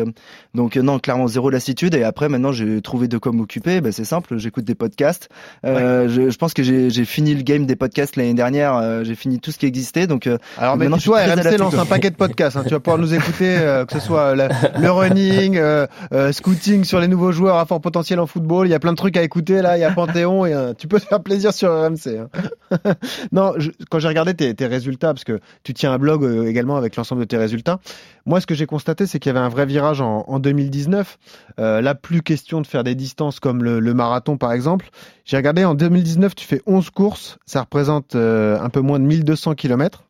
donc 0.54 0.74
non 0.74 0.98
clairement 0.98 1.28
zéro 1.28 1.48
lassitude 1.48 1.94
et 1.94 2.02
après 2.02 2.28
maintenant 2.28 2.50
j'ai 2.50 2.82
trouvé 2.82 3.06
de 3.06 3.18
quoi 3.18 3.30
m'occuper. 3.30 3.80
Ben, 3.80 3.92
c'est 3.92 4.04
simple, 4.04 4.36
j'écoute 4.38 4.64
des 4.64 4.74
podcasts. 4.74 5.28
Je, 5.62 6.28
je, 6.28 6.38
pense 6.38 6.54
que 6.54 6.64
j'ai 6.64 7.04
fini 7.04 7.36
le 7.36 7.42
game 7.42 7.66
des 7.66 7.76
podcasts 7.76 8.16
l'année 8.16 8.34
dernière. 8.34 9.04
j'ai 9.04 9.14
fini 9.14 9.38
tout 9.38 9.52
ce 9.52 9.58
qui 9.58 9.66
existait. 9.66 10.08
Donc 10.08 10.28
alors 10.58 10.76
maintenant 10.76 10.98
toi 10.98 11.20
RMC 11.20 11.56
lance 11.56 11.74
un 11.74 11.86
paquet 11.86 12.10
de 12.10 12.16
podcasts. 12.16 12.56
Hein. 12.56 12.64
tu 12.64 12.74
vas 12.74 12.80
pouvoir 12.80 12.98
nous 12.98 13.14
écouter 13.14 13.56
que 13.86 13.94
ce 13.94 14.00
soit 14.00 14.39
le 14.78 14.90
running, 14.90 15.56
euh, 15.56 15.86
euh, 16.12 16.32
scouting 16.32 16.84
sur 16.84 17.00
les 17.00 17.08
nouveaux 17.08 17.32
joueurs 17.32 17.56
à 17.56 17.66
fort 17.66 17.80
potentiel 17.80 18.20
en 18.20 18.26
football. 18.26 18.66
Il 18.66 18.70
y 18.70 18.74
a 18.74 18.80
plein 18.80 18.92
de 18.92 18.96
trucs 18.96 19.16
à 19.16 19.22
écouter 19.22 19.62
là. 19.62 19.76
Il 19.76 19.80
y 19.80 19.84
a 19.84 19.90
Panthéon 19.90 20.46
et 20.46 20.72
tu 20.78 20.88
peux 20.88 21.00
te 21.00 21.06
faire 21.06 21.22
plaisir 21.22 21.52
sur 21.52 21.70
RMC. 21.70 22.18
Hein. 22.18 22.28
non, 23.32 23.54
quand 23.90 23.98
j'ai 23.98 24.08
regardé 24.08 24.34
tes, 24.34 24.54
tes, 24.54 24.66
résultats, 24.66 25.12
parce 25.12 25.24
que 25.24 25.40
tu 25.62 25.74
tiens 25.74 25.92
un 25.92 25.98
blog 25.98 26.24
euh, 26.24 26.46
également 26.46 26.76
avec 26.76 26.96
l'ensemble 26.96 27.22
de 27.22 27.26
tes 27.26 27.36
résultats. 27.36 27.80
Moi, 28.26 28.40
ce 28.40 28.46
que 28.46 28.54
j'ai 28.54 28.66
constaté, 28.66 29.06
c'est 29.06 29.18
qu'il 29.18 29.30
y 29.30 29.36
avait 29.36 29.44
un 29.44 29.48
vrai 29.48 29.66
virage 29.66 30.00
en, 30.00 30.24
en 30.26 30.38
2019. 30.38 31.18
Euh, 31.58 31.80
là, 31.80 31.94
plus 31.94 32.22
question 32.22 32.60
de 32.60 32.66
faire 32.66 32.84
des 32.84 32.94
distances 32.94 33.40
comme 33.40 33.64
le, 33.64 33.80
le 33.80 33.94
marathon, 33.94 34.36
par 34.36 34.52
exemple. 34.52 34.90
J'ai 35.24 35.36
regardé 35.36 35.64
en 35.64 35.74
2019, 35.74 36.34
tu 36.34 36.46
fais 36.46 36.62
11 36.66 36.90
courses. 36.90 37.38
Ça 37.46 37.60
représente 37.60 38.14
un 38.14 38.68
peu 38.70 38.80
moins 38.80 38.98
de 38.98 39.04
1200 39.04 39.54
kilomètres. 39.54 40.04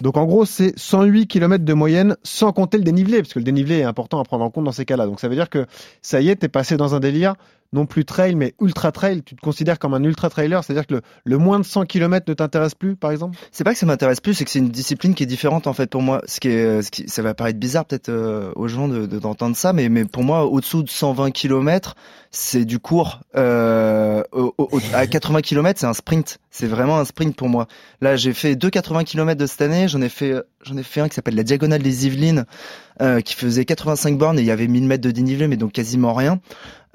Donc 0.00 0.16
en 0.16 0.24
gros, 0.24 0.44
c'est 0.44 0.78
108 0.78 1.26
km 1.26 1.64
de 1.64 1.72
moyenne 1.72 2.16
sans 2.22 2.52
compter 2.52 2.78
le 2.78 2.84
dénivelé, 2.84 3.18
parce 3.18 3.32
que 3.32 3.38
le 3.38 3.44
dénivelé 3.44 3.78
est 3.78 3.84
important 3.84 4.20
à 4.20 4.24
prendre 4.24 4.44
en 4.44 4.50
compte 4.50 4.64
dans 4.64 4.72
ces 4.72 4.84
cas-là. 4.84 5.06
Donc 5.06 5.20
ça 5.20 5.28
veut 5.28 5.34
dire 5.36 5.50
que 5.50 5.66
ça 6.02 6.20
y 6.20 6.28
est, 6.28 6.36
t'es 6.36 6.48
passé 6.48 6.76
dans 6.76 6.94
un 6.94 7.00
délire 7.00 7.34
non 7.72 7.86
plus 7.86 8.04
trail, 8.04 8.34
mais 8.34 8.54
ultra 8.60 8.92
trail. 8.92 9.22
Tu 9.22 9.34
te 9.34 9.40
considères 9.40 9.78
comme 9.78 9.94
un 9.94 10.02
ultra 10.02 10.30
trailer, 10.30 10.62
c'est-à-dire 10.64 10.86
que 10.86 11.00
le, 11.24 11.38
moins 11.38 11.58
de 11.58 11.64
100 11.64 11.84
km 11.86 12.24
ne 12.28 12.34
t'intéresse 12.34 12.74
plus, 12.74 12.96
par 12.96 13.10
exemple? 13.10 13.38
C'est 13.52 13.64
pas 13.64 13.72
que 13.72 13.78
ça 13.78 13.86
m'intéresse 13.86 14.20
plus, 14.20 14.34
c'est 14.34 14.44
que 14.44 14.50
c'est 14.50 14.58
une 14.58 14.68
discipline 14.68 15.14
qui 15.14 15.22
est 15.22 15.26
différente 15.26 15.66
en 15.66 15.72
fait 15.72 15.90
pour 15.90 16.02
moi. 16.02 16.22
Ce 16.26 16.40
qui 16.40 16.48
est, 16.48 17.08
ça 17.08 17.22
va 17.22 17.34
paraître 17.34 17.58
bizarre 17.58 17.84
peut-être 17.84 18.08
euh, 18.08 18.52
aux 18.56 18.68
gens 18.68 18.88
de, 18.88 19.06
d'entendre 19.06 19.56
ça, 19.56 19.72
mais, 19.72 19.88
pour 20.04 20.24
moi, 20.24 20.46
au-dessous 20.46 20.82
de 20.82 20.88
120 20.88 21.30
km, 21.30 21.94
c'est 22.30 22.64
du 22.64 22.78
court. 22.78 23.20
Euh, 23.36 24.22
à 24.92 25.06
80 25.06 25.42
km, 25.42 25.80
c'est 25.80 25.86
un 25.86 25.94
sprint. 25.94 26.38
C'est 26.50 26.66
vraiment 26.66 26.98
un 26.98 27.04
sprint 27.04 27.36
pour 27.36 27.48
moi. 27.48 27.66
Là, 28.00 28.16
j'ai 28.16 28.32
fait 28.32 28.56
deux 28.56 28.70
80 28.70 29.04
km 29.04 29.38
de 29.38 29.46
cette 29.46 29.60
année. 29.60 29.88
J'en 29.88 30.00
ai 30.00 30.08
fait, 30.08 30.34
j'en 30.62 30.76
ai 30.76 30.82
fait 30.82 31.00
un 31.00 31.08
qui 31.08 31.14
s'appelle 31.14 31.34
la 31.34 31.42
diagonale 31.42 31.82
des 31.82 32.06
Yvelines, 32.06 32.46
euh, 33.02 33.20
qui 33.20 33.34
faisait 33.34 33.64
85 33.64 34.16
bornes 34.16 34.38
et 34.38 34.42
il 34.42 34.46
y 34.46 34.50
avait 34.50 34.66
1000 34.66 34.84
mètres 34.84 35.02
de 35.02 35.10
dénivelé, 35.10 35.48
mais 35.48 35.56
donc 35.56 35.72
quasiment 35.72 36.14
rien. 36.14 36.40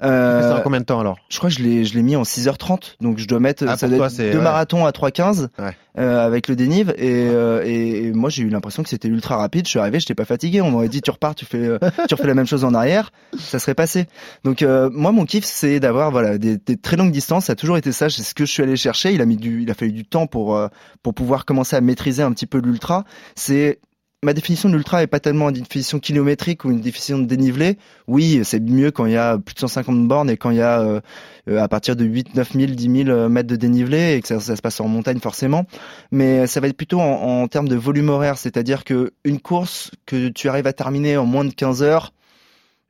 Euh, 0.02 0.56
ça 0.56 0.60
combien 0.62 0.80
de 0.80 0.84
temps 0.84 1.00
alors? 1.00 1.16
Je 1.28 1.38
crois 1.38 1.50
que 1.50 1.56
je 1.56 1.62
l'ai 1.62 1.84
je 1.84 1.94
l'ai 1.94 2.02
mis 2.02 2.16
en 2.16 2.22
6h30, 2.22 2.96
donc 3.00 3.18
je 3.18 3.26
dois 3.26 3.40
mettre 3.40 3.64
ah, 3.68 3.76
ça 3.76 3.88
doit 3.88 4.06
être 4.06 4.32
deux 4.32 4.40
marathons 4.40 4.84
à 4.84 4.90
3h15 4.90 5.48
ouais. 5.58 5.76
euh, 5.98 6.26
avec 6.26 6.48
le 6.48 6.56
dénive 6.56 6.92
et, 6.96 7.28
euh, 7.28 7.62
et, 7.64 8.12
moi 8.12 8.30
j'ai 8.30 8.42
eu 8.42 8.48
l'impression 8.48 8.82
que 8.82 8.88
c'était 8.88 9.08
ultra 9.08 9.36
rapide. 9.36 9.66
Je 9.66 9.70
suis 9.70 9.78
arrivé, 9.78 10.00
j'étais 10.00 10.14
pas 10.14 10.24
fatigué. 10.24 10.60
On 10.60 10.70
m'aurait 10.70 10.88
dit 10.88 11.02
tu 11.02 11.10
repars, 11.10 11.34
tu 11.34 11.44
fais 11.44 11.58
euh, 11.58 11.78
tu 12.08 12.14
refais 12.14 12.26
la 12.26 12.34
même 12.34 12.46
chose 12.46 12.64
en 12.64 12.74
arrière, 12.74 13.12
ça 13.38 13.58
serait 13.58 13.74
passé. 13.74 14.06
Donc 14.44 14.62
euh, 14.62 14.90
moi 14.92 15.12
mon 15.12 15.24
kiff 15.24 15.44
c'est 15.44 15.78
d'avoir 15.78 16.10
voilà 16.10 16.38
des, 16.38 16.56
des, 16.58 16.76
très 16.76 16.96
longues 16.96 17.12
distances. 17.12 17.46
Ça 17.46 17.52
a 17.52 17.56
toujours 17.56 17.76
été 17.76 17.92
ça. 17.92 18.10
C'est 18.10 18.22
ce 18.22 18.34
que 18.34 18.44
je 18.44 18.50
suis 18.50 18.62
allé 18.62 18.76
chercher. 18.76 19.12
Il 19.12 19.20
a 19.20 19.26
mis 19.26 19.36
du 19.36 19.62
il 19.62 19.70
a 19.70 19.74
fallu 19.74 19.92
du 19.92 20.04
temps 20.04 20.26
pour 20.26 20.58
pour 21.02 21.14
pouvoir 21.14 21.44
commencer 21.44 21.76
à 21.76 21.80
maîtriser 21.80 22.22
un 22.22 22.32
petit 22.32 22.46
peu 22.46 22.58
l'ultra. 22.58 23.04
C'est 23.34 23.78
ma 24.24 24.34
définition 24.34 24.68
de 24.68 24.76
l'ultra 24.76 25.02
est 25.02 25.08
pas 25.08 25.18
tellement 25.18 25.48
une 25.48 25.56
définition 25.56 25.98
kilométrique 25.98 26.64
ou 26.64 26.70
une 26.70 26.80
définition 26.80 27.18
de 27.18 27.24
dénivelé. 27.24 27.76
Oui, 28.06 28.40
c'est 28.44 28.60
mieux 28.60 28.92
quand 28.92 29.06
il 29.06 29.12
y 29.12 29.16
a 29.16 29.36
plus 29.36 29.54
de 29.54 29.58
150 29.58 30.06
bornes 30.06 30.30
et 30.30 30.36
quand 30.36 30.50
il 30.50 30.58
y 30.58 30.62
a 30.62 30.80
euh, 30.80 31.00
euh, 31.48 31.60
à 31.60 31.66
partir 31.66 31.96
de 31.96 32.04
8, 32.04 32.36
9 32.36 32.52
000, 32.52 32.66
10 32.72 33.04
000 33.04 33.28
mètres 33.28 33.48
de 33.48 33.56
dénivelé 33.56 34.14
et 34.14 34.22
que 34.22 34.28
ça, 34.28 34.40
se 34.40 34.62
passe 34.62 34.80
en 34.80 34.86
montagne 34.86 35.18
forcément. 35.18 35.66
Mais 36.12 36.46
ça 36.46 36.60
va 36.60 36.68
être 36.68 36.76
plutôt 36.76 37.00
en, 37.00 37.42
en 37.42 37.48
termes 37.48 37.68
de 37.68 37.74
volume 37.74 38.10
horaire, 38.10 38.38
c'est-à-dire 38.38 38.84
que 38.84 39.12
une 39.24 39.40
course 39.40 39.90
que 40.06 40.28
tu 40.28 40.48
arrives 40.48 40.68
à 40.68 40.72
terminer 40.72 41.16
en 41.16 41.26
moins 41.26 41.44
de 41.44 41.52
15 41.52 41.82
heures, 41.82 42.12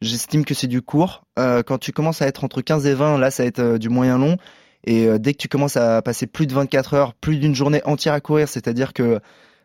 j'estime 0.03 0.45
que 0.45 0.53
c'est 0.53 0.67
du 0.67 0.83
court. 0.83 1.25
Euh, 1.39 1.63
quand 1.63 1.79
tu 1.79 1.93
commences 1.93 2.21
à 2.21 2.27
être 2.27 2.45
entre 2.45 2.61
15 2.61 2.87
et 2.87 2.95
20, 2.95 3.17
là, 3.17 3.31
ça 3.31 3.45
va 3.45 3.47
être 3.47 3.59
euh, 3.61 3.79
du 3.79 3.89
moyen 3.89 4.19
long. 4.19 4.37
Et 4.85 5.07
dès 5.21 5.33
que 5.33 5.39
tu 5.39 5.47
commences 5.47 5.77
à 5.77 6.03
passer 6.03 6.27
plus 6.27 6.49
de 6.49 6.55
24 6.55 6.95
heures, 6.95 7.15
plus 7.15 7.37
d'une 7.37 7.55
journée 7.55 7.81
entière 7.85 8.15
à 8.15 8.21
courir, 8.21 8.49
c'est-à-dire 8.49 8.93
que 8.93 9.21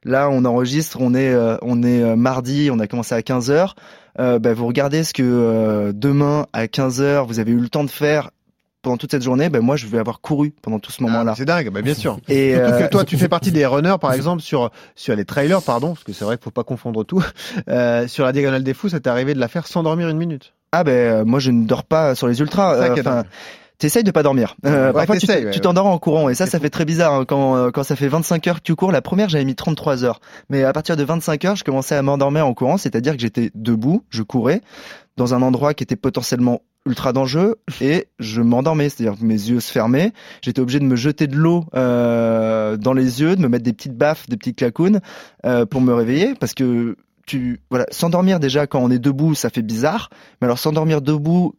Là, 0.08 0.30
on 0.32 0.46
enregistre, 0.46 0.98
on 1.02 1.14
est, 1.14 1.34
euh, 1.34 1.58
on 1.62 1.84
est 1.84 2.02
euh, 2.02 2.16
mardi, 2.16 2.70
on 2.72 2.80
a 2.80 2.88
commencé 2.88 3.14
à 3.14 3.22
15 3.22 3.52
h 3.52 3.72
euh, 4.20 4.40
bah, 4.40 4.54
vous 4.54 4.66
regardez 4.66 5.04
ce 5.04 5.14
que 5.14 5.92
demain 5.94 6.48
à 6.52 6.68
15 6.68 7.04
h 7.04 7.28
vous 7.28 7.40
avez 7.40 7.52
eu 7.52 7.60
le 7.60 7.70
temps 7.70 7.84
de 7.84 7.90
faire 7.90 8.32
pendant 8.82 8.98
toute 8.98 9.12
cette 9.12 9.22
journée, 9.22 9.50
ben 9.50 9.60
moi 9.60 9.76
je 9.76 9.86
vais 9.86 10.00
avoir 10.00 10.22
couru 10.22 10.54
pendant 10.62 10.80
tout 10.80 10.92
ce 10.92 11.04
moment-là. 11.04 11.34
Ah, 11.34 11.36
c'est 11.38 11.46
dingue, 11.46 11.70
ben 11.72 11.84
bien 11.84 11.94
sûr. 11.94 12.20
Et 12.30 12.56
Surtout 12.56 12.72
que 12.72 12.90
toi 12.90 13.04
tu 13.04 13.18
fais 13.18 13.28
partie 13.28 13.52
des 13.52 13.66
runners 13.66 13.98
par 14.00 14.14
exemple 14.16 14.42
sur 14.42 14.72
sur 14.96 15.16
les 15.16 15.26
trailers 15.26 15.62
pardon, 15.62 15.90
parce 15.90 16.04
que 16.04 16.14
c'est 16.14 16.26
vrai 16.26 16.38
qu'il 16.38 16.46
faut 16.46 16.52
pas 16.52 16.64
confondre 16.64 17.04
tout. 17.06 17.24
Euh, 17.70 18.08
sur 18.08 18.24
la 18.24 18.32
diagonale 18.32 18.64
des 18.64 18.74
fous, 18.74 18.90
ça 18.90 19.00
t'est 19.00 19.10
arrivé 19.10 19.34
de 19.34 19.40
la 19.40 19.48
faire 19.48 19.68
sans 19.68 19.84
dormir 19.84 20.08
une 20.08 20.18
minute? 20.18 20.54
Ah 20.72 20.84
ben 20.84 21.26
moi 21.26 21.40
je 21.40 21.52
ne 21.52 21.66
dors 21.66 21.84
pas 21.84 22.16
sur 22.16 22.28
les 22.28 22.40
ultras. 22.40 22.76
T'essayes 23.78 24.04
de 24.04 24.12
pas 24.12 24.24
dormir. 24.24 24.56
Euh, 24.66 24.94
parfois, 24.94 25.18
tu 25.18 25.60
t'endors 25.60 25.86
en 25.86 25.98
courant 25.98 26.30
et 26.30 26.36
ça, 26.36 26.46
ça 26.46 26.60
fait 26.60 26.70
très 26.70 26.86
bizarre 26.86 27.14
hein, 27.14 27.26
quand 27.26 27.56
euh, 27.56 27.72
quand 27.72 27.84
ça 27.84 27.96
fait 27.96 28.08
25 28.08 28.48
heures 28.48 28.58
que 28.58 28.64
tu 28.64 28.76
cours. 28.76 28.92
La 28.92 29.02
première, 29.02 29.30
j'avais 29.30 29.46
mis 29.46 29.56
33 29.56 30.04
heures, 30.04 30.20
mais 30.50 30.64
à 30.64 30.74
partir 30.74 30.98
de 30.98 31.04
25 31.04 31.46
heures, 31.46 31.56
je 31.56 31.64
commençais 31.64 31.96
à 31.96 32.02
m'endormir 32.02 32.48
en 32.48 32.54
courant, 32.54 32.78
c'est-à-dire 32.78 33.14
que 33.14 33.20
j'étais 33.20 33.52
debout, 33.56 34.04
je 34.10 34.24
courais 34.24 34.62
dans 35.18 35.34
un 35.34 35.42
endroit 35.42 35.74
qui 35.74 35.84
était 35.84 35.96
potentiellement 35.96 36.62
ultra 36.86 37.12
dangereux 37.12 37.58
et 37.82 38.08
je 38.20 38.42
m'endormais, 38.42 38.88
c'est-à-dire 38.88 39.20
que 39.20 39.26
mes 39.26 39.34
yeux 39.34 39.60
se 39.60 39.72
fermaient. 39.72 40.14
J'étais 40.42 40.62
obligé 40.62 40.80
de 40.80 40.86
me 40.86 40.96
jeter 40.96 41.28
de 41.28 41.36
l'eau 41.36 41.66
euh, 41.76 42.78
dans 42.78 42.94
les 42.94 43.20
yeux, 43.22 43.36
de 43.36 43.42
me 43.42 43.50
mettre 43.50 43.66
des 43.66 43.74
petites 43.74 43.98
baffes, 43.98 44.30
des 44.30 44.38
petites 44.38 44.58
clacounes 44.58 45.02
euh, 45.46 45.66
pour 45.66 45.82
me 45.82 45.94
réveiller 45.94 46.34
parce 46.40 46.54
que 46.54 46.96
tu 47.26 47.60
voilà 47.70 47.86
s'endormir 47.92 48.40
déjà 48.40 48.68
quand 48.68 48.80
on 48.80 48.90
est 48.90 49.00
debout, 49.00 49.36
ça 49.36 49.50
fait 49.50 49.62
bizarre. 49.62 50.10
Mais 50.42 50.46
alors 50.46 50.60
s'endormir 50.60 51.02
debout 51.02 51.56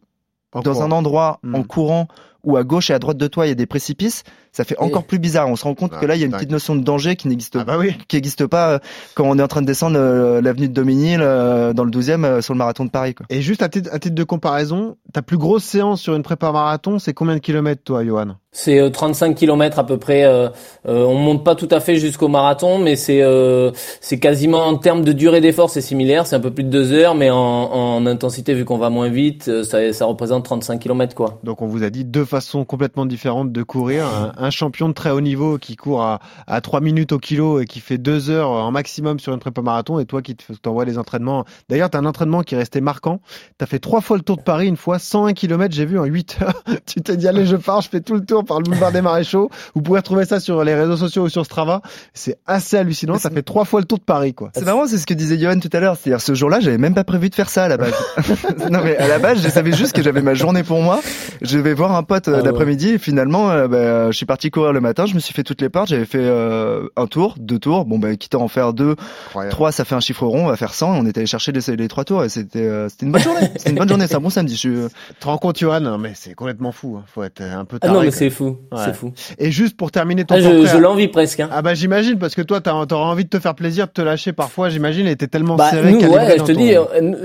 dans 0.53 0.81
un 0.81 0.91
endroit 0.91 1.39
en 1.43 1.59
hmm. 1.59 1.67
courant 1.67 2.07
où 2.43 2.57
à 2.57 2.63
gauche 2.63 2.89
et 2.89 2.93
à 2.93 2.99
droite 2.99 3.17
de 3.17 3.27
toi 3.27 3.45
il 3.45 3.49
y 3.49 3.51
a 3.51 3.55
des 3.55 3.65
précipices, 3.65 4.23
ça 4.51 4.63
fait 4.63 4.77
encore 4.79 5.05
plus 5.05 5.19
bizarre. 5.19 5.47
On 5.49 5.55
se 5.55 5.63
rend 5.63 5.75
compte 5.75 5.91
que 5.99 6.05
là 6.05 6.15
il 6.15 6.21
y 6.21 6.23
a 6.23 6.25
une 6.25 6.31
petite 6.31 6.51
notion 6.51 6.75
de 6.75 6.83
danger 6.83 7.15
qui 7.15 7.27
n'existe 7.27 7.57
ah 7.57 7.63
bah 7.63 7.77
oui. 7.77 7.95
qui 8.07 8.15
n'existe 8.15 8.45
pas 8.47 8.71
euh, 8.71 8.79
quand 9.15 9.25
on 9.25 9.37
est 9.37 9.43
en 9.43 9.47
train 9.47 9.61
de 9.61 9.67
descendre 9.67 9.97
euh, 9.99 10.41
l'avenue 10.41 10.67
de 10.67 10.73
Dominil 10.73 11.19
euh, 11.21 11.73
dans 11.73 11.83
le 11.83 11.91
12e 11.91 12.41
sur 12.41 12.53
le 12.53 12.57
marathon 12.57 12.85
de 12.85 12.89
Paris. 12.89 13.13
Quoi. 13.13 13.25
Et 13.29 13.41
juste 13.41 13.61
à 13.61 13.69
titre, 13.69 13.89
à 13.93 13.99
titre 13.99 14.15
de 14.15 14.23
comparaison, 14.23 14.97
ta 15.13 15.21
plus 15.21 15.37
grosse 15.37 15.63
séance 15.63 16.01
sur 16.01 16.15
une 16.15 16.23
prépa 16.23 16.51
marathon, 16.51 16.99
c'est 16.99 17.13
combien 17.13 17.35
de 17.35 17.39
kilomètres, 17.39 17.83
toi, 17.83 18.05
Johan? 18.05 18.35
C'est 18.51 18.79
euh, 18.79 18.89
35 18.89 19.35
km 19.35 19.77
à 19.77 19.85
peu 19.85 19.97
près. 19.97 20.23
Euh, 20.23 20.49
euh, 20.87 21.05
on 21.05 21.13
monte 21.13 21.43
pas 21.45 21.53
tout 21.53 21.67
à 21.69 21.79
fait 21.79 21.97
jusqu'au 21.97 22.27
marathon, 22.29 22.79
mais 22.79 22.95
c'est 22.95 23.21
euh, 23.21 23.69
c'est 24.01 24.17
quasiment 24.19 24.65
en 24.65 24.75
termes 24.75 25.03
de 25.03 25.11
durée 25.11 25.39
d'effort, 25.39 25.69
c'est 25.69 25.81
similaire. 25.81 26.25
C'est 26.25 26.35
un 26.35 26.39
peu 26.39 26.49
plus 26.49 26.63
de 26.63 26.69
deux 26.69 26.91
heures, 26.91 27.13
mais 27.13 27.29
en, 27.29 27.37
en 27.37 28.05
intensité, 28.07 28.55
vu 28.55 28.65
qu'on 28.65 28.79
va 28.79 28.89
moins 28.89 29.09
vite, 29.09 29.49
euh, 29.49 29.63
ça, 29.63 29.93
ça 29.93 30.05
représente 30.05 30.45
35 30.45 30.79
km 30.79 31.13
quoi. 31.13 31.39
Donc 31.43 31.61
on 31.61 31.67
vous 31.67 31.83
a 31.83 31.91
dit 31.91 32.05
deux 32.05 32.25
façons 32.25 32.65
complètement 32.65 33.05
différentes 33.05 33.51
de 33.51 33.61
courir. 33.61 34.05
Un, 34.35 34.49
champion 34.49 34.89
de 34.89 34.93
très 34.93 35.11
haut 35.11 35.21
niveau 35.21 35.59
qui 35.59 35.75
court 35.75 36.01
à, 36.01 36.19
à 36.47 36.59
3 36.59 36.81
minutes 36.81 37.11
au 37.11 37.19
kilo 37.19 37.59
et 37.59 37.65
qui 37.65 37.79
fait 37.81 37.99
deux 37.99 38.31
heures 38.31 38.49
en 38.49 38.71
maximum 38.71 39.19
sur 39.19 39.31
une 39.31 39.39
prépa 39.39 39.61
marathon, 39.61 39.99
et 39.99 40.05
toi 40.05 40.23
qui 40.23 40.35
te- 40.35 40.53
t'envoies 40.53 40.85
les 40.85 40.97
entraînements. 40.97 41.45
D'ailleurs, 41.69 41.91
tu 41.91 41.97
as 41.97 41.99
un 41.99 42.05
entraînement 42.05 42.41
qui 42.41 42.55
est 42.55 42.57
resté 42.57 42.81
marquant. 42.81 43.19
Tu 43.59 43.63
as 43.63 43.67
fait 43.67 43.77
trois 43.77 44.01
fois 44.01 44.17
le 44.17 44.23
tour 44.23 44.37
de 44.37 44.41
Paris, 44.41 44.67
une 44.67 44.75
fois 44.75 44.97
101 44.97 45.33
km, 45.33 45.71
j'ai 45.73 45.85
vu 45.85 45.99
en 45.99 46.05
8 46.05 46.39
heures. 46.41 46.63
tu 46.87 47.01
t'es 47.01 47.15
dit, 47.15 47.27
allez, 47.27 47.45
je 47.45 47.55
pars, 47.57 47.81
je 47.81 47.89
fais 47.89 48.01
tout 48.01 48.15
le 48.15 48.25
tour 48.25 48.38
par 48.43 48.59
le 48.59 48.63
boulevard 48.63 48.91
des 48.91 49.01
Maréchaux. 49.01 49.49
Vous 49.75 49.81
pouvez 49.81 49.99
retrouver 49.99 50.25
ça 50.25 50.39
sur 50.39 50.63
les 50.63 50.75
réseaux 50.75 50.97
sociaux 50.97 51.23
ou 51.23 51.29
sur 51.29 51.45
Strava. 51.45 51.81
C'est 52.13 52.37
assez 52.47 52.77
hallucinant. 52.77 53.17
Ça 53.17 53.29
fait 53.29 53.41
trois 53.43 53.65
fois 53.65 53.79
le 53.79 53.85
tour 53.85 53.97
de 53.99 54.03
Paris, 54.03 54.33
quoi. 54.33 54.49
C'est 54.53 54.65
marrant, 54.65 54.87
c'est 54.87 54.97
ce 54.97 55.05
que 55.05 55.13
disait 55.13 55.37
Johan 55.39 55.59
tout 55.59 55.69
à 55.73 55.79
l'heure. 55.79 55.95
C'est-à-dire, 55.97 56.21
ce 56.21 56.33
jour-là, 56.33 56.59
j'avais 56.59 56.77
même 56.77 56.93
pas 56.93 57.03
prévu 57.03 57.29
de 57.29 57.35
faire 57.35 57.49
ça 57.49 57.65
à 57.65 57.67
la 57.67 57.77
base. 57.77 57.93
non, 58.71 58.79
mais 58.83 58.97
à 58.97 59.07
la 59.07 59.19
base, 59.19 59.41
je 59.41 59.49
savais 59.49 59.71
juste 59.71 59.93
que 59.93 60.01
j'avais 60.01 60.21
ma 60.21 60.33
journée 60.33 60.63
pour 60.63 60.81
moi. 60.81 60.99
Je 61.41 61.57
vais 61.57 61.73
voir 61.73 61.95
un 61.95 62.03
pote 62.03 62.27
euh, 62.27 62.33
Ah 62.35 62.37
ouais. 62.39 62.43
l'après-midi 62.45 62.89
et 62.89 62.97
finalement, 62.97 63.49
euh, 63.51 63.67
bah, 63.67 64.11
je 64.11 64.17
suis 64.17 64.25
parti 64.25 64.51
courir 64.51 64.73
le 64.73 64.81
matin. 64.81 65.05
Je 65.05 65.13
me 65.15 65.19
suis 65.19 65.33
fait 65.33 65.43
toutes 65.43 65.61
les 65.61 65.69
portes. 65.69 65.89
J'avais 65.89 66.05
fait 66.05 66.19
euh, 66.21 66.87
un 66.95 67.07
tour, 67.07 67.35
deux 67.39 67.59
tours. 67.59 67.85
Bon, 67.85 67.99
bah, 67.99 68.15
quitte 68.15 68.35
à 68.35 68.39
en 68.39 68.47
faire 68.47 68.73
deux, 68.73 68.95
Incroyable. 69.27 69.51
trois, 69.51 69.71
ça 69.71 69.85
fait 69.85 69.95
un 69.95 69.99
chiffre 69.99 70.25
rond. 70.25 70.45
On 70.45 70.49
va 70.49 70.55
faire 70.57 70.73
100. 70.73 70.95
Et 70.95 70.99
on 70.99 71.05
était 71.05 71.19
allé 71.19 71.27
chercher 71.27 71.51
les, 71.51 71.75
les 71.75 71.87
trois 71.87 72.03
tours 72.05 72.23
et 72.23 72.29
c'était, 72.29 72.59
euh, 72.59 72.89
c'était 72.89 73.05
une 73.05 73.11
bonne 73.11 73.21
journée. 73.21 73.49
C'était 73.55 73.69
une 73.71 73.77
bonne 73.77 73.89
journée. 73.89 74.05
C'est 74.07 74.15
un 74.15 74.19
bon 74.21 74.29
samedi. 74.29 74.53
Je 74.55 74.59
suis, 74.59 74.69
euh, 74.69 74.87
Tu 75.09 75.13
te 75.15 75.25
rends 75.25 75.37
compte, 75.37 75.57
Johan 75.59 75.79
Non, 75.81 75.97
mais 75.97 76.13
c'est 76.15 76.33
complètement 76.33 76.71
fou. 76.71 76.97
hein. 76.99 77.03
Faut 77.13 77.23
être 77.23 77.41
un 77.41 77.65
peu 77.65 77.77
Ah 77.81 77.87
taré. 77.87 77.93
non, 77.93 77.99
mais 78.01 78.07
quoi. 78.07 78.17
C'est 78.29 78.35
fou, 78.35 78.57
Ouais. 78.71 78.79
c'est 78.85 78.95
fou. 78.95 79.11
Et 79.37 79.51
juste 79.51 79.75
pour 79.77 79.91
terminer 79.91 80.23
ton 80.25 80.35
Ah, 80.35 80.39
je 80.41 80.49
portrait- 80.49 80.71
je 80.73 80.77
l'envie 80.77 81.07
presque. 81.07 81.39
Hein. 81.39 81.49
Ah 81.51 81.61
bah 81.61 81.73
j'imagine 81.73 82.17
parce 82.17 82.35
que 82.35 82.41
toi 82.41 82.61
t'as- 82.61 82.85
t'auras 82.87 83.05
envie 83.07 83.23
de 83.25 83.29
te 83.29 83.39
faire 83.39 83.55
plaisir, 83.55 83.87
de 83.87 83.91
te 83.91 84.01
lâcher 84.01 84.33
parfois, 84.33 84.69
j'imagine, 84.69 85.07
et 85.07 85.15
t'es 85.15 85.27
tellement 85.27 85.55
Bah, 85.55 85.69
serré. 85.71 85.91
nous, 85.93 85.99
ouais, 85.99 86.35
je 86.37 86.43
te 86.43 86.51
ton- 86.51 86.59
dis, 86.59 86.75
euh, 86.75 86.83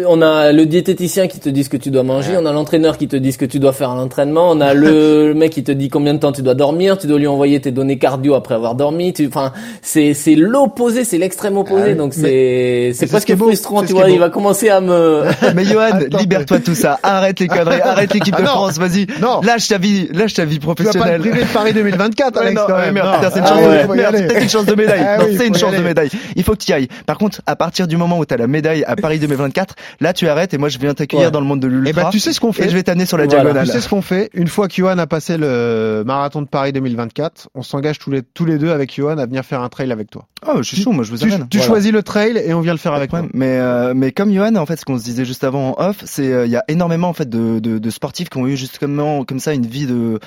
on 0.09 0.23
a 0.23 0.53
le 0.53 0.67
diététicien 0.67 1.27
qui 1.29 1.41
te 1.41 1.49
dit 1.49 1.65
ce 1.65 1.69
que 1.71 1.77
tu 1.77 1.91
dois 1.91 2.03
manger, 2.03 2.37
on 2.39 2.47
a 2.47 2.53
l'entraîneur 2.53 2.99
qui 2.99 3.09
te 3.09 3.17
dit 3.17 3.33
ce 3.33 3.39
que 3.39 3.45
tu 3.45 3.59
dois 3.59 3.73
faire 3.73 3.91
à 3.91 3.95
l'entraînement, 3.97 4.51
on 4.51 4.61
a 4.61 4.75
le, 4.75 4.85
le 5.29 5.35
mec 5.35 5.53
qui 5.53 5.63
te 5.65 5.73
dit 5.73 5.89
combien 5.89 6.15
de 6.15 6.19
temps 6.19 6.33
tu 6.33 6.43
dois 6.43 6.55
dormir, 6.55 6.99
tu 6.99 7.07
dois 7.07 7.19
lui 7.19 7.27
envoyer 7.27 7.61
tes 7.61 7.71
données 7.71 7.99
cardio 7.99 8.35
après 8.35 8.55
avoir 8.55 8.75
dormi, 8.75 9.13
tu, 9.13 9.27
enfin, 9.27 9.53
c'est, 9.83 10.15
c'est 10.15 10.35
l'opposé, 10.35 11.05
c'est 11.05 11.19
l'extrême 11.19 11.57
opposé, 11.57 11.91
Ah 11.93 11.95
donc 11.95 12.15
c'est, 12.15 12.21
c'est 12.23 12.93
c'est 12.95 13.07
ce 13.07 13.11
presque 13.11 13.37
frustrant, 13.37 13.83
tu 13.85 13.93
vois, 13.93 14.09
il 14.11 14.19
va 14.19 14.31
commencer 14.31 14.69
à 14.69 14.81
me, 14.81 15.23
Mais 15.55 15.65
Johan, 15.65 15.99
libère-toi 16.19 16.59
de 16.59 16.65
tout 16.65 16.75
ça. 16.75 16.99
Arrête 17.03 17.39
les 17.41 17.49
conneries. 17.49 17.81
Arrête 17.81 18.13
l'équipe 18.15 18.35
Ah 18.39 18.41
de 18.41 18.47
non. 18.47 18.53
France. 18.53 18.79
Vas-y. 18.79 19.07
Non. 19.21 19.41
Lâche 19.43 19.69
ta 19.69 19.79
vie. 19.79 20.09
Lâche 20.13 20.35
ta 20.35 20.45
vie 20.45 20.59
vas 20.59 20.75
pas 20.99 21.19
de 21.19 21.53
Paris 21.53 21.73
2024, 21.73 22.35
Ouais, 22.41 22.47
Alex. 22.47 22.61
non, 22.69 22.75
ouais, 22.75 22.93
merde, 22.93 23.31
c'est 23.33 23.39
une 23.39 23.45
Ah 23.45 23.49
chance, 23.49 23.59
ouais, 23.61 23.87
de- 23.87 24.43
une 24.43 24.49
chance 24.49 24.67
médaille. 24.77 25.05
Ah 25.07 25.19
oui, 25.27 25.37
c'est 25.37 25.47
une 25.47 25.55
chance 25.55 25.73
de 25.75 25.83
médaille. 25.83 26.11
Il 26.37 26.43
faut 26.43 26.53
que 26.53 26.59
tu 26.59 26.71
y 26.71 26.75
ailles. 26.75 26.89
Par 27.07 27.19
contre, 27.19 27.41
à 27.47 27.57
partir 27.57 27.87
du 27.87 27.97
moment 27.97 28.19
où 28.19 28.25
tu 28.27 28.35
as 28.35 28.37
la 28.37 28.47
médaille 28.47 28.85
à 28.85 28.97
Paris 28.97 29.19
2024, 29.19 29.75
là 30.01 30.13
tu 30.13 30.29
arrêtes 30.29 30.55
et 30.55 30.59
moi 30.59 30.69
je 30.69 30.79
viens 30.79 30.95
t'accueillir 30.95 31.31
dans 31.31 31.41
le 31.41 31.47
monde 31.47 31.61
de 31.61 31.69
l'ultra. 31.69 31.91
Eh 31.91 32.05
ben, 32.05 32.11
tu 32.11 32.21
sais 32.21 32.33
ce 32.33 32.41
qu'on 32.41 32.53
fait 32.53 32.67
Et 32.67 32.69
je 32.69 32.75
vais 32.75 32.83
t'amener 32.83 33.07
sur 33.07 33.17
la 33.17 33.25
Voilà. 33.27 33.43
diagonale. 33.43 33.67
Tu 33.67 33.73
sais 33.73 33.81
ce 33.81 33.89
qu'on 33.89 34.03
fait 34.03 34.31
Une 34.35 34.49
fois 34.49 34.69
que 34.69 34.75
Johan 34.75 34.99
a 34.99 35.07
passé 35.07 35.37
le 35.39 36.03
marathon 36.07 36.43
de 36.43 36.49
Paris 36.49 36.73
2024, 36.73 37.49
on 37.55 37.63
s'engage 37.63 37.99
tous 37.99 38.11
les, 38.11 38.23
tous 38.23 38.45
les 38.45 38.59
deux 38.59 38.71
avec 38.71 38.95
Johan 38.95 39.19
à 39.19 39.27
venir 39.27 39.45
faire 39.45 39.61
un 39.63 39.69
trail 39.69 39.91
avec 39.93 40.11
toi. 40.11 40.27
Oh, 40.47 40.59
je 40.59 40.63
suis 40.63 40.83
chaud, 40.83 40.93
moi 40.93 41.05
je 41.05 41.11
vous 41.11 41.19
Tu, 41.19 41.25
amène. 41.25 41.49
tu 41.49 41.57
Voilà. 41.59 41.69
choisis 41.73 41.93
le 41.93 42.03
trail 42.03 42.37
et 42.45 42.53
on 42.55 42.61
vient 42.61 42.73
le 42.73 42.79
faire 42.79 42.93
avec 42.93 43.13
moi. 43.13 43.23
Mais 43.33 43.59
euh, 43.59 43.95
mais 43.97 44.13
comme 44.13 44.33
Johan, 44.33 44.55
en 44.57 44.67
fait, 44.67 44.77
ce 44.77 44.85
qu'on 44.85 44.99
se 44.99 45.05
disait 45.05 45.25
juste 45.25 45.43
avant 45.45 45.71
en 45.79 45.83
off, 45.89 45.97
c'est 46.05 46.33
euh, 46.33 46.45
il 46.47 46.53
y 46.53 46.57
a 46.57 46.65
énormément 46.69 47.09
en 47.09 47.13
fait 47.15 47.29
de, 47.29 47.61
de, 47.61 47.79
de 47.79 47.91
sportifs 47.91 48.29
qui 48.29 48.39
ont 48.39 48.47
eu 48.47 48.57
justement 48.57 49.25
comme 49.25 49.39
ça 49.41 49.55
une 49.55 49.67
vie 49.67 49.87
de 49.87 50.19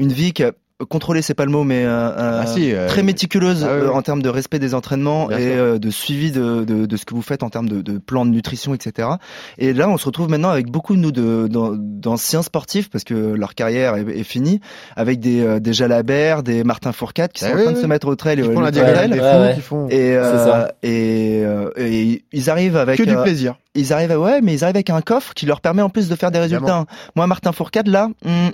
une 0.00 0.12
vie 0.12 0.32
qui 0.32 0.42
a 0.44 0.52
contrôlé 0.88 1.20
c'est 1.20 1.34
pas 1.34 1.44
le 1.44 1.50
mot 1.50 1.62
mais 1.62 1.84
euh, 1.84 1.90
euh, 1.90 2.40
Ah 2.42 2.46
si, 2.46 2.72
euh, 2.72 2.88
très 2.88 3.02
méticuleuse 3.02 3.66
ah 3.68 3.74
oui, 3.74 3.82
euh, 3.82 3.90
en 3.92 4.00
termes 4.00 4.22
de 4.22 4.30
respect 4.30 4.58
des 4.58 4.74
entraînements 4.74 5.26
Bien 5.26 5.36
et 5.38 5.54
euh, 5.58 5.78
de 5.78 5.90
suivi 5.90 6.30
de, 6.32 6.64
de, 6.64 6.86
de 6.86 6.96
ce 6.96 7.04
que 7.04 7.12
vous 7.14 7.20
faites 7.20 7.42
en 7.42 7.50
termes 7.50 7.68
de, 7.68 7.82
de 7.82 7.98
plan 7.98 8.24
de 8.24 8.30
nutrition 8.30 8.72
etc 8.72 9.06
et 9.58 9.74
là 9.74 9.90
on 9.90 9.98
se 9.98 10.06
retrouve 10.06 10.30
maintenant 10.30 10.48
avec 10.48 10.70
beaucoup 10.70 10.96
de 10.96 11.00
nous 11.02 11.10
d'anciens 11.76 12.40
sportifs 12.42 12.88
parce 12.88 13.04
que 13.04 13.12
leur 13.14 13.54
carrière 13.54 13.96
est, 13.96 14.06
est 14.20 14.24
finie 14.24 14.60
avec 14.96 15.20
des 15.20 15.42
euh, 15.42 15.60
des 15.60 15.74
Jalabert 15.74 16.42
des 16.42 16.64
Martin 16.64 16.92
Fourcade 16.92 17.32
qui 17.32 17.44
Ah 17.44 17.50
sont 17.50 17.56
oui, 17.56 17.60
en 17.60 17.64
train 17.64 17.72
de 17.74 17.78
se 17.82 17.86
mettre 17.86 18.06
au 18.08 18.16
trail 18.16 18.38
et 18.40 18.42
Ils 18.42 18.48
au 18.48 18.52
font 18.54 18.60
la 18.60 18.72
trail. 18.72 19.10
des 19.10 19.20
Ouais, 19.20 19.32
fous 19.34 19.38
ouais. 19.40 19.54
qui 19.54 19.60
font 19.60 19.86
et, 19.90 20.16
euh, 20.16 20.46
ça. 20.46 20.72
et, 20.82 21.42
euh, 21.44 21.70
et 21.76 22.24
ils 22.32 22.48
arrivent 22.48 22.78
avec 22.78 22.96
que 22.98 23.02
du 23.02 23.14
euh, 23.14 23.22
plaisir. 23.22 23.56
ils 23.74 23.92
arrivent 23.92 24.12
à, 24.12 24.18
ouais, 24.18 24.40
mais 24.40 24.54
ils 24.54 24.64
arrivent 24.64 24.76
avec 24.76 24.88
un 24.88 25.02
coffre 25.02 25.34
qui 25.34 25.44
leur 25.44 25.60
permet 25.60 25.82
en 25.82 25.90
plus 25.90 26.08
de 26.08 26.14
faire 26.16 26.30
des 26.30 26.38
résultats. 26.38 26.86
Moi, 27.16 27.26
Martin 27.26 27.52
Fourcade, 27.52 27.88
là, 27.88 28.08
hum, 28.24 28.50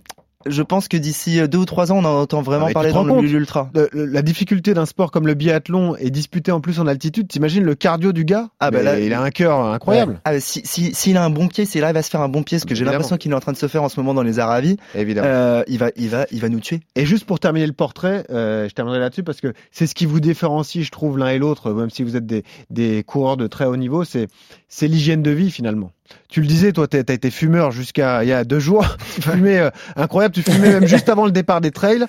je 0.46 0.62
pense 0.62 0.88
que 0.88 0.96
d'ici 0.96 1.40
euh, 1.40 1.46
deux 1.46 1.58
ou 1.58 1.64
trois 1.64 1.92
ans, 1.92 1.96
on 1.98 2.04
en 2.04 2.20
entend 2.20 2.42
vraiment 2.42 2.66
Ah, 2.68 2.72
parler 2.72 2.92
dans 2.92 3.04
le 3.04 3.20
l'ultra. 3.20 3.70
La 3.92 4.22
difficulté 4.22 4.74
d'un 4.74 4.86
sport 4.86 5.10
comme 5.10 5.26
le 5.26 5.34
biathlon 5.34 5.96
est 5.96 6.10
disputé 6.10 6.52
en 6.52 6.60
plus 6.60 6.80
en 6.80 6.86
altitude. 6.86 7.28
T'imagines 7.28 7.64
le 7.64 7.74
cardio 7.74 8.12
du 8.12 8.24
gars 8.24 8.48
Ah, 8.60 8.70
bah 8.70 8.82
là- 8.82 8.98
il 9.00 9.12
a 9.12 9.20
un 9.20 9.30
cœur 9.30 9.60
incroyable. 9.60 10.20
Ah, 10.24 10.38
si, 10.40 10.62
si, 10.64 10.94
s'il 10.94 11.16
a 11.16 11.24
un 11.24 11.30
bon 11.30 11.48
pied, 11.48 11.64
s'il 11.66 11.82
arrive 11.84 11.96
à 11.96 12.02
se 12.02 12.10
faire 12.10 12.20
un 12.20 12.28
bon 12.28 12.42
pied, 12.42 12.58
ce 12.58 12.66
que 12.66 12.74
j'ai 12.74 12.84
l'impression 12.84 13.16
qu'il 13.16 13.32
est 13.32 13.34
en 13.34 13.40
train 13.40 13.52
de 13.52 13.56
se 13.56 13.68
faire 13.68 13.82
en 13.82 13.88
ce 13.88 13.98
moment 14.00 14.14
dans 14.14 14.22
les 14.22 14.38
Aravis, 14.38 14.76
Évidemment. 14.94 15.26
euh, 15.28 15.62
il 15.68 15.78
va, 15.78 15.90
il 15.96 16.08
va, 16.08 16.26
il 16.30 16.40
va 16.40 16.48
nous 16.48 16.60
tuer. 16.60 16.80
Et 16.94 17.06
juste 17.06 17.24
pour 17.24 17.40
terminer 17.40 17.66
le 17.66 17.72
portrait, 17.72 18.24
euh, 18.30 18.68
je 18.68 18.74
terminerai 18.74 19.00
là-dessus 19.00 19.22
parce 19.22 19.40
que 19.40 19.52
c'est 19.70 19.86
ce 19.86 19.94
qui 19.94 20.06
vous 20.06 20.20
différencie, 20.20 20.84
je 20.84 20.90
trouve, 20.90 21.18
l'un 21.18 21.28
et 21.28 21.38
l'autre, 21.38 21.72
même 21.72 21.90
si 21.90 22.02
vous 22.02 22.16
êtes 22.16 22.26
des, 22.26 22.44
des 22.70 23.02
coureurs 23.04 23.36
de 23.36 23.46
très 23.46 23.64
haut 23.66 23.76
niveau, 23.76 24.04
c'est 24.04 24.28
c'est 24.68 24.88
l'hygiène 24.88 25.22
de 25.22 25.30
vie 25.30 25.50
finalement. 25.50 25.92
Tu 26.28 26.40
le 26.40 26.46
disais, 26.46 26.72
toi, 26.72 26.86
t'as 26.88 26.98
as 26.98 27.12
été 27.12 27.30
fumeur 27.30 27.70
jusqu'à 27.70 28.24
il 28.24 28.28
y 28.28 28.32
a 28.32 28.44
deux 28.44 28.58
jours. 28.58 28.86
tu 29.14 29.22
fumais 29.22 29.58
euh, 29.58 29.70
incroyable, 29.96 30.34
tu 30.34 30.42
fumais 30.42 30.70
même 30.70 30.86
juste 30.88 31.08
avant 31.08 31.24
le 31.24 31.32
départ 31.32 31.60
des 31.60 31.70
trails. 31.70 32.04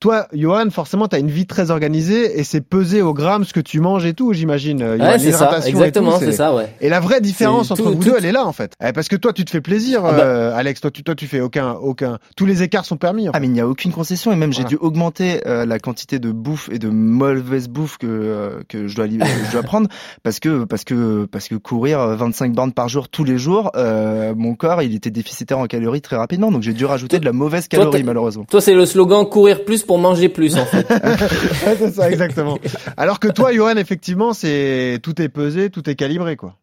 Toi, 0.00 0.26
Johan, 0.34 0.68
forcément, 0.70 1.08
tu 1.08 1.16
as 1.16 1.18
une 1.18 1.30
vie 1.30 1.46
très 1.46 1.70
organisée 1.70 2.38
et 2.38 2.44
c'est 2.44 2.60
pesé 2.60 3.00
au 3.00 3.14
gramme 3.14 3.44
ce 3.44 3.54
que 3.54 3.60
tu 3.60 3.80
manges 3.80 4.04
et 4.04 4.12
tout, 4.12 4.34
j'imagine. 4.34 4.82
euh, 4.82 4.98
ouais, 4.98 5.18
c'est 5.18 5.32
ça, 5.32 5.58
exactement, 5.66 6.18
c'est 6.18 6.32
ça, 6.32 6.54
ouais. 6.54 6.74
Et 6.82 6.90
la 6.90 7.00
vraie 7.00 7.22
différence 7.22 7.70
entre 7.70 7.82
tout- 7.84 7.88
vous 7.90 7.94
tout- 7.94 8.10
deux, 8.10 8.14
elle 8.18 8.26
est 8.26 8.32
là 8.32 8.44
en 8.46 8.52
fait. 8.52 8.72
Eh, 8.86 8.92
parce 8.92 9.08
que 9.08 9.16
toi, 9.16 9.32
tu 9.32 9.46
te 9.46 9.50
fais 9.50 9.62
plaisir, 9.62 10.02
Ah 10.04 10.12
bah. 10.12 10.22
euh, 10.24 10.54
Alex. 10.54 10.80
Toi, 10.82 10.90
tu, 10.90 11.02
toi, 11.04 11.14
tu 11.14 11.26
fais 11.26 11.40
aucun, 11.40 11.72
aucun. 11.72 12.18
Tous 12.36 12.44
les 12.44 12.62
écarts 12.62 12.84
sont 12.84 12.98
permis. 12.98 13.28
en 13.28 13.32
Ah 13.32 13.34
fait. 13.36 13.40
mais 13.40 13.46
il 13.46 13.52
n'y 13.52 13.60
a 13.60 13.66
aucune 13.68 13.92
concession 13.92 14.30
et 14.30 14.36
même 14.36 14.52
Voilà. 14.52 14.68
j'ai 14.68 14.76
dû 14.76 14.80
augmenter 14.82 15.40
euh, 15.46 15.64
la 15.64 15.78
quantité 15.78 16.18
de 16.18 16.30
bouffe 16.32 16.68
et 16.70 16.78
de 16.78 16.88
mauvaise 16.90 17.68
bouffe 17.68 17.96
que 17.96 18.06
euh, 18.06 18.60
que 18.68 18.86
je 18.88 18.96
dois 18.96 19.06
je 19.06 19.52
dois 19.52 19.62
prendre 19.62 19.88
parce 20.22 20.38
que 20.38 20.64
parce 20.64 20.84
que 20.84 21.24
parce 21.24 21.48
que 21.48 21.54
courir 21.54 22.00
euh, 22.00 22.16
25 22.16 22.52
bornes 22.52 22.72
par 22.72 22.88
jour 22.88 23.08
tous 23.08 23.24
les 23.24 23.38
jours 23.38 23.70
euh, 23.76 24.34
mon 24.36 24.54
corps 24.54 24.82
il 24.82 24.94
était 24.94 25.10
déficitaire 25.10 25.58
en 25.58 25.66
calories 25.66 26.00
très 26.02 26.16
rapidement 26.16 26.50
donc 26.50 26.62
j'ai 26.62 26.72
dû 26.72 26.84
rajouter 26.84 27.18
de 27.20 27.24
la 27.24 27.32
mauvaise 27.32 27.68
calorie 27.68 28.02
malheureusement. 28.02 28.44
Toi, 28.50 28.60
c'est 28.60 28.74
le 28.74 28.84
slogan 28.86 29.24
courir 29.26 29.64
plus 29.64 29.83
pour 29.86 29.98
manger 29.98 30.28
plus, 30.28 30.56
en 30.56 30.64
fait. 30.64 30.86
Ouais, 31.66 31.76
c'est 31.78 31.90
ça, 31.94 32.10
exactement. 32.10 32.58
Alors 32.96 33.20
que 33.20 33.28
toi, 33.28 33.52
Johan, 33.52 33.76
effectivement, 33.76 34.32
c'est 34.32 34.98
tout 35.02 35.20
est 35.22 35.28
pesé, 35.28 35.70
tout 35.70 35.88
est 35.88 35.94
calibré, 35.94 36.36
quoi. 36.36 36.56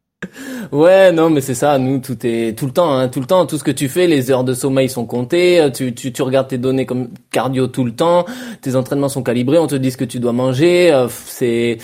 Ouais, 0.72 1.12
non, 1.12 1.32
mais 1.32 1.42
c'est 1.42 1.56
ça. 1.56 1.80
Nous, 1.80 1.98
tout 2.00 2.16
est 2.26 2.56
tout 2.58 2.68
le 2.68 2.72
temps, 2.72 2.94
hein, 2.96 3.08
tout 3.10 3.20
le 3.20 3.26
temps, 3.26 3.48
tout 3.48 3.58
ce 3.58 3.64
que 3.64 3.72
tu 3.72 3.90
fais, 3.90 4.06
les 4.06 4.30
heures 4.30 4.44
de 4.44 4.54
sommeil 4.54 4.88
sont 4.88 5.06
comptées. 5.06 5.60
euh, 5.60 5.70
Tu, 5.72 5.96
tu, 5.96 6.14
tu 6.14 6.22
regardes 6.22 6.48
tes 6.48 6.60
données 6.60 6.86
comme 6.86 7.10
cardio 7.32 7.66
tout 7.68 7.84
le 7.84 7.92
temps. 7.96 8.26
Tes 8.62 8.76
entraînements 8.76 9.10
sont 9.10 9.24
calibrés. 9.24 9.58
On 9.58 9.66
te 9.66 9.74
dit 9.76 9.90
ce 9.90 9.98
que 9.98 10.06
tu 10.06 10.20
dois 10.20 10.32
manger. 10.32 10.92
euh, 10.94 11.08
c'est 11.26 11.80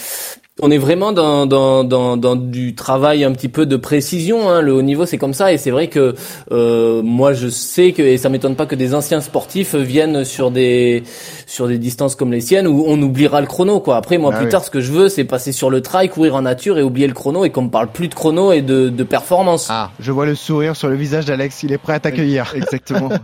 on 0.62 0.72
est 0.72 0.78
vraiment 0.78 1.12
dans, 1.12 1.46
dans, 1.46 1.84
dans, 1.84 2.18
dans 2.18 2.36
du 2.36 2.74
travail 2.76 3.24
un 3.24 3.32
petit 3.32 3.50
peu 3.50 3.66
de 3.66 3.76
précision. 3.76 4.50
Hein. 4.50 4.62
Le 4.62 4.74
haut 4.74 4.82
niveau, 4.82 5.06
c'est 5.06 5.18
comme 5.18 5.34
ça. 5.34 5.54
Et 5.54 5.58
c'est 5.58 5.72
vrai 5.72 5.88
que 5.88 6.16
euh, 6.52 7.02
moi, 7.04 7.34
je 7.34 7.48
sais 7.48 7.92
que, 7.92 8.02
et 8.02 8.18
ça 8.18 8.30
m'étonne 8.30 8.56
pas 8.56 8.66
que 8.66 8.76
des 8.76 8.94
anciens 8.96 9.22
sportifs 9.22 9.76
viennent 9.76 10.24
sur 10.26 10.52
des 10.52 11.04
sur 11.46 11.68
des 11.68 11.78
distances 11.78 12.16
comme 12.16 12.32
les 12.32 12.42
siennes 12.42 12.68
où 12.68 12.84
on 12.88 13.02
oubliera 13.02 13.42
le 13.42 13.48
chrono. 13.48 13.80
Quoi. 13.80 13.98
Après, 13.98 14.18
moi, 14.18 14.32
Ah 14.34 14.38
plus 14.38 14.46
oui. 14.46 14.52
tard, 14.52 14.64
ce 14.64 14.72
que 14.72 14.82
je 14.82 14.92
veux, 14.92 15.10
c'est 15.10 15.24
passer 15.24 15.52
sur 15.52 15.70
le 15.70 15.82
trail, 15.82 16.10
courir 16.10 16.36
en 16.36 16.42
nature 16.42 16.78
et 16.78 16.84
oublier 16.84 17.08
le 17.08 17.14
chrono 17.14 17.46
et 17.46 17.50
qu'on 17.50 17.64
me 17.64 17.70
parle 17.70 17.88
plus 17.88 18.08
de 18.08 18.16
chrono 18.16 18.52
et 18.52 18.62
de, 18.62 18.90
de 18.90 19.04
performance. 19.04 19.68
Ah, 19.70 19.92
je 20.00 20.12
vois 20.12 20.26
le 20.26 20.36
sourire 20.36 20.76
sur 20.76 20.88
le 20.90 20.96
visage 20.96 21.26
d'Alex. 21.26 21.64
Il 21.64 21.72
est 21.72 21.78
prêt 21.78 21.94
à 21.94 22.00
t'accueillir. 22.00 22.52
Exactement. 22.56 23.10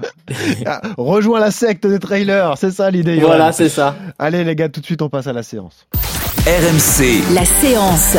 Ah, 0.65 0.81
rejoins 0.97 1.39
la 1.39 1.51
secte 1.51 1.85
des 1.85 1.99
trailers. 1.99 2.57
C'est 2.57 2.71
ça 2.71 2.89
l'idée. 2.89 3.19
Voilà, 3.19 3.51
c'est 3.51 3.69
ça. 3.69 3.95
Allez, 4.17 4.43
les 4.43 4.55
gars, 4.55 4.69
tout 4.69 4.79
de 4.79 4.85
suite, 4.85 5.01
on 5.01 5.09
passe 5.09 5.27
à 5.27 5.33
la 5.33 5.43
séance. 5.43 5.85
RMC, 6.45 7.33
La 7.33 7.45
séance. 7.45 8.17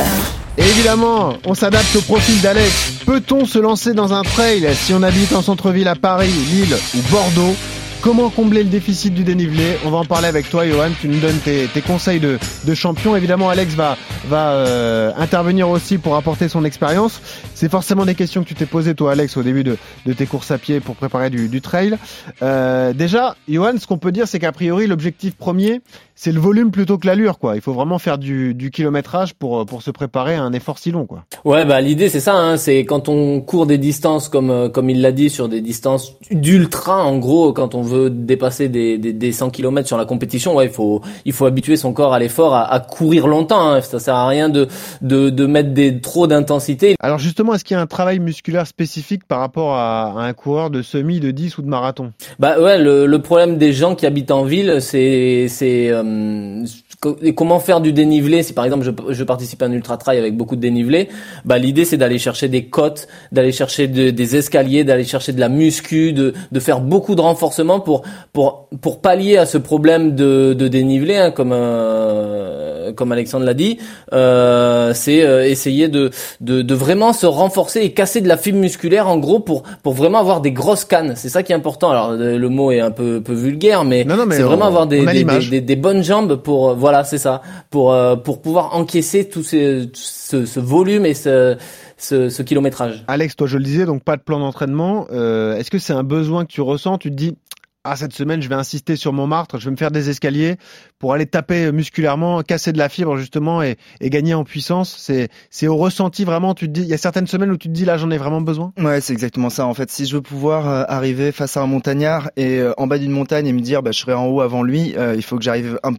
Et 0.57 0.63
évidemment, 0.63 1.35
on 1.45 1.53
s'adapte 1.53 1.95
au 1.95 2.01
profil 2.01 2.41
d'Alex. 2.41 3.03
Peut-on 3.05 3.45
se 3.45 3.59
lancer 3.59 3.93
dans 3.93 4.15
un 4.15 4.23
trail 4.23 4.67
si 4.73 4.95
on 4.95 5.03
habite 5.03 5.35
en 5.35 5.43
centre-ville 5.43 5.89
à 5.89 5.95
Paris, 5.95 6.31
Lille 6.51 6.75
ou 6.95 7.01
Bordeaux? 7.11 7.55
Comment 8.01 8.31
combler 8.31 8.63
le 8.63 8.71
déficit 8.71 9.13
du 9.13 9.25
dénivelé? 9.25 9.79
On 9.85 9.91
va 9.91 9.99
en 9.99 10.05
parler 10.07 10.29
avec 10.29 10.49
toi, 10.49 10.67
Johan. 10.67 10.91
Tu 10.99 11.09
nous 11.09 11.21
donnes 11.21 11.39
tes, 11.39 11.67
tes 11.67 11.83
conseils 11.83 12.21
de, 12.21 12.39
de 12.65 12.75
champion. 12.75 13.15
Évidemment, 13.15 13.51
Alex 13.51 13.75
va, 13.75 13.97
va 14.29 14.53
euh, 14.53 15.11
intervenir 15.19 15.69
aussi 15.69 15.99
pour 15.99 16.17
apporter 16.17 16.49
son 16.49 16.65
expérience. 16.65 17.21
C'est 17.55 17.71
forcément 17.71 18.05
des 18.05 18.15
questions 18.15 18.43
que 18.43 18.49
tu 18.49 18.55
t'es 18.55 18.67
posées, 18.67 18.95
toi, 18.95 19.13
Alex, 19.13 19.37
au 19.37 19.43
début 19.43 19.65
de, 19.65 19.77
de 20.07 20.13
tes 20.13 20.27
courses 20.27 20.51
à 20.51 20.59
pied 20.59 20.81
pour 20.81 20.97
préparer 20.97 21.31
du, 21.31 21.49
du 21.49 21.61
trail. 21.61 21.97
Euh, 22.43 22.93
déjà, 22.93 23.37
Johan, 23.49 23.75
ce 23.79 23.87
qu'on 23.87 23.99
peut 23.99 24.13
dire, 24.13 24.27
c'est 24.27 24.39
qu'a 24.41 24.53
priori, 24.53 24.87
l'objectif 24.87 25.35
premier, 25.37 25.81
c'est 26.17 26.33
le 26.33 26.41
volume 26.41 26.71
plutôt 26.71 26.99
que 26.99 27.07
l'allure, 27.07 27.39
quoi. 27.39 27.57
Il 27.57 27.61
faut 27.61 27.73
vraiment 27.73 27.99
faire 27.99 28.19
du, 28.19 28.55
du, 28.55 28.71
kilométrage 28.71 29.35
pour, 29.35 29.67
pour 29.67 29.83
se 29.83 29.91
préparer 29.91 30.35
à 30.35 30.43
un 30.43 30.53
effort 30.53 30.79
si 30.79 30.91
long, 30.91 31.07
quoi. 31.07 31.25
Ouais, 31.45 31.65
bah 31.65 31.81
l'idée 31.81 32.09
c'est 32.09 32.21
ça, 32.21 32.35
hein, 32.37 32.57
c'est 32.57 32.85
quand 32.85 33.09
on 33.09 33.41
court 33.41 33.67
des 33.67 33.79
distances 33.79 34.29
comme 34.29 34.51
euh, 34.51 34.69
comme 34.69 34.91
il 34.91 35.01
l'a 35.01 35.13
dit 35.13 35.29
sur 35.31 35.49
des 35.49 35.61
distances 35.61 36.15
d'ultra, 36.31 37.05
en 37.05 37.19
gros, 37.19 37.53
quand 37.53 37.75
on 37.75 37.83
veut 37.83 38.11
dépasser 38.11 38.69
des, 38.69 38.99
des, 38.99 39.13
des 39.13 39.33
100 39.33 39.51
km 39.51 39.87
sur 39.87 39.97
la 39.97 40.05
compétition, 40.05 40.55
ouais, 40.57 40.67
il 40.67 40.73
faut 40.73 41.03
il 41.25 41.33
faut 41.33 41.47
habituer 41.47 41.77
son 41.77 41.93
corps 41.93 42.15
à 42.15 42.19
l'effort, 42.19 42.55
à, 42.55 42.73
à, 42.73 42.81
courir 42.81 43.27
longtemps. 43.27 43.73
Hein. 43.73 43.81
Ça 43.81 43.99
sert 43.99 44.15
à 44.15 44.29
rien 44.29 44.49
de 44.49 44.69
de, 45.03 45.31
de 45.31 45.47
mettre 45.47 45.71
des 45.71 46.01
trop 46.01 46.27
d'intensité. 46.27 46.95
Alors 47.01 47.19
justement, 47.19 47.54
est-ce 47.55 47.65
qu'il 47.65 47.77
y 47.77 47.79
a 47.79 47.81
un 47.81 47.87
travail 47.87 48.19
musculaire 48.19 48.67
spécifique 48.67 49.25
par 49.27 49.41
rapport 49.41 49.75
à, 49.75 50.15
un 50.17 50.33
coureur 50.33 50.71
de 50.71 50.83
semi, 50.83 51.21
de 51.21 51.31
10 51.31 51.59
ou 51.59 51.63
de 51.63 51.69
marathon? 51.69 52.13
Bah 52.39 52.61
ouais, 52.61 52.79
le, 52.79 53.19
problème 53.19 53.59
des 53.59 53.73
gens 53.73 53.95
qui 53.95 54.07
habitent 54.07 54.31
en 54.31 54.45
ville, 54.45 54.81
c'est 54.81 55.47
c'est 55.49 55.91
euh, 55.91 56.65
comment 57.01 57.61
faire 57.61 57.81
du 57.81 57.93
dénivelé 57.93 58.43
si 58.43 58.53
par 58.53 58.65
exemple 58.65 58.85
je, 58.85 59.13
je 59.13 59.25
participe 59.25 59.63
à 59.63 59.67
un 59.67 59.73
ultra 59.73 59.97
trail 59.97 60.19
avec 60.19 60.37
beaucoup 60.37 60.57
de 60.57 60.61
dénivelé 60.61 61.09
bah 61.45 61.59
l'idée 61.59 61.85
c'est 61.85 61.97
d'aller 61.97 62.19
chercher 62.19 62.49
des 62.49 62.67
côtes 62.67 63.09
d'aller 63.33 63.53
chercher 63.53 63.89
de, 63.89 64.11
des 64.11 64.37
escaliers 64.37 64.85
d'aller 64.85 65.05
chercher 65.05 65.33
de 65.33 65.41
la 65.41 65.49
muscu 65.49 66.13
de, 66.13 66.33
de 66.51 66.61
faire 66.61 66.81
beaucoup 66.81 67.15
de 67.15 67.21
renforcement 67.21 67.81
pour 67.81 68.03
pour 68.33 68.69
pour 68.81 69.01
pallier 69.01 69.37
à 69.37 69.47
ce 69.47 69.59
problème 69.59 70.15
de, 70.15 70.55
de 70.55 70.69
dénivelé 70.69 71.17
hein, 71.17 71.31
comme 71.31 71.53
euh, 71.53 72.93
comme 72.93 73.13
Alexandre 73.13 73.45
l'a 73.45 73.55
dit. 73.55 73.79
Euh, 74.13 74.93
c'est 74.95 75.23
euh, 75.23 75.47
essayer 75.47 75.89
de, 75.89 76.11
de 76.41 76.63
de 76.63 76.75
vraiment 76.75 77.13
se 77.13 77.27
renforcer 77.27 77.81
et 77.81 77.93
casser 77.93 78.21
de 78.21 78.29
la 78.29 78.37
fibre 78.37 78.59
musculaire 78.59 79.09
en 79.09 79.19
gros 79.19 79.41
pour 79.41 79.63
pour 79.83 79.95
vraiment 79.95 80.19
avoir 80.19 80.41
des 80.41 80.53
grosses 80.53 80.85
cannes. 80.85 81.15
C'est 81.17 81.29
ça 81.29 81.43
qui 81.43 81.53
est 81.53 81.57
important. 81.57 81.91
Alors 81.91 82.13
le 82.13 82.49
mot 82.49 82.71
est 82.71 82.81
un 82.81 82.91
peu 82.91 83.21
peu 83.21 83.33
vulgaire 83.33 83.85
mais, 83.85 84.05
mais 84.05 84.37
c'est 84.37 84.43
vraiment 84.43 84.67
avoir 84.67 84.87
des 84.87 85.05
des, 85.05 85.25
des, 85.25 85.61
des, 85.61 85.77
bonnes 85.77 86.03
jambes 86.03 86.37
pour 86.37 86.75
voilà 86.85 87.03
c'est 87.03 87.17
ça, 87.17 87.41
pour 87.71 87.95
euh, 87.95 88.15
pour 88.15 88.43
pouvoir 88.43 88.77
encaisser 88.77 89.27
tout 89.27 89.43
ce, 89.43 89.89
ce, 89.95 90.45
ce 90.45 90.61
volume 90.61 91.07
et 91.07 91.15
ce, 91.15 91.57
ce, 91.97 92.29
ce, 92.29 92.43
kilométrage. 92.43 93.05
Alex, 93.09 93.37
toi 93.37 93.47
je 93.47 93.57
le 93.57 93.65
disais, 93.65 93.87
donc 93.87 94.05
pas 94.05 94.19
de 94.19 94.23
plan 94.23 94.39
d'entraînement. 94.39 95.07
Euh, 95.11 95.57
Est-ce 95.57 95.71
que 95.71 95.79
c'est 95.79 95.95
un 95.95 96.03
besoin 96.03 96.45
que 96.45 96.53
tu 96.53 96.61
ressens? 96.61 96.99
Tu 96.99 97.09
te 97.09 97.15
dis, 97.15 97.39
ah 97.85 97.97
cette 97.97 98.13
semaine 98.13 98.43
je 98.43 98.51
vais 98.51 98.55
insister 98.55 98.97
sur 98.97 99.15
Montmartre, 99.15 99.59
je 99.59 99.65
vais 99.65 99.71
me 99.71 99.79
faire 99.79 99.91
des 99.91 100.11
escaliers 100.11 100.57
pour 100.99 101.15
aller 101.15 101.25
taper 101.25 101.73
musculairement, 101.73 102.43
casser 102.43 102.73
de 102.73 102.79
la 102.79 102.91
fibre 102.91 103.17
justement 103.17 103.63
et, 103.63 103.77
et 104.03 104.11
gagner 104.11 104.35
en 104.35 104.45
puissance. 104.45 104.95
C'est 104.99 105.31
c'est 105.49 105.67
au 105.67 105.79
ressenti 105.79 106.25
vraiment. 106.25 106.53
Tu 106.53 106.67
te 106.67 106.73
dis, 106.73 106.83
il 106.83 106.89
y 106.89 106.95
a 106.95 106.99
certaines 106.99 107.27
semaines 107.27 107.51
où 107.51 107.57
tu 107.57 107.69
te 107.69 107.73
dis 107.73 107.87
là 107.87 107.97
j'en 107.97 108.11
ai 108.11 108.19
vraiment 108.19 108.43
besoin? 108.43 108.75
Ouais, 108.79 109.01
c'est 109.01 109.15
exactement 109.15 109.49
ça. 109.49 109.67
En 109.67 109.73
fait, 109.73 109.91
si 109.91 110.05
je 110.05 110.17
veux 110.17 110.23
pouvoir 110.23 110.69
euh, 110.69 110.85
arriver 110.89 111.33
face 111.33 111.57
à 111.57 111.63
un 111.63 111.67
montagnard 111.67 112.31
et 112.37 112.59
euh, 112.59 112.75
en 112.77 112.87
bas 112.87 112.99
d'une 112.99 113.13
montagne 113.13 113.47
et 113.47 113.55
me 113.55 113.61
dire 113.61 113.83
bah 113.83 113.93
je 113.93 114.01
serai 114.01 114.13
en 114.13 114.27
haut 114.27 114.43
avant 114.43 114.63
lui, 114.63 114.95
euh, 114.99 115.15
il 115.17 115.23
faut 115.23 115.39
que 115.39 115.45
j'arrive 115.45 115.79
un 115.83 115.95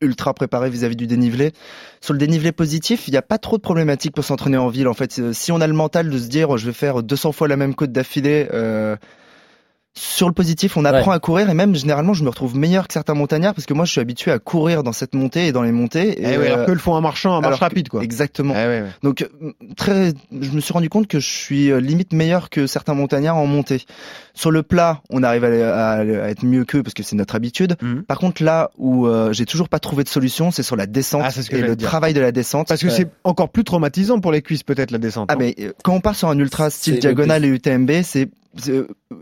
ultra 0.00 0.34
préparé 0.34 0.70
vis-à-vis 0.70 0.96
du 0.96 1.06
dénivelé. 1.06 1.52
Sur 2.00 2.12
le 2.12 2.18
dénivelé 2.18 2.52
positif, 2.52 3.08
il 3.08 3.12
n'y 3.12 3.16
a 3.16 3.22
pas 3.22 3.38
trop 3.38 3.56
de 3.56 3.62
problématiques 3.62 4.14
pour 4.14 4.24
s'entraîner 4.24 4.56
en 4.56 4.68
ville. 4.68 4.88
En 4.88 4.94
fait, 4.94 5.32
si 5.32 5.52
on 5.52 5.60
a 5.60 5.66
le 5.66 5.72
mental 5.72 6.10
de 6.10 6.18
se 6.18 6.28
dire 6.28 6.56
je 6.56 6.66
vais 6.66 6.72
faire 6.72 7.02
200 7.02 7.32
fois 7.32 7.48
la 7.48 7.56
même 7.56 7.74
côte 7.74 7.92
d'affilée, 7.92 8.48
euh, 8.52 8.96
sur 9.94 10.26
le 10.26 10.32
positif, 10.32 10.76
on 10.76 10.84
apprend 10.84 11.10
ouais. 11.10 11.16
à 11.16 11.20
courir 11.20 11.50
et 11.50 11.54
même 11.54 11.74
généralement, 11.74 12.14
je 12.14 12.24
me 12.24 12.30
retrouve 12.30 12.56
meilleur 12.56 12.88
que 12.88 12.94
certains 12.94 13.14
montagnards 13.14 13.54
parce 13.54 13.66
que 13.66 13.74
moi, 13.74 13.84
je 13.84 13.92
suis 13.92 14.00
habitué 14.00 14.30
à 14.30 14.38
courir 14.38 14.82
dans 14.82 14.92
cette 14.92 15.14
montée 15.14 15.46
et 15.46 15.52
dans 15.52 15.62
les 15.62 15.72
montées. 15.72 16.20
Et, 16.20 16.32
eh 16.32 16.38
ouais, 16.38 16.50
alors 16.50 16.66
que 16.66 16.72
le 16.72 16.78
font 16.78 16.94
en 16.94 17.00
marchant, 17.00 17.36
en 17.36 17.40
marche 17.40 17.60
rapide, 17.60 17.88
quoi. 17.88 18.02
Exactement. 18.02 18.54
Eh 18.56 18.66
ouais, 18.66 18.84
Donc, 19.02 19.28
très, 19.76 20.12
je 20.32 20.50
me 20.50 20.60
suis 20.60 20.72
rendu 20.72 20.88
compte 20.88 21.06
que 21.06 21.20
je 21.20 21.28
suis 21.28 21.70
euh, 21.70 21.78
limite 21.78 22.12
meilleur 22.12 22.50
que 22.50 22.66
certains 22.66 22.94
montagnards 22.94 23.36
en 23.36 23.46
montée. 23.46 23.84
Sur 24.34 24.50
le 24.50 24.62
plat, 24.62 25.02
on 25.10 25.22
arrive 25.22 25.44
à, 25.44 25.48
à, 25.48 25.98
à 25.98 26.04
être 26.04 26.44
mieux 26.44 26.64
qu'eux 26.64 26.82
parce 26.82 26.94
que 26.94 27.02
c'est 27.02 27.16
notre 27.16 27.34
habitude. 27.34 27.76
Mhm. 27.80 27.92
Mmh. 27.92 28.02
Par 28.04 28.18
contre, 28.18 28.42
là 28.42 28.70
où 28.78 29.06
euh, 29.06 29.32
j'ai 29.32 29.46
toujours 29.46 29.68
pas 29.68 29.78
trouvé 29.78 30.04
de 30.04 30.08
solution, 30.08 30.50
c'est 30.50 30.62
sur 30.62 30.76
la 30.76 30.86
descente 30.86 31.24
ah, 31.24 31.40
et 31.50 31.60
le 31.60 31.76
dire. 31.76 31.88
travail 31.88 32.14
de 32.14 32.20
la 32.20 32.32
descente. 32.32 32.68
Parce 32.68 32.82
que 32.82 32.90
c'est 32.90 33.08
encore 33.24 33.50
plus 33.50 33.64
traumatisant 33.64 34.20
pour 34.20 34.32
les 34.32 34.42
cuisses, 34.42 34.62
peut-être 34.62 34.90
la 34.90 34.98
descente. 34.98 35.28
Ah, 35.30 35.36
mais 35.36 35.54
euh, 35.60 35.72
quand 35.84 35.94
on 35.94 36.00
part 36.00 36.14
sur 36.14 36.28
un 36.28 36.38
ultra 36.38 36.70
style 36.70 36.98
diagonale 36.98 37.44
et 37.44 37.48
UTMB, 37.48 37.90
c'est 38.02 38.30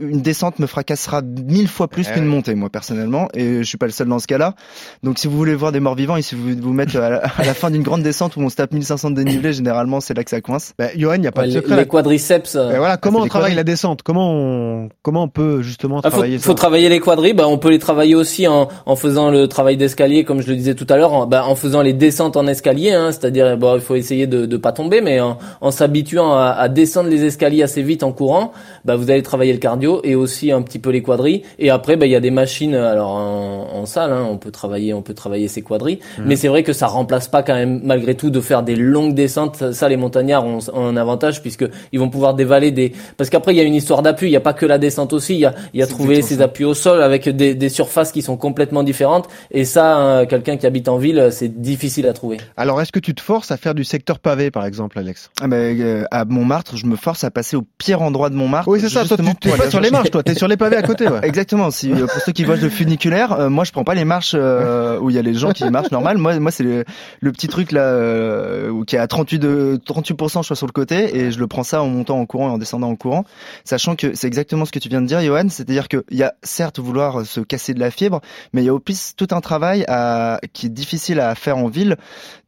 une 0.01 0.23
descente 0.23 0.59
me 0.59 0.67
fracassera 0.67 1.23
mille 1.23 1.69
fois 1.69 1.89
plus 1.89 2.07
Eh 2.11 2.15
qu'une 2.15 2.25
montée, 2.25 2.55
moi 2.55 2.71
personnellement, 2.71 3.29
et 3.35 3.59
je 3.59 3.63
suis 3.63 3.79
pas 3.79 3.87
le 3.87 3.93
seul 3.93 4.09
dans 4.09 4.19
ce 4.19 4.27
cas-là. 4.27 4.55
Donc 5.03 5.19
si 5.19 5.29
vous 5.29 5.37
voulez 5.37 5.55
voir 5.55 5.73
des 5.73 5.81
morts 5.81 5.95
vivants, 5.95 6.17
il 6.17 6.23
suffit 6.23 6.57
de 6.57 6.63
vous 6.63 6.73
mettre 6.73 6.97
à 6.97 7.11
la, 7.11 7.17
à 7.37 7.45
la 7.45 7.55
fin 7.55 7.71
d'une 7.71 7.83
grande 7.83 8.03
descente 8.03 8.37
où 8.37 8.41
on 8.41 8.49
se 8.49 8.57
tape 8.57 8.73
1500 8.73 9.11
de 9.11 9.17
dénivelé, 9.17 9.53
généralement 9.53 10.01
c'est 10.01 10.15
là 10.15 10.25
que 10.25 10.31
ça 10.31 10.41
coince. 10.41 10.75
Bah, 10.79 10.89
Johan, 10.97 11.15
il 11.15 11.21
n'y 11.21 11.27
a 11.27 11.33
pas 11.33 11.43
ouais, 11.43 11.49
de 11.49 11.53
secret. 11.53 11.77
Les 11.77 11.87
quadriceps. 11.87 12.57
Euh... 12.57 12.77
voilà, 12.77 12.97
comment 12.97 13.21
on 13.21 13.27
travaille 13.27 13.55
la 13.55 13.65
descente? 13.65 14.03
Comment 14.03 14.33
on 14.33 14.89
comment 15.03 15.25
on 15.25 15.29
peut 15.29 15.63
justement 15.63 16.01
ah, 16.03 16.11
travailler 16.11 16.39
faut, 16.39 16.51
faut 16.51 16.55
travailler 16.55 16.89
les 16.89 17.01
quadris. 17.01 17.33
Bah, 17.33 17.49
on 17.49 17.59
peut 17.59 17.71
les 17.71 17.79
travailler 17.79 18.15
aussi 18.15 18.47
en, 18.47 18.69
en 18.87 18.97
faisant 18.97 19.31
le 19.31 19.49
travail 19.49 19.77
d'escalier, 19.77 20.25
comme 20.25 20.43
je 20.43 20.49
le 20.49 20.57
disais 20.57 20.75
tout 20.75 20.87
à 20.89 20.97
l'heure, 20.97 21.13
en, 21.13 21.27
bah, 21.27 21.45
en 21.47 21.55
faisant 21.55 21.83
les 21.83 21.93
descentes 21.93 22.37
en 22.37 22.47
escalier. 22.47 22.93
Hein, 22.93 23.13
C'est-à-dire, 23.13 23.57
bon, 23.57 23.77
il 23.77 23.81
faut 23.81 23.95
essayer 23.95 24.27
de 24.27 24.47
ne 24.47 24.57
pas 24.57 24.73
tomber, 24.73 25.01
mais 25.01 25.21
en, 25.21 25.39
en 25.61 25.71
s'habituant 25.71 26.33
à, 26.33 26.51
à, 26.51 26.69
descendre 26.69 27.09
les 27.09 27.25
escaliers 27.25 27.63
assez 27.63 27.83
vite 27.83 28.03
en 28.03 28.13
courant, 28.13 28.53
bah, 28.85 28.97
vous 28.97 29.11
allez 29.11 29.20
travailler 29.23 29.53
le 29.53 29.59
cardio 29.59 30.01
et 30.05 30.15
aussi 30.15 30.53
un 30.53 30.63
petit 30.63 30.79
peu 30.79 30.91
les 30.91 31.03
quadris. 31.03 31.43
Et 31.59 31.71
après, 31.71 31.97
bah, 31.97 32.07
il 32.07 32.13
y 32.13 32.17
a 32.17 32.21
des 32.21 32.31
machines. 32.31 32.75
Alors 32.75 33.11
en, 33.11 33.69
en 33.75 33.87
salle, 33.87 34.13
hein, 34.13 34.27
on 34.29 34.39
peut 34.39 34.51
travailler, 34.51 34.95
on 34.95 35.03
peut 35.03 35.15
travailler 35.15 35.49
ces 35.49 35.63
quadris. 35.63 36.01
Mmh. 36.19 36.23
Mais 36.27 36.37
c'est 36.37 36.49
vrai 36.49 36.63
que 36.63 36.73
ça 36.73 36.87
remplace 36.87 37.29
pas 37.29 37.43
quand 37.43 37.55
même 37.55 37.81
malgré 37.85 38.15
tout 38.15 38.31
de 38.31 38.41
faire 38.41 38.63
des 38.63 38.77
longues 38.77 39.15
descentes. 39.15 39.73
Ça, 39.73 39.89
les 39.89 39.97
montagnards 39.97 40.45
ont, 40.45 40.59
ont 40.73 40.87
un 40.87 40.97
avantage 40.97 41.41
puisque 41.43 41.65
ils 41.93 41.99
vont 41.99 42.11
pouvoir 42.11 42.35
dévaler 42.35 42.71
des. 42.71 42.93
Parce 43.17 43.31
qu'après, 43.31 43.53
il 43.53 43.57
y 43.57 43.61
a 43.61 43.65
une 43.65 43.75
histoire 43.75 44.03
d'appui. 44.03 44.29
Il 44.29 44.31
n'y 44.31 44.37
a 44.37 44.41
pas 44.41 44.53
que 44.53 44.67
la 44.67 44.79
descente 44.79 45.13
aussi. 45.13 45.35
Il 45.35 45.41
y 45.41 45.47
a, 45.47 45.55
il 45.75 45.81
y 45.81 45.83
a 45.83 45.87
trouvé 45.87 46.23
ses 46.23 46.41
appuis 46.41 46.65
au 46.65 46.75
sol 46.75 47.03
avec 47.03 47.29
des, 47.29 47.55
des, 47.55 47.69
surfaces 47.69 48.13
qui 48.13 48.23
sont 48.23 48.37
complètement 48.37 48.83
différentes. 48.83 49.29
Et 49.51 49.65
ça, 49.65 49.97
hein, 49.97 50.27
quelqu'un 50.27 50.57
qui 50.57 50.67
habite 50.67 50.89
en 50.89 50.99
ville, 50.99 51.29
c'est 51.31 51.61
difficile 51.61 52.07
à 52.07 52.13
trouver. 52.13 52.39
Alors, 52.57 52.81
est-ce 52.81 52.93
que 52.93 52.99
tu 52.99 53.15
te 53.15 53.21
forces 53.21 53.51
à 53.51 53.57
faire 53.57 53.75
du 53.75 53.85
secteur 53.85 54.19
pavé, 54.19 54.51
par 54.51 54.65
exemple, 54.67 54.99
Alex? 54.99 55.31
Ah 55.41 55.49
ben, 55.49 55.79
euh, 55.81 56.05
À 56.11 56.25
Montmartre, 56.25 56.77
je 56.77 56.87
me 56.87 56.97
force 56.97 57.25
à 57.25 57.31
passer 57.31 57.57
au 57.57 57.63
pire 57.79 58.03
endroit 58.03 58.31
de 58.31 58.35
Montmartre. 58.35 58.69
Oui, 58.69 58.81
c'est 58.81 58.89
ça. 58.89 59.05
Toi, 59.17 59.35
tu 59.41 59.49
n'es 59.49 59.57
pas 59.57 59.71
sur 59.71 59.81
les 59.81 59.91
marches, 59.91 60.11
toi. 60.11 60.23
T'es 60.23 60.35
sur 60.35 60.49
les 60.49 60.57
pavés 60.57 60.77
à 60.77 60.83
côté. 60.83 61.09
Ouais. 61.09 61.21
Exactement. 61.23 61.71
Si 61.71 61.93
euh, 61.93 62.07
pour 62.07 62.21
ceux 62.23 62.33
qui 62.33 62.45
voient 62.45 62.57
le 62.57 62.69
funiculaire, 62.69 63.33
euh, 63.33 63.49
moi, 63.49 63.65
je 63.65 63.73
prends 63.73 63.85
pas 63.85 63.95
les 63.95 64.05
marches 64.05 64.35
euh, 64.35 64.99
où 64.99 65.11
il 65.11 65.17
y 65.17 65.19
a 65.19 65.23
les 65.23 65.35
gens 65.35 65.53
qui 65.53 65.65
marchent 65.71 65.91
normal. 65.91 66.19
Moi, 66.19 66.39
moi, 66.39 66.51
c'est 66.51 66.65
le, 66.65 66.85
le, 67.21 67.33
petit 67.33 67.49
truc 67.49 67.73
là 67.73 67.83
euh, 67.83 68.85
qui 68.85 68.97
est 68.97 68.99
à 68.99 69.07
38 69.07 69.39
de 69.39 69.81
38 69.85 70.17
je 70.21 70.43
suis 70.43 70.57
sur 70.57 70.67
le 70.67 70.73
côté 70.73 71.17
et 71.17 71.31
je 71.31 71.39
le 71.39 71.47
prends 71.47 71.63
ça 71.63 71.83
en 71.83 71.89
montant 71.89 72.19
en 72.19 72.27
courant 72.27 72.49
et 72.49 72.53
en 72.53 72.59
descendant 72.59 72.89
en 72.89 72.97
courant, 72.97 73.25
sachant 73.65 73.97
que 73.97 74.15
c'est 74.15 74.27
exactement 74.27 74.65
ce 74.65 74.73
que 74.73 74.79
tu 74.79 74.89
viens 74.89 75.01
de 75.01 75.07
dire, 75.07 75.21
Johan. 75.23 75.49
C'est-à-dire 75.49 75.89
qu'il 75.89 76.03
y 76.11 76.23
a 76.23 76.35
certes 76.43 76.79
vouloir 76.79 77.25
se 77.25 77.41
casser 77.41 77.75
de 77.75 77.81
la 77.81 77.91
fibre, 77.91 78.21
mais 78.53 78.63
il 78.63 78.67
y 78.67 78.69
a 78.69 78.75
aussi 78.75 79.15
tout 79.17 79.29
un 79.31 79.41
travail 79.41 79.85
à, 79.89 80.41
qui 80.53 80.67
est 80.67 80.71
difficile 80.71 81.21
à 81.21 81.35
faire 81.35 81.59
en 81.59 81.69
ville, 81.69 81.97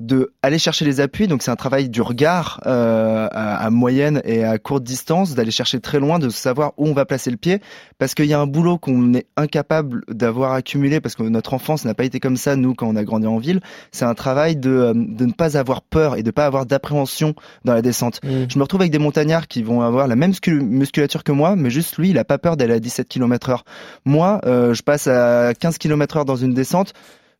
de 0.00 0.32
aller 0.42 0.58
chercher 0.58 0.84
les 0.84 1.00
appuis. 1.00 1.28
Donc 1.28 1.42
c'est 1.42 1.50
un 1.50 1.56
travail 1.56 1.88
du 1.88 2.02
regard 2.02 2.60
euh, 2.66 3.28
à, 3.30 3.64
à, 3.64 3.70
moyenne 3.70 4.20
et 4.24 4.44
à 4.44 4.58
courte 4.58 4.82
distance, 4.82 5.34
d'aller 5.34 5.50
chercher 5.50 5.80
très 5.80 6.00
loin, 6.00 6.18
de 6.18 6.28
savoir 6.28 6.51
où 6.76 6.86
on 6.86 6.92
va 6.92 7.04
placer 7.04 7.30
le 7.30 7.36
pied, 7.36 7.60
parce 7.98 8.14
qu'il 8.14 8.26
y 8.26 8.34
a 8.34 8.40
un 8.40 8.46
boulot 8.46 8.78
qu'on 8.78 9.14
est 9.14 9.26
incapable 9.36 10.02
d'avoir 10.08 10.52
accumulé, 10.52 11.00
parce 11.00 11.14
que 11.14 11.22
notre 11.22 11.54
enfance 11.54 11.84
n'a 11.84 11.94
pas 11.94 12.04
été 12.04 12.20
comme 12.20 12.36
ça, 12.36 12.56
nous, 12.56 12.74
quand 12.74 12.86
on 12.86 12.96
a 12.96 13.04
grandi 13.04 13.26
en 13.26 13.38
ville. 13.38 13.60
C'est 13.90 14.04
un 14.04 14.14
travail 14.14 14.56
de, 14.56 14.92
de 14.94 15.26
ne 15.26 15.32
pas 15.32 15.56
avoir 15.56 15.82
peur 15.82 16.16
et 16.16 16.22
de 16.22 16.30
pas 16.30 16.46
avoir 16.46 16.66
d'appréhension 16.66 17.34
dans 17.64 17.74
la 17.74 17.82
descente. 17.82 18.20
Mmh. 18.22 18.44
Je 18.48 18.58
me 18.58 18.62
retrouve 18.62 18.80
avec 18.80 18.92
des 18.92 18.98
montagnards 18.98 19.48
qui 19.48 19.62
vont 19.62 19.82
avoir 19.82 20.06
la 20.06 20.16
même 20.16 20.32
musculature 20.46 21.24
que 21.24 21.32
moi, 21.32 21.56
mais 21.56 21.70
juste 21.70 21.98
lui, 21.98 22.10
il 22.10 22.18
a 22.18 22.24
pas 22.24 22.38
peur 22.38 22.56
d'aller 22.56 22.74
à 22.74 22.80
17 22.80 23.08
km 23.08 23.50
heure. 23.50 23.64
Moi, 24.04 24.40
euh, 24.44 24.74
je 24.74 24.82
passe 24.82 25.06
à 25.06 25.54
15 25.54 25.78
km 25.78 26.18
heure 26.18 26.24
dans 26.24 26.36
une 26.36 26.54
descente 26.54 26.92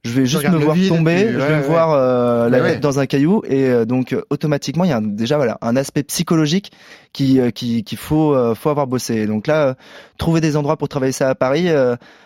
je 0.05 0.11
vais 0.11 0.27
juste 0.27 0.49
me 0.49 0.59
voir 0.59 0.77
tomber, 0.89 1.15
puis, 1.15 1.25
ouais, 1.27 1.33
je 1.33 1.39
vais 1.39 1.45
ouais. 1.45 1.59
me 1.59 1.63
voir 1.63 1.93
euh, 1.93 2.49
la 2.49 2.61
tête 2.61 2.81
dans 2.81 2.99
un 2.99 3.07
caillou 3.07 3.43
et 3.47 3.67
euh, 3.67 3.85
donc 3.85 4.17
automatiquement 4.31 4.83
il 4.83 4.91
y 4.91 4.93
a 4.93 4.97
un, 4.97 5.03
déjà 5.03 5.37
voilà 5.37 5.59
un 5.61 5.77
aspect 5.77 6.03
psychologique 6.03 6.73
qui 7.13 7.39
euh, 7.39 7.51
qui 7.51 7.85
qu'il 7.85 7.99
faut 7.99 8.35
euh, 8.35 8.57
faut 8.57 8.71
avoir 8.71 8.89
bossé. 8.89 9.27
Donc 9.27 9.47
là 9.47 9.77
trouver 10.19 10.41
des 10.41 10.57
endroits 10.57 10.77
pour 10.77 10.89
travailler 10.89 11.13
ça 11.13 11.29
à 11.29 11.37
Paris 11.37 11.69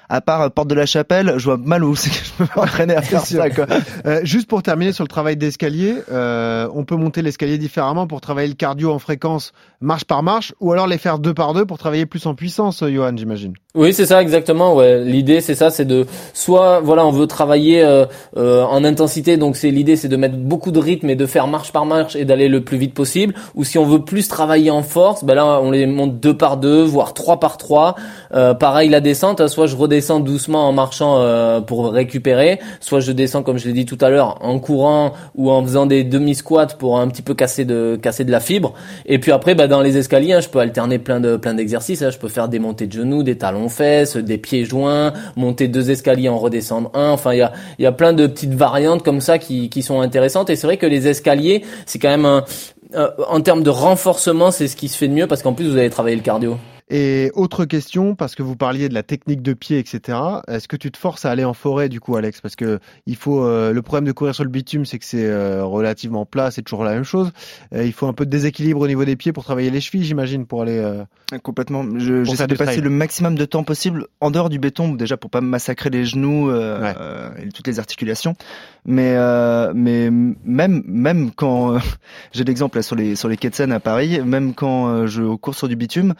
à 0.09 0.21
part 0.21 0.51
Porte 0.51 0.69
de 0.69 0.75
la 0.75 0.87
Chapelle, 0.87 1.35
je 1.37 1.45
vois 1.45 1.57
mal 1.57 1.85
où 1.85 1.97
c'est 1.97 2.11
que 2.11 2.17
je 2.17 2.45
peux 2.45 2.61
m'entraîner 2.61 2.95
à 2.95 3.03
faire 3.03 3.21
ça. 3.21 3.51
Quoi. 3.51 3.67
Euh, 4.07 4.21
juste 4.23 4.49
pour 4.49 4.63
terminer 4.63 4.93
sur 4.93 5.05
le 5.05 5.09
travail 5.09 5.37
d'escalier, 5.37 5.95
euh, 6.11 6.69
on 6.75 6.85
peut 6.85 6.97
monter 6.97 7.23
l'escalier 7.23 7.59
différemment 7.59 8.07
pour 8.07 8.21
travailler 8.21 8.49
le 8.49 8.55
cardio 8.55 8.93
en 8.93 8.99
fréquence 8.99 9.53
marche 9.81 10.05
par 10.05 10.23
marche, 10.23 10.55
ou 10.61 10.73
alors 10.73 10.87
les 10.87 10.99
faire 10.99 11.19
deux 11.19 11.35
par 11.35 11.55
deux 11.55 11.67
pour 11.67 11.79
travailler 11.79 12.07
plus 12.07 12.25
en 12.27 12.35
puissance, 12.35 12.83
Johan, 12.87 13.17
j'imagine. 13.17 13.55
Oui, 13.75 13.93
c'est 13.93 14.07
ça 14.07 14.23
exactement. 14.23 14.75
Ouais, 14.75 15.05
l'idée 15.05 15.41
c'est 15.41 15.55
ça, 15.55 15.71
c'est 15.71 15.85
de 15.85 16.07
soit 16.33 16.81
voilà, 16.81 17.05
on 17.05 17.11
veut 17.11 17.27
travailler 17.27 17.66
euh, 17.75 18.07
euh, 18.37 18.65
en 18.65 18.85
intensité, 18.85 19.37
donc 19.37 19.57
c'est 19.57 19.71
l'idée, 19.71 19.97
c'est 19.97 20.09
de 20.09 20.17
mettre 20.17 20.37
beaucoup 20.37 20.71
de 20.71 20.79
rythme 20.79 21.11
et 21.11 21.17
de 21.17 21.27
faire 21.27 21.47
marche 21.47 21.73
par 21.73 21.87
marche 21.87 22.17
et 22.17 22.25
d'aller 22.25 22.49
le 22.49 22.63
plus 22.63 22.79
vite 22.79 22.95
possible. 22.95 23.35
Ou 23.55 23.65
si 23.65 23.79
on 23.79 23.85
veut 23.85 24.03
plus 24.03 24.29
travailler 24.29 24.71
en 24.71 24.83
force, 24.83 25.25
ben 25.25 25.35
là 25.35 25.61
on 25.63 25.71
les 25.71 25.87
monte 25.87 26.21
deux 26.21 26.37
par 26.37 26.57
deux, 26.57 26.83
voire 26.83 27.15
trois 27.15 27.41
par 27.41 27.57
trois. 27.57 27.95
Euh, 28.35 28.55
pareil 28.55 28.89
la 28.89 29.01
descente, 29.01 29.41
hein, 29.41 29.49
soit 29.49 29.67
je 29.67 29.77
redescends 29.77 30.21
doucement 30.21 30.69
en 30.69 30.73
marchant 30.73 31.17
pour 31.67 31.93
récupérer, 31.93 32.59
soit 32.81 33.01
je 33.01 33.13
descends 33.13 33.43
comme 33.43 33.59
je 33.59 33.67
l'ai 33.67 33.73
dit 33.73 33.87
tout 33.87 33.99
à 34.01 34.11
l'heure 34.11 34.39
en 34.41 34.59
courant 34.59 35.13
ou 35.35 35.51
en 35.51 35.63
faisant 35.63 35.87
des 35.87 36.05
demi 36.05 36.35
squats 36.35 36.67
pour 36.79 36.99
un 36.99 37.09
petit 37.09 37.23
peu 37.23 37.35
casser 37.35 37.65
de 37.65 37.99
casser 38.01 38.25
de 38.25 38.31
la 38.31 38.41
fibre. 38.41 38.75
Et 39.07 39.19
puis 39.19 39.33
après, 39.33 39.55
ben, 39.55 39.67
dans 39.67 39.81
les 39.81 39.97
escaliers, 39.97 40.35
hein, 40.35 40.41
je 40.41 40.49
peux 40.49 40.59
alterner 40.59 40.99
plein 40.99 41.21
de 41.21 41.37
plein 41.37 41.55
d'exercices. 41.55 42.03
Hein. 42.03 42.11
Je 42.11 42.19
peux 42.19 42.29
faire 42.29 42.49
des 42.49 42.59
montées 42.59 42.87
de 42.87 42.93
genoux, 42.93 43.23
des 43.23 43.37
talons 43.37 43.69
fesses, 43.69 44.17
des 44.17 44.39
pieds 44.39 44.65
joints, 44.65 45.13
monter 45.37 45.69
deux 45.69 45.91
escaliers 45.91 46.29
en 46.29 46.39
redescendre 46.39 46.91
un. 46.95 47.11
Enfin, 47.11 47.33
il 47.33 47.39
y 47.39 47.43
a, 47.43 47.53
y 47.79 47.87
a 47.87 47.93
plein 47.93 48.13
de 48.13 48.27
petites 48.27 48.55
variantes 48.55 49.03
comme 49.03 49.21
ça 49.21 49.39
qui, 49.39 49.69
qui 49.69 49.83
sont 49.83 50.01
intéressantes. 50.01 50.51
Et 50.51 50.57
c'est 50.57 50.67
vrai 50.67 50.77
que 50.77 50.87
les 50.87 51.09
escaliers, 51.09 51.65
c'est 51.87 51.99
quand 51.99 52.09
même 52.09 52.25
un, 52.25 52.45
euh, 52.95 53.11
en 53.29 53.41
termes 53.41 53.63
de 53.63 53.71
renforcement, 53.71 54.51
c'est 54.51 54.69
ce 54.69 54.77
qui 54.77 54.89
se 54.89 54.97
fait 54.97 55.09
de 55.09 55.13
mieux 55.13 55.27
parce 55.27 55.43
qu'en 55.43 55.53
plus 55.53 55.69
vous 55.69 55.77
avez 55.77 55.91
travaillé 55.91 56.17
le 56.17 56.23
cardio. 56.23 56.57
Et 56.89 57.33
autre 57.35 57.65
question, 57.65 58.15
parce 58.15 58.37
que 58.37 58.45
vous 58.45 58.55
parliez 58.55 58.89
de 58.89 58.95
la 58.95 59.03
technique 59.03 59.43
de 59.43 59.55
pied, 59.55 59.81
etc. 59.81 60.19
Est-ce 60.47 60.69
que 60.69 60.77
tu 60.77 60.93
te 60.93 60.97
forces 60.97 61.25
à 61.25 61.33
aller 61.33 61.45
en 61.45 61.53
forêt 61.53 61.89
du 61.89 61.99
coup, 61.99 62.15
Alex? 62.15 62.41
Parce 62.41 62.55
que 62.55 62.79
il 63.07 63.17
faut. 63.17 63.43
Euh, 63.43 63.73
le 63.73 63.83
problème 63.83 64.05
de 64.05 64.13
courir 64.13 64.37
sur 64.37 64.45
le 64.45 64.51
bitume, 64.51 64.85
c'est 64.85 65.01
que 65.01 65.05
c'est 65.05 65.27
euh, 65.27 65.65
relativement 65.65 66.25
plat, 66.25 66.53
c'est 66.53 66.63
toujours 66.63 66.85
la 66.85 66.93
même 66.93 67.03
chose. 67.03 67.33
Euh, 67.75 67.85
il 67.85 67.93
faut 67.93 68.07
un 68.07 68.13
peu 68.13 68.25
de 68.25 68.31
déséquilibre 68.31 68.81
au 68.81 68.87
niveau 68.87 69.05
des 69.05 69.17
pieds 69.17 69.33
pour 69.33 69.43
travailler 69.43 69.71
les 69.71 69.81
chevilles, 69.81 70.05
j'imagine, 70.05 70.47
pour 70.47 70.63
aller. 70.63 71.03
Complètement. 71.43 71.85
Je, 71.99 72.23
j'essaie 72.23 72.47
de 72.47 72.55
passer 72.55 72.81
le 72.81 72.91
maximum 72.91 73.35
de 73.35 73.45
temps 73.45 73.65
possible 73.65 74.07
en 74.21 74.31
dehors 74.31 74.49
du 74.49 74.61
béton, 74.61 74.95
déjà 74.95 75.17
pour 75.17 75.31
pas 75.31 75.41
me 75.41 75.49
massacrer 75.49 75.91
les 75.91 76.05
genoux 76.05 76.53
et 76.53 77.49
toutes 77.53 77.67
les 77.67 77.81
articulations. 77.81 78.37
Mais 78.85 79.17
mais 79.75 80.11
même 80.11 80.85
même 80.87 81.33
quand 81.33 81.79
j'ai 82.33 82.45
l'exemple 82.45 82.81
sur 82.85 82.95
les 82.95 83.17
sur 83.17 83.29
les 83.29 83.37
quais 83.37 83.51
de 83.51 83.57
Seine 83.57 83.73
à 83.73 83.81
Paris, 83.81 84.21
même 84.25 84.55
quand 84.55 85.09
je 85.09 85.35
cours 85.35 85.57
sur 85.57 85.67
du 85.67 85.75
bitume 85.75 86.15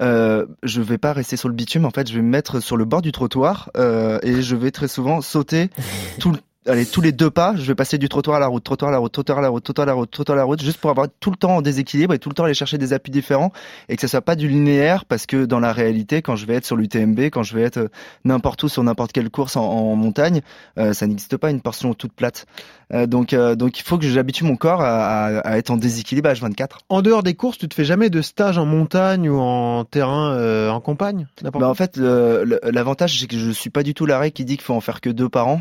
euh, 0.00 0.46
je 0.62 0.80
vais 0.80 0.98
pas 0.98 1.12
rester 1.12 1.36
sur 1.36 1.48
le 1.48 1.54
bitume. 1.54 1.84
En 1.84 1.90
fait, 1.90 2.08
je 2.08 2.14
vais 2.14 2.22
me 2.22 2.28
mettre 2.28 2.60
sur 2.60 2.76
le 2.76 2.84
bord 2.84 3.02
du 3.02 3.12
trottoir 3.12 3.70
euh, 3.76 4.18
et 4.22 4.42
je 4.42 4.56
vais 4.56 4.70
très 4.70 4.88
souvent 4.88 5.20
sauter 5.20 5.70
tout 6.20 6.32
le 6.32 6.38
allez, 6.66 6.86
tous 6.86 7.00
les 7.00 7.12
deux 7.12 7.30
pas, 7.30 7.54
je 7.56 7.62
vais 7.62 7.74
passer 7.74 7.98
du 7.98 8.08
trottoir 8.08 8.36
à 8.36 8.40
la 8.40 8.46
route, 8.46 8.62
trottoir 8.62 8.90
à 8.90 8.92
la 8.92 8.98
route, 8.98 9.12
trottoir 9.12 9.38
à 9.38 9.40
la 9.40 9.48
route, 9.48 9.64
trottoir 9.64 9.84
à 9.84 9.86
la 9.86 9.94
route, 9.94 10.10
trottoir 10.10 10.36
à 10.36 10.40
la 10.40 10.44
route, 10.44 10.62
juste 10.62 10.78
pour 10.78 10.90
avoir 10.90 11.08
tout 11.20 11.30
le 11.30 11.36
temps 11.36 11.56
en 11.56 11.62
déséquilibre 11.62 12.14
et 12.14 12.18
tout 12.18 12.28
le 12.28 12.34
temps 12.34 12.44
aller 12.44 12.54
chercher 12.54 12.78
des 12.78 12.92
appuis 12.92 13.10
différents 13.10 13.52
et 13.88 13.96
que 13.96 14.02
ça 14.02 14.08
soit 14.08 14.20
pas 14.20 14.36
du 14.36 14.48
linéaire 14.48 15.04
parce 15.04 15.26
que 15.26 15.44
dans 15.44 15.60
la 15.60 15.72
réalité, 15.72 16.22
quand 16.22 16.36
je 16.36 16.46
vais 16.46 16.54
être 16.54 16.66
sur 16.66 16.76
l'UTMB, 16.76 17.20
quand 17.32 17.42
je 17.42 17.54
vais 17.56 17.62
être 17.62 17.78
euh, 17.78 17.88
n'importe 18.24 18.62
où 18.62 18.68
sur 18.68 18.82
n'importe 18.82 19.12
quelle 19.12 19.30
course 19.30 19.56
en, 19.56 19.64
en 19.64 19.96
montagne, 19.96 20.42
euh, 20.78 20.92
ça 20.92 21.06
n'existe 21.06 21.36
pas 21.36 21.50
une 21.50 21.60
portion 21.60 21.94
toute 21.94 22.12
plate. 22.12 22.46
Euh, 22.92 23.06
donc, 23.06 23.32
euh, 23.32 23.54
donc 23.54 23.78
il 23.78 23.82
faut 23.82 23.98
que 23.98 24.06
j'habitue 24.06 24.44
mon 24.44 24.56
corps 24.56 24.80
à, 24.80 25.26
à, 25.26 25.38
à, 25.40 25.58
être 25.58 25.70
en 25.70 25.76
déséquilibre 25.76 26.28
à 26.28 26.32
H24. 26.32 26.68
En 26.88 27.02
dehors 27.02 27.22
des 27.22 27.34
courses, 27.34 27.58
tu 27.58 27.68
te 27.68 27.74
fais 27.74 27.84
jamais 27.84 28.10
de 28.10 28.20
stage 28.22 28.58
en 28.58 28.66
montagne 28.66 29.28
ou 29.28 29.38
en 29.38 29.84
terrain 29.84 30.32
euh, 30.32 30.70
en 30.70 30.80
campagne 30.80 31.26
bah 31.42 31.50
En 31.68 31.74
fait, 31.74 31.96
l'avantage 31.96 33.20
c'est 33.20 33.26
que 33.26 33.38
je 33.38 33.50
suis 33.50 33.70
pas 33.70 33.82
du 33.82 33.94
tout 33.94 34.06
l'arrêt 34.06 34.30
qui 34.30 34.44
dit 34.44 34.56
qu'il 34.56 34.64
faut 34.64 34.74
en 34.74 34.80
faire 34.80 35.00
que 35.00 35.10
deux 35.10 35.28
par 35.28 35.48
an. 35.48 35.60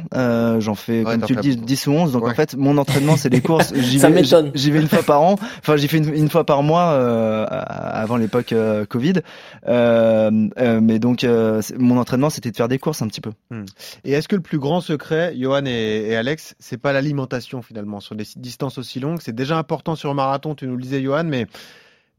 J'en 0.60 0.76
fais, 0.76 1.04
ouais, 1.04 1.12
comme 1.18 1.22
tu 1.24 1.36
le 1.36 1.42
dis, 1.42 1.56
10 1.56 1.88
ou 1.88 1.92
11. 1.92 2.12
Donc 2.12 2.24
ouais. 2.24 2.32
en 2.32 2.36
fait, 2.36 2.56
mon 2.56 2.78
entraînement, 2.78 3.18
c'est 3.18 3.30
les 3.30 3.42
courses. 3.50 3.74
J'y 3.74 3.98
vais, 3.98 4.24
j'y 4.54 4.72
vais 4.72 4.82
une 4.82 4.88
fois 4.88 5.04
par 5.04 5.22
an. 5.22 5.36
Enfin, 5.60 5.78
j'y 5.78 5.88
fais 5.88 5.98
une, 5.98 6.14
une, 6.14 6.30
fois 6.30 6.46
par 6.46 6.64
mois 6.64 6.92
euh, 6.92 7.46
avant 7.50 8.18
l'époque 8.18 8.54
euh, 8.54 8.86
Covid. 8.86 9.22
Euh, 9.68 10.30
mais 10.82 11.00
donc, 11.00 11.26
mon 11.78 11.98
entraînement, 11.98 12.30
c'était 12.30 12.52
de 12.52 12.58
faire 12.58 12.68
des 12.68 12.80
courses 12.80 13.02
un 13.02 13.08
petit 13.08 13.22
peu. 13.22 13.32
Hmm. 13.50 13.66
Et 14.04 14.14
est-ce 14.14 14.28
que 14.28 14.36
le 14.36 14.42
plus 14.42 14.60
grand 14.60 14.82
secret, 14.82 15.34
Johan 15.38 15.66
et, 15.66 16.08
et 16.10 16.16
Alex, 16.16 16.56
c'est 16.60 16.78
pas 16.78 16.94
finalement 17.62 18.00
sur 18.00 18.16
des 18.16 18.26
distances 18.36 18.78
aussi 18.78 19.00
longues. 19.00 19.20
C'est 19.22 19.36
déjà 19.36 19.58
important 19.58 19.96
sur 19.96 20.14
marathon, 20.14 20.56
tu 20.56 20.68
nous 20.68 20.78
disais, 20.78 21.02
Johan, 21.02 21.26
mais 21.26 21.48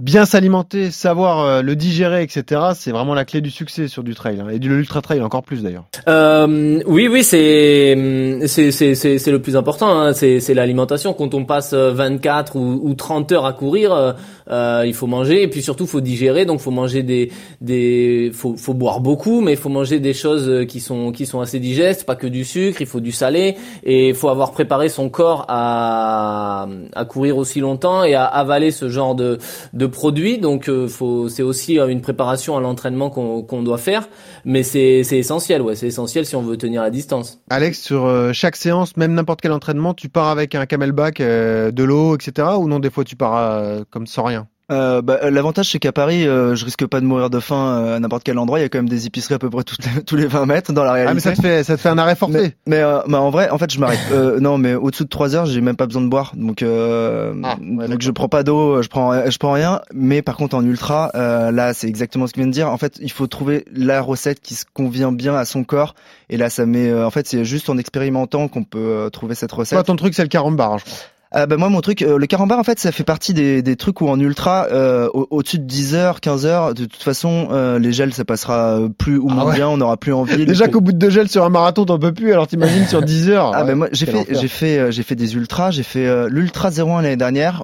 bien 0.01 0.25
s'alimenter, 0.25 0.91
savoir 0.91 1.41
euh, 1.41 1.63
le 1.63 1.77
digérer, 1.77 2.23
etc. 2.23 2.61
C'est 2.75 2.91
vraiment 2.91 3.15
la 3.15 3.25
clé 3.25 3.41
du 3.41 3.51
succès 3.51 3.89
sur 3.89 4.03
du 4.03 4.15
trail 4.15 4.41
hein, 4.41 4.49
et 4.51 4.59
du 4.59 4.71
ultra 4.71 5.03
trail 5.03 5.21
encore 5.21 5.43
plus 5.43 5.63
d'ailleurs. 5.63 5.85
Euh, 6.09 6.81
oui, 6.87 7.09
oui, 7.09 7.23
c'est 7.23 8.41
c'est 8.47 8.71
c'est 8.73 8.95
c'est 8.95 9.31
le 9.31 9.41
plus 9.41 9.57
important. 9.57 9.99
Hein. 9.99 10.13
C'est 10.13 10.41
c'est 10.41 10.55
l'alimentation. 10.55 11.13
Quand 11.13 11.35
on 11.35 11.45
passe 11.45 11.75
24 11.75 12.57
ou, 12.57 12.81
ou 12.83 12.95
30 12.95 13.33
heures 13.33 13.47
à 13.47 13.53
courir, 13.53 13.93
euh, 13.93 14.13
euh, 14.51 14.85
il 14.87 14.95
faut 14.95 15.07
manger 15.07 15.43
et 15.43 15.49
puis 15.49 15.63
surtout 15.63 15.87
faut 15.87 16.01
digérer. 16.01 16.45
Donc 16.45 16.61
faut 16.61 16.71
manger 16.71 17.03
des 17.03 17.31
des 17.61 18.31
faut 18.33 18.57
faut 18.57 18.75
boire 18.75 19.01
beaucoup, 19.01 19.41
mais 19.41 19.53
il 19.53 19.59
faut 19.59 19.69
manger 19.69 20.01
des 20.01 20.15
choses 20.15 20.67
qui 20.67 20.81
sont 20.81 21.13
qui 21.13 21.27
sont 21.27 21.41
assez 21.41 21.59
digestes, 21.59 22.05
pas 22.05 22.17
que 22.17 22.27
du 22.27 22.45
sucre. 22.45 22.81
Il 22.81 22.87
faut 22.87 23.01
du 23.01 23.13
salé 23.13 23.57
et 23.85 24.09
il 24.09 24.15
faut 24.15 24.29
avoir 24.29 24.53
préparé 24.53 24.89
son 24.89 25.09
corps 25.09 25.45
à 25.49 26.67
à 26.95 27.05
courir 27.05 27.37
aussi 27.37 27.61
longtemps 27.61 28.05
et 28.05 28.15
à 28.15 28.25
avaler 28.25 28.71
ce 28.71 28.89
genre 28.89 29.15
de 29.15 29.39
de 29.75 29.90
produits, 29.91 30.39
donc 30.39 30.69
euh, 30.69 30.89
faut, 30.89 31.29
c'est 31.29 31.43
aussi 31.43 31.79
euh, 31.79 31.89
une 31.89 32.01
préparation 32.01 32.57
à 32.57 32.61
l'entraînement 32.61 33.11
qu'on, 33.11 33.63
doit 33.63 33.79
faire, 33.79 34.09
mais 34.45 34.63
c'est, 34.63 35.01
essentiel, 35.01 35.63
ouais, 35.63 35.75
c'est 35.77 35.89
essentiel 35.89 36.25
si 36.25 36.37
on 36.37 36.43
veut 36.43 36.57
tenir 36.57 36.83
la 36.83 36.91
distance. 36.91 37.41
Alex, 37.51 37.81
sur 37.81 38.07
euh, 38.07 38.33
chaque 38.33 38.57
séance, 38.57 38.97
même 38.97 39.13
n'importe 39.13 39.41
quel 39.41 39.53
entraînement, 39.53 39.93
tu 39.93 40.09
pars 40.09 40.29
avec 40.29 40.55
un 40.55 40.67
camelback, 40.67 41.21
de 41.21 41.83
l'eau, 41.83 42.17
etc., 42.17 42.49
ou 42.59 42.69
non, 42.69 42.79
des 42.79 42.91
fois 42.91 43.05
tu 43.05 43.17
pars 43.17 43.85
comme 43.91 44.07
sans 44.07 44.25
rien? 44.25 44.49
Euh, 44.71 45.03
bah, 45.03 45.31
L'avantage, 45.31 45.71
c'est 45.71 45.79
qu'à 45.79 45.93
Paris, 45.93 46.27
euh, 46.27 46.55
je 46.55 46.65
risque 46.65 46.87
pas 46.87 47.01
de 47.01 47.07
mourir 47.07 47.31
de 47.31 47.41
faim 47.41 47.57
euh, 47.57 47.97
à 47.97 48.01
n'importe 48.01 48.25
quel 48.25 48.39
endroit. 48.39 48.59
Il 48.59 48.63
y 48.63 48.65
a 48.65 48.69
quand 48.69 48.79
même 48.79 48.89
des 48.89 49.07
épiceries 49.07 49.35
à 49.35 49.39
peu 49.39 49.51
près 49.51 49.65
toutes 49.65 49.85
les, 49.85 50.03
tous 50.07 50.17
les 50.17 50.27
20 50.27 50.47
mètres 50.47 50.73
dans 50.73 50.85
la 50.85 50.93
réalité. 50.93 51.11
Ah, 51.11 51.15
mais 51.15 51.21
ça 51.21 51.33
te 51.33 51.41
fait, 51.41 51.65
ça 51.65 51.77
te 51.77 51.81
fait 51.81 51.89
un 51.89 51.99
arrêt 51.99 52.17
forcé. 52.17 52.39
Mais, 52.41 52.55
mais 52.67 52.77
euh, 52.83 53.01
bah, 53.07 53.21
en 53.21 53.31
vrai, 53.31 53.51
en 53.51 53.59
fait, 53.59 53.73
je 53.73 53.81
m'arrête. 53.81 53.99
Euh, 54.13 54.41
non, 54.41 54.59
mais 54.59 54.75
au-dessous 54.75 55.05
de 55.05 55.09
3 55.09 55.35
heures, 55.35 55.47
j'ai 55.47 55.61
même 55.61 55.77
pas 55.77 55.87
besoin 55.87 56.03
de 56.03 56.09
boire. 56.09 56.33
Donc, 56.37 56.63
euh, 56.63 57.35
ah, 57.45 57.57
ouais, 57.61 57.89
donc 57.89 58.03
je 58.03 58.11
prends 58.11 58.29
pas 58.29 58.43
d'eau, 58.43 58.83
je 58.83 58.89
prends, 58.89 59.29
je 59.29 59.39
prends 59.39 59.53
rien. 59.53 59.81
Mais 59.93 60.23
par 60.23 60.37
contre, 60.37 60.57
en 60.57 60.65
ultra, 60.65 61.11
là, 61.15 61.75
c'est 61.75 61.89
exactement 61.89 62.27
ce 62.27 62.33
que 62.33 62.41
vient 62.41 62.47
de 62.47 62.53
dire. 62.53 62.71
En 62.71 62.79
fait, 62.79 62.99
il 63.01 63.11
faut 63.11 63.27
trouver 63.27 63.65
la 63.73 64.01
recette 64.01 64.41
qui 64.41 64.55
se 64.55 64.65
convient 64.73 65.13
bien 65.13 65.35
à 65.35 65.45
son 65.45 65.65
corps. 65.65 65.95
Et 66.29 66.37
là, 66.37 66.51
ça 66.51 66.67
met. 66.67 66.93
en 66.93 67.11
fait, 67.11 67.27
c'est 67.27 67.45
juste 67.45 67.69
en 67.69 67.79
expérimentant 67.79 68.49
qu'on 68.49 68.65
peut 68.65 69.11
trouver 69.13 69.35
cette 69.35 69.53
recette. 69.53 69.77
Toi, 69.77 69.85
ton 69.85 69.97
truc, 69.97 70.15
c'est 70.15 70.23
le 70.23 70.29
carambar, 70.29 70.79
je 70.79 70.85
crois. 70.85 70.99
Euh, 71.37 71.47
bah, 71.47 71.57
moi 71.57 71.69
mon 71.69 71.81
truc 71.81 72.03
euh, 72.03 72.19
le 72.19 72.27
carambar 72.27 72.59
en 72.59 72.65
fait 72.65 72.81
ça 72.81 72.91
fait 72.91 73.05
partie 73.05 73.35
des, 73.35 73.63
des 73.63 73.77
trucs 73.77 74.01
où 74.01 74.09
en 74.09 74.19
ultra 74.19 74.67
euh, 74.73 75.09
au-dessus 75.13 75.61
de 75.61 75.65
10 75.65 75.95
heures 75.95 76.21
15 76.21 76.45
heures 76.45 76.75
de 76.75 76.87
toute 76.87 77.05
façon 77.05 77.51
euh, 77.53 77.79
les 77.79 77.93
gels 77.93 78.13
ça 78.13 78.25
passera 78.25 78.81
plus 78.99 79.17
ou 79.17 79.29
moins 79.29 79.45
ah 79.45 79.47
ouais. 79.47 79.55
bien 79.55 79.69
on 79.69 79.77
n'aura 79.77 79.97
plus 79.97 80.13
envie 80.13 80.45
déjà 80.45 80.67
qu'au 80.67 80.81
bout 80.81 80.91
de 80.91 80.99
deux 80.99 81.11
gels 81.11 81.29
sur 81.29 81.45
un 81.45 81.49
marathon 81.49 81.85
t'en 81.85 82.01
peux 82.01 82.13
plus 82.13 82.33
alors 82.33 82.49
t'imagines 82.49 82.85
sur 82.85 83.01
10 83.01 83.31
heures. 83.31 83.53
Ah 83.55 83.61
ouais, 83.61 83.69
bah 83.69 83.75
moi 83.77 83.89
j'ai 83.93 84.07
fait 84.07 84.27
j'ai 84.29 84.49
fait 84.49 84.91
j'ai 84.91 85.03
fait 85.05 85.15
des 85.15 85.37
ultras 85.37 85.71
j'ai 85.71 85.85
fait 85.85 86.29
l'ultra 86.29 86.71
01 86.71 87.03
l'année 87.03 87.17
dernière 87.17 87.63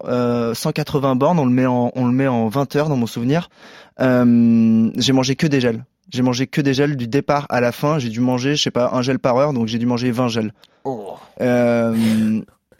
180 0.54 1.16
bornes 1.16 1.40
on 1.40 1.46
le 1.46 1.50
met 1.50 1.66
en 1.66 1.90
on 1.96 2.06
le 2.06 2.12
met 2.12 2.28
en 2.28 2.46
20 2.46 2.76
heures 2.76 2.88
dans 2.88 2.96
mon 2.96 3.08
souvenir. 3.08 3.48
J'ai 3.98 5.12
mangé 5.12 5.34
que 5.34 5.48
des 5.48 5.60
gels. 5.60 5.84
J'ai 6.12 6.22
mangé 6.22 6.46
que 6.46 6.60
des 6.60 6.72
gels 6.72 6.96
du 6.96 7.08
départ 7.08 7.46
à 7.48 7.60
la 7.60 7.72
fin. 7.72 7.98
J'ai 7.98 8.10
dû 8.10 8.20
manger 8.20 8.54
je 8.54 8.62
sais 8.62 8.70
pas 8.70 8.90
un 8.92 9.02
gel 9.02 9.18
par 9.18 9.36
heure 9.38 9.52
donc 9.52 9.66
j'ai 9.66 9.78
dû 9.78 9.86
manger 9.86 10.12
20 10.12 10.28
gels. 10.28 10.52
Oh. 10.84 11.14
euh, 11.40 11.92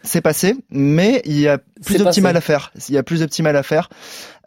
c'est 0.07 0.21
passé, 0.21 0.57
mais 0.71 1.21
il 1.25 1.39
y 1.39 1.49
a 1.49 1.59
plus 1.85 2.01
optimal 2.01 2.37
à 2.37 2.41
faire. 2.41 2.73
Il 2.89 2.95
y 2.95 2.99
a 2.99 3.03
plus 3.03 3.23
optimal 3.23 3.57
à 3.57 3.63
faire. 3.63 3.89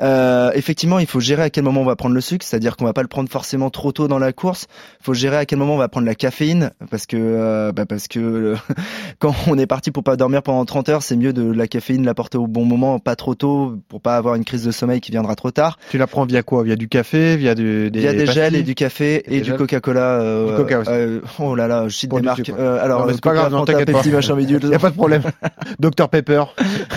Euh, 0.01 0.51
effectivement, 0.53 0.99
il 0.99 1.07
faut 1.07 1.19
gérer 1.19 1.43
à 1.43 1.49
quel 1.49 1.63
moment 1.63 1.81
on 1.81 1.85
va 1.85 1.95
prendre 1.95 2.15
le 2.15 2.21
sucre, 2.21 2.45
c'est-à-dire 2.45 2.77
qu'on 2.77 2.85
va 2.85 2.93
pas 2.93 3.01
le 3.01 3.07
prendre 3.07 3.29
forcément 3.29 3.69
trop 3.69 3.91
tôt 3.91 4.07
dans 4.07 4.19
la 4.19 4.33
course. 4.33 4.67
Il 5.01 5.03
faut 5.03 5.13
gérer 5.13 5.37
à 5.37 5.45
quel 5.45 5.59
moment 5.59 5.75
on 5.75 5.77
va 5.77 5.89
prendre 5.89 6.07
la 6.07 6.15
caféine, 6.15 6.71
parce 6.89 7.05
que 7.05 7.17
euh, 7.17 7.71
bah 7.71 7.85
parce 7.85 8.07
que 8.07 8.19
euh, 8.19 8.55
quand 9.19 9.35
on 9.47 9.57
est 9.57 9.67
parti 9.67 9.91
pour 9.91 10.03
pas 10.03 10.15
dormir 10.15 10.41
pendant 10.41 10.63
30 10.65 10.89
heures, 10.89 11.03
c'est 11.03 11.15
mieux 11.15 11.33
de 11.33 11.51
la 11.51 11.67
caféine 11.67 12.05
l'apporter 12.05 12.37
au 12.37 12.47
bon 12.47 12.65
moment, 12.65 12.99
pas 12.99 13.15
trop 13.15 13.35
tôt, 13.35 13.77
pour 13.89 14.01
pas 14.01 14.15
avoir 14.15 14.35
une 14.35 14.45
crise 14.45 14.63
de 14.63 14.71
sommeil 14.71 15.01
qui 15.01 15.11
viendra 15.11 15.35
trop 15.35 15.51
tard. 15.51 15.77
Tu 15.89 15.97
la 15.97 16.07
prends 16.07 16.25
via 16.25 16.43
quoi? 16.43 16.63
Via 16.63 16.75
du 16.75 16.87
café, 16.87 17.35
via 17.35 17.55
du, 17.55 17.91
des, 17.91 17.99
via 17.99 18.13
des 18.13 18.25
gels 18.25 18.55
et 18.55 18.63
du 18.63 18.75
café 18.75 19.23
et, 19.25 19.37
et 19.37 19.41
du 19.41 19.53
Coca-Cola. 19.53 20.21
Euh, 20.21 20.57
Coca 20.57 20.79
aussi. 20.79 20.91
oh 21.39 21.55
là 21.55 21.67
là, 21.67 21.87
je 21.87 21.95
cite 21.95 22.11
des 22.11 22.21
marques. 22.21 22.49
alors, 22.49 23.09
c'est 23.11 23.21
pas 23.21 23.33
grave, 23.33 23.51
non 23.51 23.65
t'inquiète 23.65 23.91
pas. 23.91 24.01
Il 24.05 24.11
y 24.69 24.75
a 24.75 24.79
pas 24.79 24.89
de 24.89 24.95
problème. 24.95 25.23
Dr 25.79 26.09
Pepper. 26.09 26.43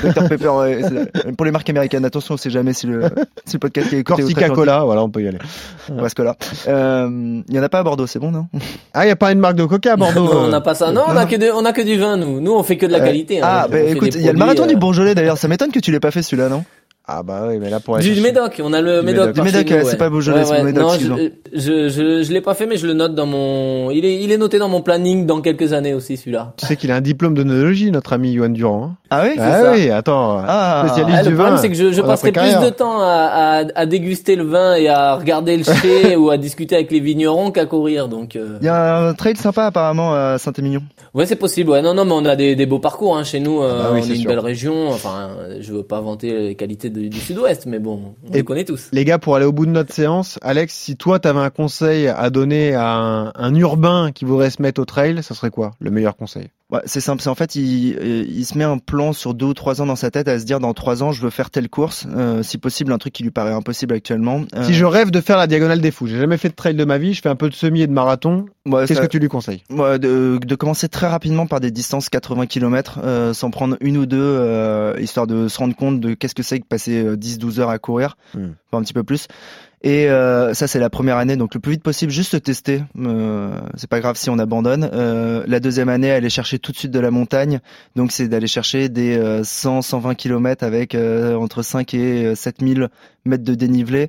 Dr 0.03 0.29
Pepper. 0.29 0.49
Ouais, 0.49 0.81
pour 1.37 1.47
les 1.47 1.53
marques 1.53 1.71
américaines, 1.71 2.05
attention, 2.05 2.35
on 2.35 2.37
sait 2.37 2.51
jamais 2.51 2.73
si 2.73 2.87
le, 2.87 2.92
si 3.47 3.55
le 3.55 3.59
podcast 3.59 3.89
qui 3.89 3.97
est 3.97 4.01
écouté 4.01 4.23
Corsica 4.23 4.51
Cola, 4.51 4.85
voilà, 4.85 5.03
on 5.03 5.11
peut 5.11 5.23
y 5.23 5.29
aller. 5.29 5.39
Parce 5.99 6.15
que 6.15 6.23
là, 6.23 6.37
il 6.67 7.55
y 7.55 7.59
en 7.59 7.63
a 7.63 7.69
pas 7.69 7.81
à 7.81 7.83
Bordeaux, 7.83 8.07
c'est 8.07 8.19
bon, 8.19 8.31
non 8.31 8.47
Ah, 8.95 9.05
il 9.07 9.09
y 9.09 9.13
a 9.13 9.17
pas 9.17 9.33
une 9.33 9.39
marque 9.39 9.57
de 9.57 9.65
Coca 9.65 9.93
à 9.93 9.97
Bordeaux. 9.97 10.25
non, 10.25 10.41
on 10.45 10.49
n'a 10.49 10.61
pas 10.61 10.75
ça. 10.75 10.93
Non, 10.93 11.03
on 11.09 11.17
a 11.17 11.27
que 11.27 11.37
de, 11.37 11.51
on 11.53 11.65
a 11.65 11.73
que 11.73 11.83
du 11.83 11.99
vin, 11.99 12.17
nous. 12.17 12.41
Nous, 12.41 12.53
on 12.53 12.63
fait 12.63 12.77
que 12.77 12.87
de 12.87 12.93
la 12.93 13.01
qualité. 13.01 13.41
Ah, 13.43 13.65
hein. 13.65 13.69
bah 13.71 13.81
écoute, 13.81 14.15
il 14.15 14.23
y 14.23 14.29
a 14.29 14.33
le 14.33 14.39
marathon 14.39 14.67
du 14.67 14.77
Bourgeois 14.77 15.15
d'ailleurs. 15.15 15.39
Ça 15.39 15.49
m'étonne 15.49 15.73
que 15.73 15.81
tu 15.81 15.91
l'aies 15.93 16.01
pas 16.01 16.11
fait 16.11 16.23
celui-là, 16.23 16.49
non 16.49 16.65
ah 17.05 17.23
bah 17.25 17.47
oui, 17.49 17.59
mais 17.59 17.69
là 17.69 17.81
pour 17.81 17.99
du 17.99 18.21
Médoc, 18.21 18.61
on 18.63 18.73
a 18.73 18.81
le 18.81 19.01
du 19.01 19.07
Médoc. 19.07 19.33
Du 19.33 19.43
Médoc, 19.43 19.67
c'est 19.85 19.97
pas 19.97 20.09
Beaujolais, 20.09 20.45
ouais, 20.45 20.51
ouais. 20.51 20.57
c'est 20.59 20.63
Médoc. 20.63 20.83
Non, 20.83 20.99
Je, 20.99 21.31
je, 21.55 22.23
je 22.23 22.33
l'ai 22.33 22.41
pas 22.41 22.55
fait, 22.55 22.67
mais 22.67 22.77
je 22.77 22.87
le 22.87 22.93
note 22.95 23.15
dans 23.15 23.27
mon. 23.27 23.91
Il 23.91 24.05
est, 24.05 24.23
il 24.23 24.33
est 24.33 24.39
noté 24.39 24.59
dans 24.59 24.69
mon 24.69 24.81
planning 24.83 25.27
dans 25.27 25.41
quelques 25.41 25.73
années 25.73 25.95
aussi, 25.95 26.17
celui-là. 26.17 26.55
Tu 26.57 26.67
sais 26.67 26.77
qu'il 26.77 26.91
a 26.91 26.97
un 26.97 27.01
diplôme 27.01 27.35
de 27.35 27.43
d'œnologie, 27.43 27.91
notre 27.91 28.13
ami 28.13 28.33
Yohan 28.33 28.49
Durand. 28.51 28.85
hein. 28.85 28.97
Ah 29.11 29.23
oui 29.25 29.35
Ah 29.39 29.61
ça. 29.61 29.73
oui, 29.73 29.91
attends. 29.91 30.39
Ah. 30.47 30.85
spécialiste 30.87 31.19
Ah, 31.19 31.23
le 31.25 31.29
du 31.29 31.35
problème, 31.35 31.55
vin. 31.57 31.61
c'est 31.61 31.69
que 31.69 31.75
je, 31.75 31.93
je 31.93 32.01
passerai 32.01 32.33
plus 32.33 32.59
de 32.65 32.71
temps 32.71 33.01
à, 33.01 33.63
à, 33.65 33.65
à 33.75 33.87
déguster 33.87 34.37
le 34.37 34.45
vin 34.45 34.75
et 34.77 34.89
à 34.89 35.17
regarder 35.17 35.57
le 35.59 35.65
chai 35.65 36.17
ou 36.17 36.31
à 36.31 36.39
discuter 36.39 36.77
avec 36.77 36.91
les 36.91 37.01
vignerons 37.01 37.51
qu'à 37.51 37.67
courir. 37.67 38.09
Donc, 38.09 38.37
euh... 38.37 38.57
Il 38.63 38.65
y 38.65 38.69
a 38.69 38.99
un 39.09 39.13
trail 39.15 39.37
sympa 39.37 39.67
apparemment 39.67 40.15
à 40.15 40.39
Saint-Émilion. 40.39 40.83
ouais, 41.13 41.27
c'est 41.27 41.37
possible. 41.37 41.71
Ouais, 41.71 41.83
non, 41.83 41.93
non, 41.93 42.05
mais 42.07 42.13
on 42.15 42.25
a 42.25 42.37
des, 42.37 42.57
des 42.57 42.65
beaux 42.67 42.79
parcours 42.79 43.17
hein, 43.19 43.25
chez 43.25 43.41
nous. 43.41 43.61
euh, 43.63 43.79
Ah 43.81 43.83
bah 43.83 43.91
oui, 43.93 44.01
on 44.01 44.03
c'est 44.05 44.13
est 44.13 44.15
une 44.15 44.21
sûr. 44.23 44.31
belle 44.31 44.39
région. 44.39 44.89
Enfin, 44.89 45.31
je 45.61 45.73
veux 45.75 45.83
pas 45.83 46.01
vanter 46.01 46.33
les 46.39 46.55
qualités 46.55 46.89
de- 46.89 47.09
du 47.09 47.19
Sud-Ouest, 47.21 47.67
mais 47.67 47.79
bon, 47.81 48.15
on 48.27 48.33
Et- 48.33 48.37
les 48.39 48.45
connaît 48.45 48.65
tous. 48.65 48.89
Les 48.93 49.05
gars, 49.05 49.19
pour 49.19 49.37
aller 49.37 49.45
au 49.47 49.53
bout 49.53 49.67
de 49.67 49.73
notre 49.73 49.93
séance, 49.93 50.39
Alex, 50.43 50.73
si 50.75 50.97
toi 50.97 51.19
t'avais 51.19 51.41
un 51.43 51.51
conseil 51.51 52.09
à 52.09 52.31
donner 52.31 52.75
à 52.75 52.95
un, 52.95 53.33
un 53.35 53.55
urbain 53.55 54.11
qui 54.13 54.25
voudrait 54.25 54.51
se 54.51 54.63
mettre 54.63 54.81
au 54.81 54.85
trail, 54.85 55.23
ça 55.23 55.35
serait 55.35 55.51
quoi 55.51 55.73
le 55.81 55.91
meilleur 55.91 56.17
conseil? 56.17 56.49
Ouais, 56.71 56.81
c'est 56.87 57.01
simple. 57.03 57.21
C'est 57.21 57.29
en 57.29 57.35
fait, 57.35 57.55
il, 57.55 57.99
il 58.03 58.45
se 58.47 58.57
met 58.57 58.65
un 58.65 58.79
plan 58.79 59.13
sur 59.13 59.35
deux 59.35 59.45
ou 59.45 59.53
trois 59.53 59.83
ans 59.83 59.87
dans 59.87 59.95
sa 59.97 60.11
tête 60.11 60.27
à 60.27 60.39
se 60.39 60.47
dire 60.47 60.59
dans 60.59 60.73
trois 60.73 61.03
ans, 61.03 61.13
je 61.13 61.21
veux 61.21 61.29
faire 61.29 61.51
telle 61.51 61.69
course. 61.69 62.07
Euh, 62.17 62.43
si 62.43 62.57
possible, 62.57 62.93
un 62.95 62.97
truc 62.99 63.13
qui 63.13 63.23
lui 63.25 63.31
paraît 63.31 63.53
impossible 63.53 63.95
actuellement. 63.95 64.41
Euh, 64.57 64.65
Si 64.65 64.73
je 64.73 64.87
rêve 64.87 65.11
de 65.11 65.21
faire 65.21 65.37
la 65.37 65.47
diagonale 65.47 65.83
des 65.83 65.91
fous, 65.91 66.07
j'ai 66.07 66.17
jamais 66.19 66.39
fait 66.39 66.49
de 66.49 66.55
trail 66.55 66.75
de 66.75 66.85
ma 66.87 66.97
vie, 66.97 67.13
je 67.13 67.21
fais 67.21 67.29
un 67.29 67.37
peu 67.37 67.51
de 67.51 67.55
semi 67.55 67.83
et 67.83 67.87
de 67.87 67.93
marathon. 67.93 68.47
ouais, 68.65 68.87
Qu'est-ce 68.87 69.01
ça- 69.01 69.07
que 69.07 69.13
tu 69.13 69.19
lui 69.19 69.29
conseilles? 69.29 69.63
Ouais, 69.69 69.99
de, 69.99 70.39
de 70.43 70.55
commencer 70.55 70.89
très 70.89 71.09
rapidement 71.09 71.47
par 71.47 71.61
des 71.61 71.71
distances 71.71 72.09
80 72.09 72.47
km, 72.47 73.01
euh, 73.05 73.35
sans 73.35 73.51
prendre 73.51 73.77
une 73.83 73.99
ou 73.99 74.07
deux, 74.07 74.95
histoire 74.99 75.27
de 75.27 75.49
se 75.49 75.59
rendre 75.59 75.77
compte 75.77 76.01
de 76.01 76.15
qu'est-ce 76.15 76.35
que 76.35 76.43
c'est 76.43 76.59
que 76.61 76.67
passer 76.67 77.05
euh, 77.05 77.17
10-12 77.17 77.61
heures 77.61 77.69
à 77.71 77.79
courir, 77.79 78.17
Hmm. 78.35 78.53
enfin 78.71 78.81
un 78.81 78.83
petit 78.83 78.95
peu 78.95 79.03
plus. 79.03 79.27
Et 79.85 80.09
euh, 80.09 80.55
ça 80.55 80.69
c'est 80.69 80.79
la 80.79 80.91
première 80.91 81.17
année, 81.17 81.37
donc 81.37 81.55
le 81.55 81.61
plus 81.61 81.73
vite 81.73 81.83
possible, 81.83 82.13
juste 82.13 82.41
tester. 82.41 82.83
Euh, 82.97 83.59
c'est 83.75 83.91
pas 83.91 83.99
grave 83.99 84.17
si 84.17 84.31
on 84.31 84.39
abandonne. 84.39 84.89
Euh, 84.93 85.43
la 85.47 85.59
deuxième 85.59 85.89
année, 85.89 86.13
aller 86.13 86.31
chercher 86.31 86.61
tout 86.61 86.71
de 86.71 86.77
suite 86.77 86.93
de 86.93 87.01
la 87.01 87.11
montagne, 87.11 87.61
donc 87.97 88.13
c'est 88.13 88.29
d'aller 88.29 88.47
chercher 88.47 88.89
des 88.89 89.19
euh, 89.19 89.43
100-120 89.43 90.15
km 90.15 90.65
avec 90.65 90.95
euh, 90.95 91.35
entre 91.35 91.63
5 91.63 91.95
et 91.95 92.27
euh, 92.27 92.35
7000 92.37 92.91
mètres 93.25 93.45
de 93.45 93.55
dénivelé 93.55 94.09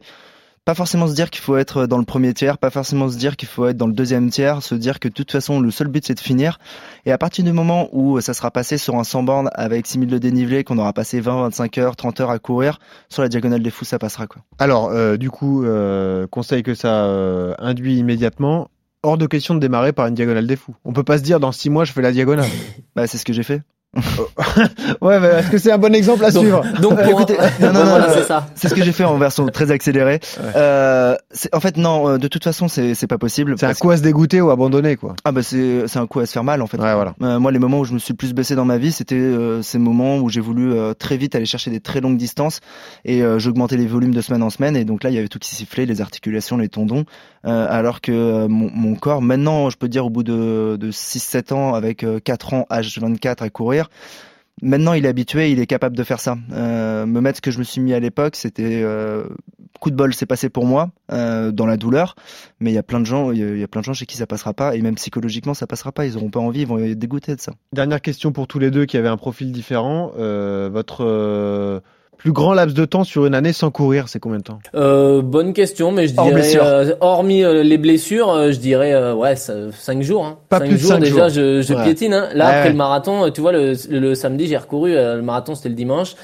pas 0.65 0.75
forcément 0.75 1.07
se 1.07 1.13
dire 1.13 1.29
qu'il 1.29 1.41
faut 1.41 1.57
être 1.57 1.87
dans 1.87 1.97
le 1.97 2.05
premier 2.05 2.33
tiers, 2.33 2.57
pas 2.57 2.69
forcément 2.69 3.09
se 3.09 3.17
dire 3.17 3.35
qu'il 3.35 3.49
faut 3.49 3.67
être 3.67 3.77
dans 3.77 3.87
le 3.87 3.93
deuxième 3.93 4.29
tiers, 4.29 4.63
se 4.63 4.75
dire 4.75 4.99
que 4.99 5.09
de 5.09 5.13
toute 5.13 5.31
façon 5.31 5.59
le 5.59 5.71
seul 5.71 5.87
but 5.87 6.05
c'est 6.05 6.13
de 6.13 6.19
finir. 6.19 6.57
Et 7.05 7.11
à 7.11 7.17
partir 7.17 7.43
du 7.43 7.51
moment 7.51 7.89
où 7.91 8.21
ça 8.21 8.33
sera 8.33 8.49
passé 8.49 8.77
sur 8.77 8.95
un 8.95 9.03
100 9.03 9.23
bornes 9.23 9.49
avec 9.53 9.85
6000 9.85 10.09
de 10.09 10.17
dénivelé, 10.17 10.63
qu'on 10.63 10.77
aura 10.77 10.93
passé 10.93 11.19
20, 11.19 11.43
25 11.43 11.77
heures, 11.79 11.95
30 11.95 12.21
heures 12.21 12.29
à 12.29 12.39
courir, 12.39 12.79
sur 13.09 13.21
la 13.21 13.29
diagonale 13.29 13.61
des 13.61 13.71
fous 13.71 13.85
ça 13.85 13.99
passera 13.99 14.27
quoi. 14.27 14.41
Alors, 14.57 14.89
euh, 14.89 15.17
du 15.17 15.29
coup, 15.29 15.65
euh, 15.65 16.27
conseil 16.27 16.63
que 16.63 16.75
ça 16.75 17.05
euh, 17.05 17.53
induit 17.59 17.97
immédiatement. 17.97 18.69
Hors 19.05 19.17
de 19.17 19.25
question 19.25 19.53
de 19.55 19.59
démarrer 19.59 19.91
par 19.91 20.07
une 20.07 20.13
diagonale 20.13 20.47
des 20.47 20.55
fous. 20.55 20.75
On 20.85 20.93
peut 20.93 21.03
pas 21.03 21.17
se 21.17 21.23
dire 21.23 21.41
dans 21.41 21.51
six 21.51 21.69
mois 21.69 21.83
je 21.83 21.91
fais 21.91 22.01
la 22.01 22.13
diagonale. 22.13 22.49
Bah 22.95 23.07
c'est 23.07 23.17
ce 23.17 23.25
que 23.25 23.33
j'ai 23.33 23.43
fait. 23.43 23.63
ouais, 25.01 25.19
mais 25.19 25.27
est-ce 25.27 25.51
que 25.51 25.57
c'est 25.57 25.71
un 25.71 25.77
bon 25.77 25.93
exemple 25.93 26.25
à 26.25 26.31
Donc, 26.31 26.41
suivre 26.43 26.63
donc 26.81 26.95
pour- 27.01 27.21
Écoutez, 27.21 27.37
non, 27.61 27.71
non, 27.73 27.85
non, 27.85 27.97
c'est 28.13 28.23
ça. 28.23 28.47
C'est 28.55 28.67
ce 28.69 28.73
que 28.73 28.83
j'ai 28.83 28.91
fait 28.91 29.03
en 29.03 29.17
version 29.17 29.45
très 29.47 29.69
accélérée. 29.71 30.19
Ouais. 30.39 30.51
Euh, 30.55 31.15
en 31.51 31.59
fait 31.59 31.77
non, 31.77 32.09
euh, 32.09 32.17
de 32.17 32.27
toute 32.27 32.43
façon 32.43 32.67
c'est 32.67 32.95
c'est 32.95 33.07
pas 33.07 33.17
possible. 33.17 33.55
C'est 33.59 33.65
un 33.65 33.73
coup 33.73 33.91
à 33.91 33.97
se 33.97 34.01
dégoûter 34.01 34.41
ou 34.41 34.49
abandonner, 34.49 34.95
quoi. 34.95 35.15
Ah 35.25 35.31
bah 35.31 35.43
c'est 35.43 35.87
c'est 35.87 35.99
un 35.99 36.07
coup 36.07 36.19
à 36.19 36.25
se 36.25 36.31
faire 36.31 36.43
mal 36.43 36.61
en 36.61 36.67
fait. 36.67 36.77
Ouais, 36.77 36.93
voilà. 36.95 37.13
Euh, 37.21 37.39
moi 37.39 37.51
les 37.51 37.59
moments 37.59 37.79
où 37.79 37.85
je 37.85 37.93
me 37.93 37.99
suis 37.99 38.13
le 38.13 38.17
plus 38.17 38.33
baissé 38.33 38.55
dans 38.55 38.65
ma 38.65 38.77
vie, 38.77 38.91
c'était 38.91 39.15
euh, 39.15 39.61
ces 39.61 39.77
moments 39.77 40.17
où 40.17 40.29
j'ai 40.29 40.41
voulu 40.41 40.73
euh, 40.73 40.93
très 40.93 41.17
vite 41.17 41.35
aller 41.35 41.45
chercher 41.45 41.69
des 41.69 41.79
très 41.79 42.01
longues 42.01 42.17
distances 42.17 42.59
et 43.05 43.21
euh, 43.21 43.37
j'augmentais 43.39 43.77
les 43.77 43.85
volumes 43.87 44.13
de 44.13 44.21
semaine 44.21 44.43
en 44.43 44.49
semaine 44.49 44.75
et 44.75 44.85
donc 44.85 45.03
là 45.03 45.09
il 45.11 45.15
y 45.15 45.19
avait 45.19 45.27
tout 45.27 45.39
qui 45.39 45.53
sifflait, 45.53 45.85
les 45.85 46.01
articulations, 46.01 46.57
les 46.57 46.69
tendons, 46.69 47.05
euh, 47.45 47.67
alors 47.69 48.01
que 48.01 48.11
euh, 48.11 48.47
mon, 48.47 48.95
corps 48.95 49.21
maintenant, 49.21 49.69
je 49.69 49.77
peux 49.77 49.89
dire 49.89 50.05
au 50.05 50.09
bout 50.09 50.23
de, 50.23 50.77
de 50.79 50.91
6-7 50.91 51.53
ans 51.53 51.73
avec 51.73 52.03
euh, 52.03 52.19
4 52.19 52.53
ans 52.53 52.65
H24 52.69 53.43
à 53.43 53.49
courir, 53.49 53.89
Maintenant, 54.61 54.93
il 54.93 55.05
est 55.05 55.09
habitué, 55.09 55.51
il 55.51 55.59
est 55.59 55.65
capable 55.65 55.97
de 55.97 56.03
faire 56.03 56.19
ça. 56.19 56.37
Euh, 56.51 57.05
me 57.05 57.21
mettre 57.21 57.37
ce 57.37 57.41
que 57.41 57.51
je 57.51 57.57
me 57.57 57.63
suis 57.63 57.81
mis 57.81 57.93
à 57.93 57.99
l'époque, 57.99 58.35
c'était 58.35 58.81
euh, 58.83 59.25
coup 59.79 59.89
de 59.89 59.95
bol, 59.95 60.13
c'est 60.13 60.27
passé 60.27 60.49
pour 60.49 60.65
moi 60.65 60.91
euh, 61.11 61.51
dans 61.51 61.65
la 61.65 61.75
douleur. 61.75 62.15
Mais 62.59 62.71
il 62.71 62.73
y 62.73 62.77
a 62.77 62.83
plein 62.83 62.99
de 62.99 63.05
gens, 63.05 63.31
il 63.31 63.59
y 63.59 63.63
a- 63.63 63.67
plein 63.67 63.81
de 63.81 63.85
gens 63.85 63.93
chez 63.93 64.05
qui 64.05 64.15
ça 64.15 64.27
passera 64.27 64.53
pas, 64.53 64.75
et 64.75 64.81
même 64.81 64.95
psychologiquement, 64.95 65.53
ça 65.53 65.65
passera 65.65 65.91
pas. 65.91 66.05
Ils 66.05 66.17
auront 66.17 66.29
pas 66.29 66.39
envie, 66.39 66.61
ils 66.61 66.67
vont 66.67 66.77
être 66.77 66.97
dégoûtés 66.97 67.35
de 67.35 67.41
ça. 67.41 67.53
Dernière 67.73 68.01
question 68.01 68.31
pour 68.31 68.47
tous 68.47 68.59
les 68.59 68.69
deux 68.69 68.85
qui 68.85 68.95
avaient 68.95 69.09
un 69.09 69.17
profil 69.17 69.51
différent. 69.51 70.11
Euh, 70.17 70.69
votre 70.71 71.03
euh, 71.03 71.79
plus 72.23 72.31
grand 72.31 72.53
laps 72.53 72.73
de 72.75 72.85
temps 72.85 73.03
sur 73.03 73.25
une 73.25 73.35
année 73.35 73.53
sans 73.53 73.69
courir, 73.69 74.07
c'est 74.07 74.19
combien 74.19 74.39
de 74.39 74.43
temps? 74.43 74.59
Euh, 74.75 75.21
bonne 75.21 75.53
question, 75.53 75.91
mais 75.91 76.07
je 76.07 76.13
dirais, 76.13 76.31
blessure. 76.33 76.63
euh, 76.63 76.91
hormis 77.01 77.43
euh, 77.43 77.61
les 77.63 77.77
blessures, 77.77 78.29
euh, 78.31 78.51
je 78.51 78.57
dirais 78.59 78.93
euh, 78.93 79.13
ouais, 79.13 79.35
5 79.35 80.01
jours. 80.01 80.25
Hein. 80.25 80.37
Pas 80.49 80.59
Cinq 80.59 80.65
plus 80.67 80.73
de 80.75 80.79
jours 80.79 80.89
cinq 80.91 80.99
déjà, 81.01 81.27
jours. 81.27 81.29
je, 81.29 81.61
je 81.61 81.73
Ouais. 81.73 81.83
piétine. 81.83 82.13
Hein. 82.13 82.29
Là 82.33 82.45
Ouais, 82.45 82.49
après 82.51 82.63
ouais. 82.63 82.69
le 82.69 82.75
marathon, 82.77 83.25
euh, 83.25 83.29
tu 83.29 83.41
vois, 83.41 83.51
le, 83.51 83.73
le, 83.89 83.99
le 83.99 84.15
samedi 84.15 84.47
j'ai 84.47 84.57
recouru, 84.57 84.95
euh, 84.95 85.17
le 85.17 85.21
marathon 85.21 85.53
c'était 85.53 85.69
le 85.69 85.75
dimanche. 85.75 86.15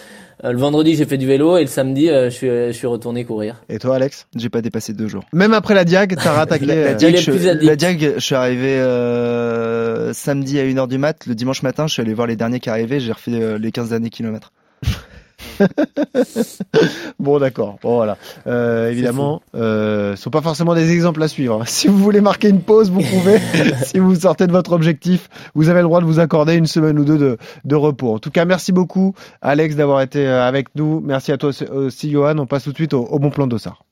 Euh, 0.45 0.53
le 0.53 0.57
vendredi 0.57 0.95
j'ai 0.95 1.03
fait 1.03 1.17
du 1.17 1.27
vélo 1.27 1.57
et 1.57 1.61
le 1.63 1.67
samedi 1.67 2.09
euh, 2.09 2.29
je 2.29 2.35
suis 2.35 2.47
je 2.47 2.71
suis 2.71 2.87
retourné 2.87 3.25
courir. 3.25 3.55
Et 3.67 3.77
toi, 3.77 3.97
Alex? 3.97 4.25
J'ai 4.37 4.47
pas 4.47 4.61
dépassé 4.61 4.93
deux 4.93 5.09
jours. 5.09 5.25
Même 5.33 5.53
après 5.53 5.73
la 5.73 5.83
diag, 5.83 6.15
t'as 6.15 6.31
rattaqué. 6.31 6.65
La, 6.65 6.75
la 6.75 6.81
euh, 6.91 6.93
diag, 6.93 7.17
je, 7.17 7.31
la 7.65 7.75
diag, 7.75 8.13
je 8.15 8.19
suis 8.21 8.35
arrivé 8.35 8.79
euh, 8.79 10.13
samedi 10.13 10.59
à 10.59 10.63
1h 10.63 10.87
du 10.87 10.97
mat. 10.97 11.25
Le 11.25 11.35
dimanche 11.35 11.61
matin, 11.63 11.87
je 11.87 11.93
suis 11.93 12.01
allé 12.01 12.13
voir 12.13 12.27
les 12.27 12.35
derniers 12.37 12.59
qui 12.61 12.69
arrivaient. 12.69 12.99
J'ai 13.01 13.11
refait 13.11 13.31
euh, 13.33 13.57
les 13.57 13.71
15 13.71 13.89
derniers 13.89 14.09
kilomètres. 14.09 14.51
Bon, 17.19 17.39
d'accord. 17.39 17.77
Bon, 17.81 17.95
voilà. 17.95 18.17
Euh, 18.47 18.89
évidemment, 18.91 19.41
euh, 19.55 20.15
ce 20.15 20.23
sont 20.23 20.29
pas 20.29 20.41
forcément 20.41 20.73
des 20.73 20.91
exemples 20.91 21.21
à 21.23 21.27
suivre. 21.27 21.63
Si 21.79 21.87
vous 21.87 21.97
voulez 21.97 22.21
marquer 22.21 22.49
une 22.49 22.61
pause, 22.61 22.91
vous 22.91 23.01
pouvez. 23.01 23.39
si 23.85 23.99
vous 23.99 24.15
sortez 24.15 24.47
de 24.47 24.51
votre 24.51 24.73
objectif, 24.73 25.29
vous 25.55 25.69
avez 25.69 25.79
le 25.79 25.85
droit 25.85 26.01
de 26.01 26.05
vous 26.05 26.19
accorder 26.19 26.55
une 26.55 26.67
semaine 26.67 26.99
ou 26.99 27.05
deux 27.05 27.17
de, 27.17 27.37
de 27.63 27.75
repos. 27.75 28.13
En 28.13 28.19
tout 28.19 28.31
cas, 28.31 28.45
merci 28.45 28.71
beaucoup, 28.71 29.13
Alex, 29.41 29.75
d'avoir 29.75 30.01
été 30.01 30.27
euh, 30.27 30.45
avec 30.45 30.67
nous. 30.75 31.01
Merci 31.03 31.31
à 31.31 31.37
toi 31.37 31.51
aussi, 31.71 32.11
Johan. 32.11 32.37
On 32.37 32.45
passe 32.45 32.63
tout 32.63 32.71
de 32.71 32.77
suite 32.77 32.93
au, 32.93 33.03
au 33.03 33.19
bon 33.19 33.29
plan 33.29 33.47
d'Ossard. 33.47 33.83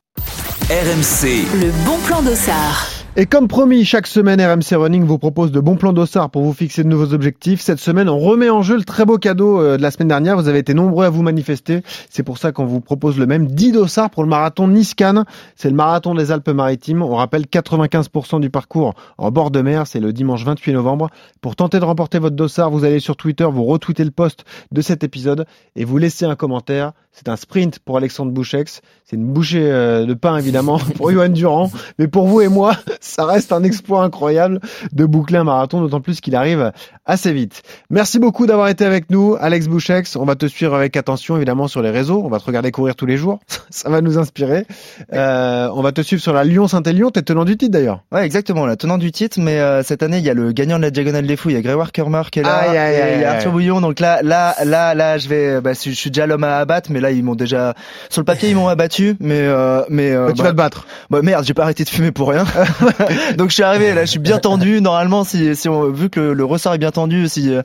RMC, 0.70 1.46
Le 1.62 1.86
bon 1.86 1.98
plan 2.06 2.22
d'Ossard. 2.22 2.97
Et 3.20 3.26
comme 3.26 3.48
promis, 3.48 3.84
chaque 3.84 4.06
semaine, 4.06 4.40
RMC 4.40 4.76
Running 4.76 5.04
vous 5.04 5.18
propose 5.18 5.52
de 5.52 5.60
bons 5.60 5.76
plans 5.76 5.92
d'ossard 5.92 6.30
pour 6.30 6.44
vous 6.44 6.54
fixer 6.54 6.84
de 6.84 6.88
nouveaux 6.88 7.16
objectifs. 7.16 7.62
Cette 7.62 7.80
semaine, 7.80 8.10
on 8.10 8.20
remet 8.20 8.52
en 8.52 8.62
jeu 8.62 8.78
le 8.78 8.84
très 8.84 9.06
beau 9.06 9.18
cadeau 9.18 9.60
euh, 9.60 9.76
de 9.76 9.82
la 9.82 9.90
semaine 9.90 10.10
dernière. 10.10 10.38
Vous 10.38 10.48
avez 10.48 10.60
été 10.60 10.76
nombreux 10.76 11.04
à 11.04 11.10
vous 11.10 11.24
manifester. 11.24 11.82
C'est 12.12 12.22
pour 12.22 12.38
ça 12.38 12.52
qu'on 12.52 12.68
vous 12.68 12.80
propose 12.80 13.18
le 13.18 13.26
même 13.26 13.48
10 13.48 13.72
dossards 13.72 14.12
pour 14.12 14.22
le 14.22 14.30
marathon 14.30 14.68
Nice-Cannes. 14.68 15.26
C'est 15.56 15.72
le 15.72 15.76
marathon 15.76 16.14
des 16.14 16.32
Alpes-Maritimes. 16.32 17.02
On 17.02 17.16
rappelle 17.16 17.46
95% 17.46 18.40
du 18.40 18.52
parcours 18.52 18.94
en 19.18 19.32
bord 19.32 19.50
de 19.50 19.62
mer. 19.62 19.88
C'est 19.88 20.00
le 20.00 20.14
dimanche 20.14 20.46
28 20.46 20.74
novembre. 20.74 21.10
Pour 21.42 21.56
tenter 21.56 21.80
de 21.80 21.86
remporter 21.86 22.20
votre 22.20 22.36
dossard, 22.36 22.70
vous 22.70 22.86
allez 22.86 23.00
sur 23.00 23.16
Twitter, 23.16 23.48
vous 23.52 23.64
retweetez 23.64 24.04
le 24.04 24.12
post 24.12 24.46
de 24.72 24.82
cet 24.82 25.04
épisode 25.04 25.48
et 25.76 25.86
vous 25.86 25.98
laissez 25.98 26.26
un 26.26 26.36
commentaire. 26.36 26.92
C'est 27.18 27.30
un 27.30 27.36
sprint 27.36 27.80
pour 27.80 27.98
Alexandre 27.98 28.32
Bouchex. 28.32 28.82
C'est 29.04 29.16
une 29.16 29.26
bouchée 29.26 29.72
euh, 29.72 30.06
de 30.06 30.14
pain, 30.14 30.38
évidemment, 30.38 30.78
pour 30.96 31.12
Johan 31.12 31.30
Durand. 31.30 31.72
Mais 31.98 32.08
pour 32.08 32.28
vous 32.28 32.42
et 32.42 32.48
moi, 32.48 32.76
ça 33.00 33.26
reste 33.26 33.52
un 33.52 33.64
exploit 33.64 34.04
incroyable 34.04 34.60
de 34.94 35.06
boucler 35.06 35.40
un 35.40 35.44
marathon, 35.44 35.82
d'autant 35.82 36.00
plus 36.00 36.22
qu'il 36.22 36.36
arrive 36.36 36.72
assez 37.08 37.34
vite. 37.34 37.64
Merci 37.90 38.20
beaucoup 38.20 38.46
d'avoir 38.46 38.68
été 38.68 38.86
avec 38.86 39.10
nous, 39.10 39.36
Alex 39.40 39.68
Bouchex. 39.68 40.16
On 40.16 40.26
va 40.26 40.36
te 40.36 40.46
suivre 40.46 40.76
avec 40.76 40.96
attention, 40.96 41.38
évidemment, 41.38 41.68
sur 41.68 41.82
les 41.82 41.90
réseaux. 41.90 42.22
On 42.24 42.30
va 42.30 42.40
te 42.40 42.46
regarder 42.46 42.72
courir 42.72 42.96
tous 42.96 43.08
les 43.08 43.18
jours. 43.18 43.40
Ça 43.72 43.90
va 43.90 44.02
nous 44.02 44.20
inspirer. 44.20 44.68
Euh, 45.12 45.70
on 45.74 45.82
va 45.82 45.92
te 45.92 46.02
suivre 46.02 46.22
sur 46.22 46.34
la 46.34 46.44
Lyon-Saint-Élion. 46.44 47.10
T'es 47.10 47.24
tenant 47.24 47.46
du 47.46 47.58
titre, 47.58 47.72
d'ailleurs. 47.72 48.04
Ouais, 48.12 48.26
exactement, 48.26 48.68
la 48.68 48.76
tenant 48.76 49.00
du 49.00 49.12
titre, 49.12 49.40
mais 49.40 49.60
euh, 49.60 49.82
cette 49.82 50.04
année, 50.04 50.20
il 50.20 50.24
y 50.24 50.30
a 50.30 50.36
le 50.36 50.52
gagnant 50.52 50.78
de 50.78 50.84
la 50.84 50.92
Diagonale 50.92 51.26
des 51.26 51.36
Fous, 51.36 51.50
il 51.50 51.56
y 51.56 51.58
a 51.58 51.62
Grégoire 51.62 51.92
Kermer 51.92 52.24
qui 52.32 52.40
est 52.40 52.44
là, 52.44 52.58
aïe, 52.58 53.16
il 53.18 53.22
y 53.22 53.24
a. 53.24 53.32
Arthur 53.32 53.52
Bouillon, 53.52 53.82
donc 53.82 54.00
là, 54.00 54.22
là, 54.22 54.54
là, 54.64 54.94
là, 54.94 55.18
je 55.18 55.28
vais, 55.28 55.62
bah, 55.62 55.72
je 55.74 55.92
suis 55.92 56.12
déjà 56.12 56.28
l'homme 56.28 56.44
à 56.44 56.58
abattre, 56.58 56.92
mais 56.92 57.00
là, 57.00 57.07
ils 57.12 57.24
m'ont 57.24 57.36
déjà, 57.36 57.74
sur 58.10 58.22
le 58.22 58.26
papier, 58.26 58.50
ils 58.50 58.56
m'ont 58.56 58.68
abattu, 58.68 59.16
mais, 59.20 59.40
euh, 59.42 59.82
mais, 59.90 60.12
euh, 60.12 60.28
Bah, 60.28 60.32
tu 60.34 60.38
bah, 60.38 60.44
vas 60.46 60.52
te 60.52 60.56
battre. 60.56 60.88
bah, 61.10 61.22
merde, 61.22 61.44
j'ai 61.46 61.54
pas 61.54 61.64
arrêté 61.64 61.84
de 61.84 61.90
fumer 61.90 62.12
pour 62.12 62.30
rien. 62.30 62.46
donc 63.38 63.50
je 63.50 63.54
suis 63.56 63.64
arrivé, 63.64 63.94
là, 63.94 64.06
je 64.06 64.12
suis 64.12 64.20
bien 64.20 64.40
tendu, 64.40 64.82
normalement, 64.82 65.24
si, 65.24 65.56
si 65.56 65.70
on, 65.70 65.90
vu 65.92 66.10
que 66.10 66.20
le, 66.20 66.34
le 66.34 66.46
ressort 66.46 66.74
est 66.74 66.78
bien 66.80 66.92
tendu, 66.92 67.28
si, 67.28 67.54
euh, 67.54 67.62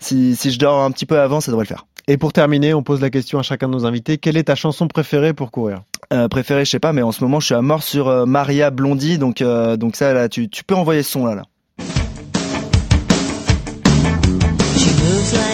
si, 0.00 0.36
si 0.36 0.50
je 0.50 0.58
dors 0.58 0.80
un 0.82 0.90
petit 0.90 1.06
peu 1.06 1.18
avant, 1.20 1.40
ça 1.40 1.50
devrait 1.50 1.64
le 1.64 1.68
faire. 1.68 1.86
Et 2.08 2.16
pour 2.16 2.32
terminer, 2.32 2.74
on 2.74 2.82
pose 2.82 3.00
la 3.00 3.10
question 3.10 3.38
à 3.38 3.42
chacun 3.42 3.68
de 3.68 3.72
nos 3.72 3.86
invités. 3.86 4.18
Quelle 4.18 4.36
est 4.36 4.44
ta 4.44 4.56
chanson 4.56 4.88
préférée 4.88 5.32
pour 5.34 5.50
courir? 5.52 5.82
Euh, 6.12 6.26
préféré, 6.28 6.64
je 6.64 6.70
sais 6.70 6.80
pas, 6.80 6.92
mais 6.92 7.02
en 7.02 7.12
ce 7.12 7.22
moment, 7.22 7.38
je 7.38 7.46
suis 7.46 7.54
à 7.54 7.62
mort 7.62 7.82
sur 7.82 8.08
euh, 8.08 8.26
Maria 8.26 8.70
Blondie, 8.70 9.18
donc, 9.18 9.40
euh, 9.40 9.76
donc 9.76 9.94
ça, 9.94 10.12
là, 10.12 10.28
tu, 10.28 10.48
tu 10.48 10.64
peux 10.64 10.74
envoyer 10.74 11.02
ce 11.04 11.12
son, 11.12 11.26
là, 11.26 11.34
là. 11.36 11.42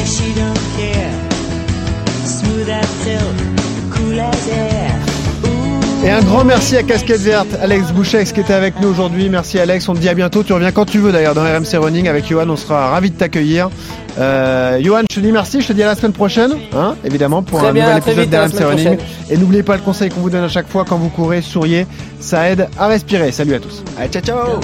She 0.08 0.34
Et 6.08 6.10
un 6.10 6.22
grand 6.22 6.42
merci 6.42 6.74
à 6.74 6.82
Casquette 6.82 7.20
Verte, 7.20 7.48
Alex 7.60 7.92
Bouchex 7.92 8.32
qui 8.32 8.40
était 8.40 8.54
avec 8.54 8.80
nous 8.80 8.88
aujourd'hui. 8.88 9.28
Merci 9.28 9.58
Alex, 9.58 9.86
on 9.90 9.94
te 9.94 9.98
dit 9.98 10.08
à 10.08 10.14
bientôt. 10.14 10.42
Tu 10.42 10.54
reviens 10.54 10.72
quand 10.72 10.86
tu 10.86 11.00
veux 11.00 11.12
d'ailleurs 11.12 11.34
dans 11.34 11.42
RMC 11.42 11.76
Running 11.76 12.08
avec 12.08 12.26
Johan, 12.26 12.48
on 12.48 12.56
sera 12.56 12.88
ravis 12.88 13.10
de 13.10 13.16
t'accueillir. 13.16 13.68
Euh, 14.18 14.80
Johan, 14.82 15.02
je 15.10 15.16
te 15.16 15.20
dis 15.20 15.32
merci, 15.32 15.60
je 15.60 15.68
te 15.68 15.74
dis 15.74 15.82
à 15.82 15.86
la 15.86 15.94
semaine 15.96 16.14
prochaine, 16.14 16.52
hein, 16.74 16.96
évidemment, 17.04 17.42
pour 17.42 17.58
Très 17.58 17.68
un 17.68 17.72
bien, 17.74 17.94
nouvel 17.98 17.98
épisode 17.98 18.30
d'RMC 18.30 18.64
Running. 18.64 18.84
prochaine. 18.96 18.98
Et 19.28 19.36
n'oubliez 19.36 19.62
pas 19.62 19.76
le 19.76 19.82
conseil 19.82 20.08
qu'on 20.08 20.20
vous 20.22 20.30
donne 20.30 20.44
à 20.44 20.48
chaque 20.48 20.68
fois 20.70 20.86
quand 20.88 20.96
vous 20.96 21.10
courez, 21.10 21.42
souriez, 21.42 21.86
ça 22.20 22.48
aide 22.48 22.68
à 22.78 22.86
respirer. 22.86 23.30
Salut 23.30 23.52
à 23.52 23.58
tous. 23.60 23.84
Allez, 23.98 24.08
ciao, 24.08 24.22
ciao 24.22 24.60